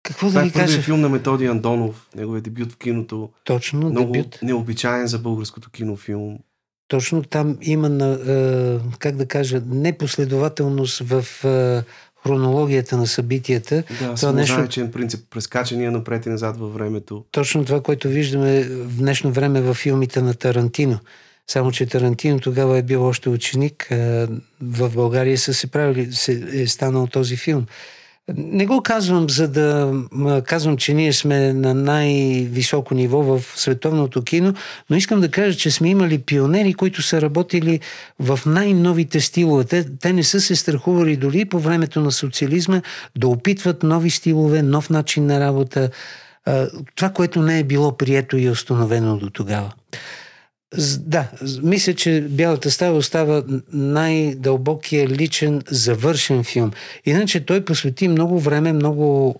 Какво 0.02 0.28
Това 0.28 0.40
да 0.40 0.44
ви 0.44 0.48
е 0.48 0.52
кажа? 0.52 0.82
филм 0.82 1.01
на 1.01 1.09
Методи 1.09 1.47
Андонов, 1.47 2.09
неговият 2.15 2.44
дебют 2.44 2.73
в 2.73 2.78
киното. 2.78 3.32
Точно, 3.44 3.90
Много 3.90 4.12
дебют. 4.12 4.39
необичаен 4.43 5.07
за 5.07 5.19
българското 5.19 5.70
кинофилм. 5.70 6.39
Точно 6.89 7.23
там 7.23 7.59
има, 7.62 7.89
на, 7.89 8.19
как 8.98 9.16
да 9.16 9.27
кажа, 9.27 9.62
непоследователност 9.66 10.98
в 10.98 11.24
хронологията 12.22 12.97
на 12.97 13.06
събитията. 13.06 13.82
Да, 14.01 14.14
това 14.14 14.32
нещо... 14.32 14.66
принцип, 14.92 15.20
прескачания 15.30 15.90
напред 15.90 16.26
и 16.26 16.28
назад 16.28 16.56
във 16.56 16.74
времето. 16.74 17.24
Точно 17.30 17.64
това, 17.64 17.80
което 17.80 18.09
виждаме 18.09 18.62
в 18.62 18.98
днешно 18.98 19.32
време 19.32 19.60
във 19.60 19.76
филмите 19.76 20.22
на 20.22 20.34
Тарантино. 20.34 20.98
Само, 21.47 21.72
че 21.72 21.86
Тарантино 21.86 22.40
тогава 22.40 22.78
е 22.78 22.82
бил 22.82 23.06
още 23.06 23.28
ученик. 23.28 23.86
В 24.60 24.90
България 24.94 25.38
са 25.38 25.55
се 25.55 25.66
правили, 25.66 26.12
се 26.12 26.48
е 26.52 26.66
станал 26.66 27.06
този 27.06 27.36
филм. 27.36 27.66
Не 28.36 28.66
го 28.66 28.82
казвам, 28.82 29.31
за 29.31 29.48
да 29.48 29.93
казвам, 30.47 30.77
че 30.77 30.94
ние 30.94 31.12
сме 31.12 31.52
на 31.52 31.74
най-високо 31.74 32.94
ниво 32.94 33.23
в 33.23 33.44
световното 33.57 34.23
кино, 34.23 34.55
но 34.90 34.97
искам 34.97 35.20
да 35.20 35.31
кажа, 35.31 35.59
че 35.59 35.70
сме 35.70 35.89
имали 35.89 36.19
пионери, 36.19 36.74
които 36.74 37.02
са 37.02 37.23
работили 37.23 37.81
в 38.19 38.40
най-новите 38.47 39.20
стилове. 39.20 39.65
Те, 39.65 39.86
те 40.01 40.12
не 40.12 40.23
са 40.23 40.40
се 40.40 40.57
страхували 40.57 41.16
дори 41.16 41.44
по 41.44 41.59
времето 41.59 42.01
на 42.01 42.12
социализма 42.12 42.82
да 43.16 43.28
опитват 43.28 43.82
нови 43.82 44.11
стилове, 44.11 44.62
нов 44.62 44.90
начин 44.90 45.27
на 45.27 45.40
работа. 45.40 45.90
Това, 46.97 47.09
което 47.09 47.43
не 47.43 47.59
е 47.59 47.65
било 47.65 47.97
прието 47.97 48.36
и 48.36 48.51
установено 48.51 49.16
до 49.16 49.31
тогава. 49.31 49.73
Да, 50.98 51.30
мисля, 51.62 51.94
че 51.94 52.20
Бялата 52.20 52.70
стая 52.70 52.92
остава 52.92 53.42
най-дълбокия 53.72 55.09
личен 55.09 55.62
завършен 55.70 56.44
филм. 56.44 56.70
Иначе 57.05 57.47
той 57.47 57.64
посвети 57.64 58.09
много 58.09 58.40
време, 58.40 58.72
много, 58.72 59.34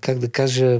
как 0.00 0.18
да 0.18 0.28
кажа, 0.28 0.78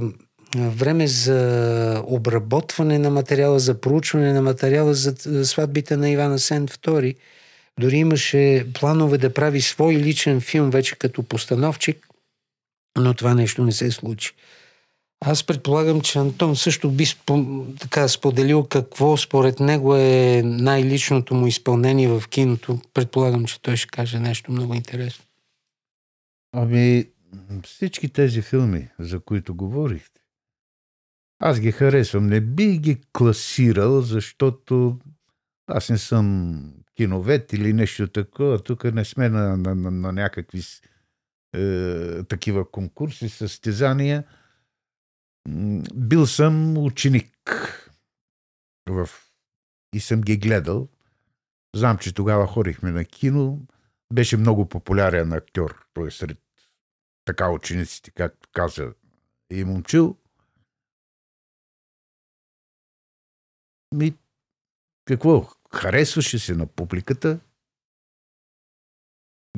време 0.55 1.07
за 1.07 2.03
обработване 2.07 2.99
на 2.99 3.09
материала, 3.09 3.59
за 3.59 3.81
проучване 3.81 4.33
на 4.33 4.41
материала 4.41 4.93
за 4.93 5.45
сватбите 5.45 5.97
на 5.97 6.09
Ивана 6.09 6.39
Сен 6.39 6.67
II. 6.67 7.15
Дори 7.79 7.97
имаше 7.97 8.65
планове 8.73 9.17
да 9.17 9.33
прави 9.33 9.61
свой 9.61 9.95
личен 9.95 10.41
филм 10.41 10.69
вече 10.69 10.95
като 10.95 11.23
постановчик, 11.23 12.07
но 12.97 13.13
това 13.13 13.33
нещо 13.33 13.63
не 13.63 13.71
се 13.71 13.91
случи. 13.91 14.31
Аз 15.27 15.43
предполагам, 15.43 16.01
че 16.01 16.19
Антон 16.19 16.55
също 16.55 16.91
би 16.91 17.05
спо, 17.05 17.65
така 17.79 18.07
споделил 18.07 18.63
какво 18.63 19.17
според 19.17 19.59
него 19.59 19.95
е 19.95 20.41
най-личното 20.45 21.35
му 21.35 21.47
изпълнение 21.47 22.07
в 22.07 22.23
киното. 22.29 22.79
Предполагам, 22.93 23.45
че 23.45 23.61
той 23.61 23.77
ще 23.77 23.87
каже 23.87 24.19
нещо 24.19 24.51
много 24.51 24.73
интересно. 24.73 25.25
Ами, 26.53 27.05
всички 27.63 28.09
тези 28.09 28.41
филми, 28.41 28.89
за 28.99 29.19
които 29.19 29.55
говорихте, 29.55 30.21
аз 31.39 31.59
ги 31.59 31.71
харесвам. 31.71 32.27
Не 32.27 32.41
би 32.41 32.77
ги 32.77 32.97
класирал, 33.13 34.01
защото 34.01 34.97
аз 35.67 35.89
не 35.89 35.97
съм 35.97 36.59
киновет 36.95 37.53
или 37.53 37.73
нещо 37.73 38.07
такова. 38.07 38.63
Тук 38.63 38.83
не 38.83 39.05
сме 39.05 39.29
на, 39.29 39.57
на, 39.57 39.75
на, 39.75 39.91
на 39.91 40.11
някакви 40.11 40.61
е, 41.55 42.23
такива 42.23 42.71
конкурси, 42.71 43.29
състезания– 43.29 44.23
бил 45.95 46.27
съм 46.27 46.77
ученик 46.77 47.31
в... 48.89 49.09
и 49.93 49.99
съм 49.99 50.21
ги 50.21 50.37
гледал. 50.37 50.89
Знам, 51.75 51.97
че 51.97 52.13
тогава 52.13 52.47
ходихме 52.47 52.91
на 52.91 53.05
кино. 53.05 53.61
Беше 54.13 54.37
много 54.37 54.69
популярен 54.69 55.33
актьор. 55.33 55.87
Той 55.93 56.07
е 56.07 56.11
сред 56.11 56.39
така 57.25 57.51
учениците, 57.51 58.11
както 58.11 58.49
каза 58.51 58.93
и 59.51 59.63
момчил. 59.63 60.17
Ми, 63.95 64.17
какво? 65.05 65.49
Харесваше 65.73 66.39
се 66.39 66.55
на 66.55 66.67
публиката. 66.67 67.39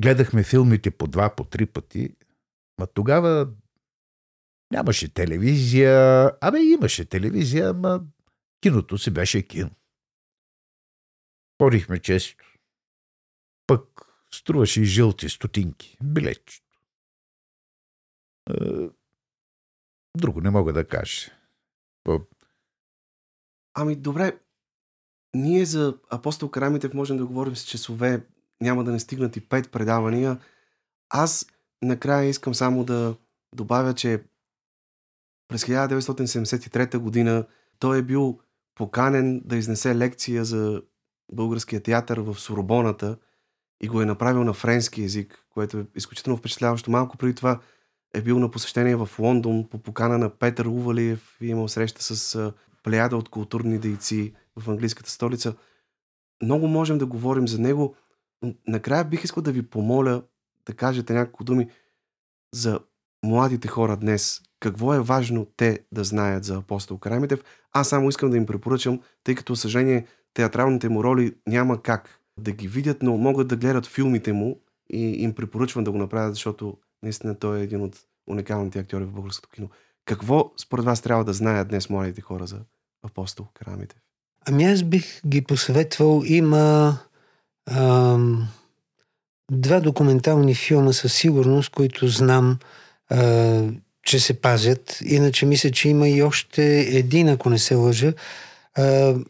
Гледахме 0.00 0.42
филмите 0.42 0.90
по 0.90 1.06
два, 1.06 1.36
по 1.36 1.44
три 1.44 1.66
пъти. 1.66 2.16
Ма 2.78 2.86
тогава 2.86 3.52
Нямаше 4.70 5.14
телевизия. 5.14 6.30
Абе, 6.40 6.58
имаше 6.58 7.04
телевизия, 7.04 7.68
ама 7.70 8.00
киното 8.60 8.98
си 8.98 9.10
беше 9.10 9.46
кино. 9.46 9.70
Ходихме 11.62 11.98
често. 11.98 12.54
Пък 13.66 14.06
струваше 14.34 14.80
и 14.80 14.84
жълти 14.84 15.28
стотинки. 15.28 15.96
Билетчето. 16.02 16.78
Е, 18.50 18.88
друго 20.16 20.40
не 20.40 20.50
мога 20.50 20.72
да 20.72 20.88
кажа. 20.88 21.30
Ами, 23.74 23.96
добре. 23.96 24.38
Ние 25.34 25.64
за 25.64 25.98
апостол 26.10 26.50
Карамитев 26.50 26.94
можем 26.94 27.16
да 27.16 27.26
говорим 27.26 27.56
с 27.56 27.64
часове. 27.64 28.26
Няма 28.60 28.84
да 28.84 28.92
не 28.92 29.00
стигнат 29.00 29.36
и 29.36 29.48
пет 29.48 29.70
предавания. 29.70 30.40
Аз 31.08 31.46
накрая 31.82 32.28
искам 32.28 32.54
само 32.54 32.84
да 32.84 33.16
добавя, 33.54 33.94
че 33.94 34.24
през 35.48 35.64
1973 35.64 36.98
година 36.98 37.46
той 37.78 37.98
е 37.98 38.02
бил 38.02 38.40
поканен 38.74 39.42
да 39.44 39.56
изнесе 39.56 39.96
лекция 39.96 40.44
за 40.44 40.82
българския 41.32 41.82
театър 41.82 42.18
в 42.18 42.40
Соробоната 42.40 43.16
и 43.80 43.88
го 43.88 44.02
е 44.02 44.06
направил 44.06 44.44
на 44.44 44.52
френски 44.52 45.02
язик, 45.02 45.44
което 45.50 45.78
е 45.78 45.86
изключително 45.94 46.36
впечатляващо. 46.36 46.90
Малко 46.90 47.16
преди 47.16 47.34
това 47.34 47.60
е 48.14 48.22
бил 48.22 48.38
на 48.38 48.50
посещение 48.50 48.96
в 48.96 49.08
Лондон 49.18 49.68
по 49.70 49.78
покана 49.78 50.18
на 50.18 50.30
Петър 50.30 50.66
Увалиев 50.66 51.36
и 51.40 51.46
е 51.46 51.50
имал 51.50 51.68
среща 51.68 52.02
с 52.02 52.52
плеяда 52.82 53.16
от 53.16 53.28
културни 53.28 53.78
дейци 53.78 54.34
в 54.56 54.70
английската 54.70 55.10
столица. 55.10 55.54
Много 56.42 56.68
можем 56.68 56.98
да 56.98 57.06
говорим 57.06 57.48
за 57.48 57.58
него. 57.58 57.96
Накрая 58.66 59.04
бих 59.04 59.24
искал 59.24 59.42
да 59.42 59.52
ви 59.52 59.70
помоля 59.70 60.22
да 60.66 60.74
кажете 60.74 61.12
няколко 61.12 61.44
думи 61.44 61.70
за 62.54 62.80
младите 63.24 63.68
хора 63.68 63.96
днес, 63.96 64.42
какво 64.60 64.94
е 64.94 65.00
важно 65.00 65.46
те 65.56 65.78
да 65.92 66.04
знаят 66.04 66.44
за 66.44 66.56
апостол 66.56 66.98
Карамитев. 66.98 67.44
Аз 67.72 67.88
само 67.88 68.08
искам 68.08 68.30
да 68.30 68.36
им 68.36 68.46
препоръчам, 68.46 69.00
тъй 69.24 69.34
като, 69.34 69.56
съжаление, 69.56 70.06
театралните 70.34 70.88
му 70.88 71.04
роли 71.04 71.34
няма 71.46 71.82
как 71.82 72.20
да 72.40 72.52
ги 72.52 72.68
видят, 72.68 73.02
но 73.02 73.16
могат 73.16 73.48
да 73.48 73.56
гледат 73.56 73.86
филмите 73.86 74.32
му 74.32 74.60
и 74.90 75.22
им 75.22 75.34
препоръчвам 75.34 75.84
да 75.84 75.92
го 75.92 75.98
направят, 75.98 76.34
защото 76.34 76.76
наистина 77.02 77.34
той 77.34 77.58
е 77.58 77.62
един 77.62 77.82
от 77.82 77.96
уникалните 78.30 78.78
актьори 78.78 79.04
в 79.04 79.12
българското 79.12 79.48
кино. 79.48 79.68
Какво 80.04 80.52
според 80.56 80.84
вас 80.84 81.00
трябва 81.00 81.24
да 81.24 81.32
знаят 81.32 81.68
днес 81.68 81.90
младите 81.90 82.20
хора 82.20 82.46
за 82.46 82.58
апостол 83.04 83.46
Карамитев? 83.54 83.98
Ами 84.46 84.64
аз 84.64 84.82
бих 84.82 85.26
ги 85.26 85.42
посъветвал. 85.42 86.22
Има 86.24 86.98
ам, 87.70 88.48
два 89.50 89.80
документални 89.80 90.54
филма 90.54 90.92
със 90.92 91.14
сигурност, 91.14 91.70
които 91.70 92.08
знам 92.08 92.58
че 94.08 94.20
се 94.20 94.34
пазят. 94.34 94.98
Иначе 95.04 95.46
мисля, 95.46 95.70
че 95.70 95.88
има 95.88 96.08
и 96.08 96.22
още 96.22 96.80
един, 96.80 97.28
ако 97.28 97.50
не 97.50 97.58
се 97.58 97.74
лъжа. 97.74 98.12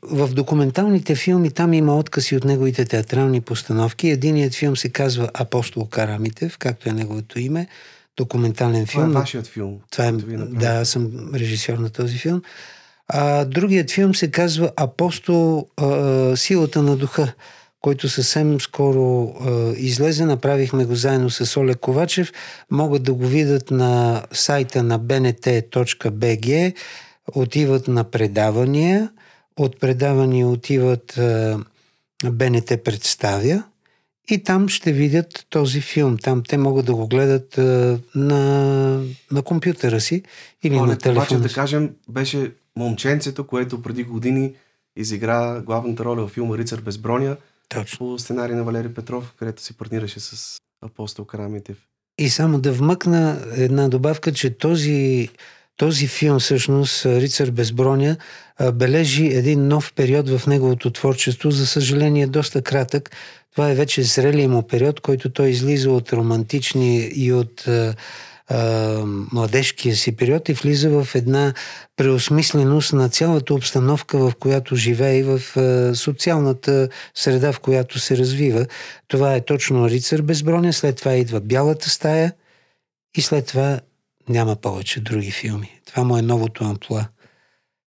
В 0.03 0.29
документалните 0.33 1.15
филми 1.15 1.51
там 1.51 1.73
има 1.73 1.99
откази 1.99 2.37
от 2.37 2.45
неговите 2.45 2.85
театрални 2.85 3.41
постановки. 3.41 4.09
Единият 4.09 4.55
филм 4.55 4.77
се 4.77 4.89
казва 4.89 5.29
Апостол 5.35 5.87
Карамитев, 5.87 6.59
както 6.59 6.89
е 6.89 6.93
неговото 6.93 7.41
име. 7.41 7.67
Документален 8.17 8.87
филм. 8.87 9.09
Това 9.09 9.21
е 9.21 9.23
вашият 9.23 9.47
филм. 9.47 9.79
Това 9.91 10.07
е, 10.07 10.13
да, 10.13 10.69
аз 10.69 10.89
съм 10.89 11.31
режисьор 11.35 11.79
на 11.79 11.91
този 11.91 12.19
филм. 12.19 12.43
А 13.09 13.45
другият 13.45 13.91
филм 13.91 14.15
се 14.15 14.31
казва 14.31 14.71
Апостол 14.77 15.67
а, 15.77 16.37
Силата 16.37 16.83
на 16.83 16.97
духа 16.97 17.33
който 17.81 18.09
съвсем 18.09 18.61
скоро 18.61 19.35
е, 19.47 19.81
излезе. 19.81 20.25
Направихме 20.25 20.85
го 20.85 20.95
заедно 20.95 21.31
с 21.31 21.61
Олег 21.61 21.79
Ковачев. 21.79 22.33
Могат 22.71 23.03
да 23.03 23.15
го 23.15 23.27
видят 23.27 23.71
на 23.71 24.23
сайта 24.33 24.83
на 24.83 25.01
bnt.bg. 25.01 26.75
Отиват 27.35 27.89
на 27.89 28.05
предавания. 28.05 29.11
От 29.57 29.81
предавания 29.81 30.49
отиват 30.49 31.19
е, 31.19 31.57
БНТ 32.31 32.85
представя 32.85 33.63
и 34.31 34.43
там 34.43 34.69
ще 34.69 34.93
видят 34.93 35.47
този 35.51 35.81
филм. 35.81 36.19
Там 36.19 36.43
те 36.49 36.59
могат 36.59 36.87
да 36.87 36.95
го 36.95 37.09
гледат 37.09 37.59
е, 37.59 37.99
на, 38.15 39.03
на 39.33 39.43
компютъра 39.43 40.01
си 40.01 40.23
или 40.63 40.77
Олег, 40.77 40.89
на 40.89 40.99
телефона 40.99 41.41
да 41.41 41.49
кажем, 41.49 41.95
беше 42.09 42.53
момченцето, 42.77 43.47
което 43.47 43.83
преди 43.83 44.05
години 44.05 44.55
изигра 44.97 45.63
главната 45.67 46.05
роля 46.05 46.27
в 46.27 46.31
филма 46.31 46.59
Рицар 46.59 46.81
без 46.81 46.99
броня– 46.99 47.37
точно. 47.69 47.99
По 47.99 48.19
сценарий 48.19 48.57
на 48.57 48.65
Валери 48.65 48.95
Петров, 48.95 49.35
където 49.39 49.63
си 49.63 49.77
партнираше 49.77 50.21
с 50.21 50.59
Апостол 50.85 51.25
Карамитев. 51.25 51.77
И 52.19 52.31
само 52.31 52.61
да 52.61 52.73
вмъкна 52.73 53.47
една 53.57 53.89
добавка, 53.89 54.33
че 54.33 54.59
този, 54.59 55.29
този 55.77 56.07
филм, 56.07 56.39
всъщност, 56.39 57.07
Рицар 57.07 57.51
без 57.51 57.73
броня, 57.73 58.17
бележи 58.73 59.27
един 59.27 59.69
нов 59.69 59.93
период 59.93 60.29
в 60.29 60.47
неговото 60.47 60.91
творчество. 60.91 61.51
За 61.51 61.67
съжаление, 61.67 62.27
доста 62.27 62.63
кратък. 62.63 63.11
Това 63.53 63.71
е 63.71 63.75
вече 63.75 64.03
зрелия 64.03 64.49
му 64.49 64.63
период, 64.63 65.01
който 65.01 65.31
той 65.31 65.49
излиза 65.49 65.91
от 65.91 66.13
романтични 66.13 67.11
и 67.15 67.33
от 67.33 67.65
а, 68.49 69.03
младежкия 69.33 69.97
си 69.97 70.17
период 70.17 70.49
и 70.49 70.53
влиза 70.53 70.91
в 70.91 71.15
една 71.15 71.55
преосмисленост 71.97 72.93
на 72.93 73.09
цялата 73.09 73.55
обстановка, 73.55 74.19
в 74.19 74.33
която 74.41 74.77
живее 74.77 75.19
и 75.19 75.23
в 75.23 75.57
а, 75.57 75.95
социалната 75.95 76.89
среда, 77.15 77.53
в 77.53 77.61
която 77.61 77.99
се 77.99 78.17
развива. 78.17 78.67
Това 79.09 79.35
е 79.35 79.45
точно 79.45 79.89
Рицар 79.89 80.23
безброня, 80.23 80.73
след 80.73 80.97
това 80.97 81.15
идва 81.15 81.41
Бялата 81.41 81.91
стая 81.91 82.33
и 83.17 83.23
след 83.23 83.47
това 83.47 83.81
няма 84.29 84.57
повече 84.57 85.01
други 85.01 85.31
филми. 85.31 85.81
Това 85.87 86.05
му 86.05 86.17
е 86.19 86.23
новото 86.23 86.65
амплуа. 86.65 87.09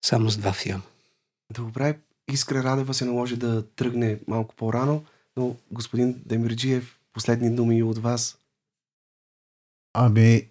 Само 0.06 0.30
с 0.30 0.38
два 0.38 0.54
филма. 0.54 0.82
Добре, 1.54 1.98
Искра 2.32 2.64
Радева 2.64 2.94
се 2.94 3.06
наложи 3.06 3.36
да 3.36 3.68
тръгне 3.68 4.18
малко 4.28 4.56
по-рано, 4.56 5.04
но 5.38 5.56
господин 5.72 6.22
Демирджиев, 6.26 7.00
последни 7.14 7.56
думи 7.56 7.84
от 7.84 7.98
вас. 7.98 8.38
Ами, 9.94 10.48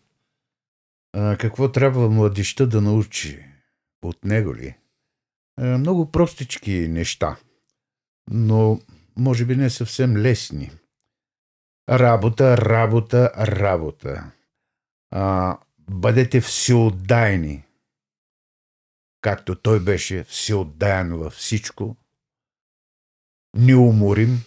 а, 1.12 1.37
какво 1.37 1.73
трябва 1.73 2.11
младеща 2.11 2.66
да 2.66 2.81
научи 2.81 3.45
от 4.03 4.24
него 4.24 4.55
ли? 4.55 4.77
А, 5.57 5.78
много 5.78 6.12
простички 6.12 6.89
неща, 6.89 7.37
но 8.31 8.81
може 9.16 9.45
би 9.45 9.57
не 9.57 9.70
съвсем 9.70 10.16
лесни. 10.16 10.70
Работа, 11.91 12.57
работа, 12.57 13.32
работа. 13.39 14.32
А, 15.11 15.59
бъдете 15.78 16.41
всеотдайни. 16.41 17.65
Както 19.20 19.55
той 19.55 19.81
беше 19.81 20.24
всеотдаен 20.24 21.16
във 21.16 21.32
всичко, 21.32 21.97
неуморим 23.55 24.45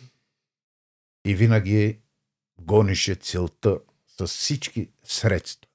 и 1.26 1.36
винаги 1.36 2.00
гонеше 2.60 3.16
целта 3.16 3.80
с 4.08 4.28
всички 4.28 4.92
средства. 5.04 5.73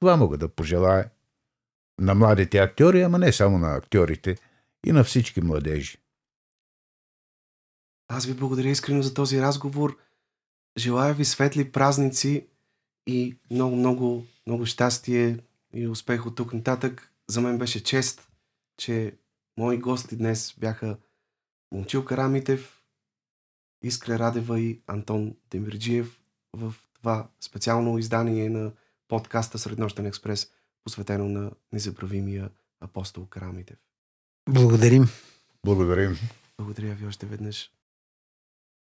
Това 0.00 0.16
мога 0.16 0.38
да 0.38 0.48
пожелая 0.48 1.10
на 2.00 2.14
младите 2.14 2.58
актьори, 2.58 3.02
ама 3.02 3.18
не 3.18 3.32
само 3.32 3.58
на 3.58 3.74
актьорите, 3.74 4.36
и 4.86 4.92
на 4.92 5.04
всички 5.04 5.40
младежи. 5.40 5.98
Аз 8.08 8.26
ви 8.26 8.34
благодаря 8.34 8.68
искрено 8.68 9.02
за 9.02 9.14
този 9.14 9.40
разговор. 9.40 9.98
Желая 10.78 11.14
ви 11.14 11.24
светли 11.24 11.72
празници 11.72 12.46
и 13.06 13.38
много, 13.50 13.76
много, 13.76 14.26
много 14.46 14.66
щастие 14.66 15.38
и 15.74 15.88
успех 15.88 16.26
от 16.26 16.36
тук 16.36 16.52
нататък. 16.52 17.12
За 17.28 17.40
мен 17.40 17.58
беше 17.58 17.84
чест, 17.84 18.28
че 18.76 19.16
мои 19.58 19.78
гости 19.78 20.16
днес 20.16 20.54
бяха 20.58 20.98
Момчил 21.72 22.04
Карамитев, 22.04 22.82
Искра 23.82 24.18
Радева 24.18 24.60
и 24.60 24.80
Антон 24.86 25.36
Демирджиев 25.50 26.20
в 26.52 26.74
това 26.94 27.28
специално 27.40 27.98
издание 27.98 28.50
на 28.50 28.72
подкаста 29.08 29.58
Среднощен 29.58 30.06
експрес, 30.06 30.50
посветено 30.84 31.28
на 31.28 31.50
незабравимия 31.72 32.50
апостол 32.80 33.26
Карамитев. 33.26 33.78
Благодарим. 34.48 35.08
Благодарим. 35.64 36.16
Благодаря 36.58 36.94
ви 36.94 37.06
още 37.06 37.26
веднъж. 37.26 37.70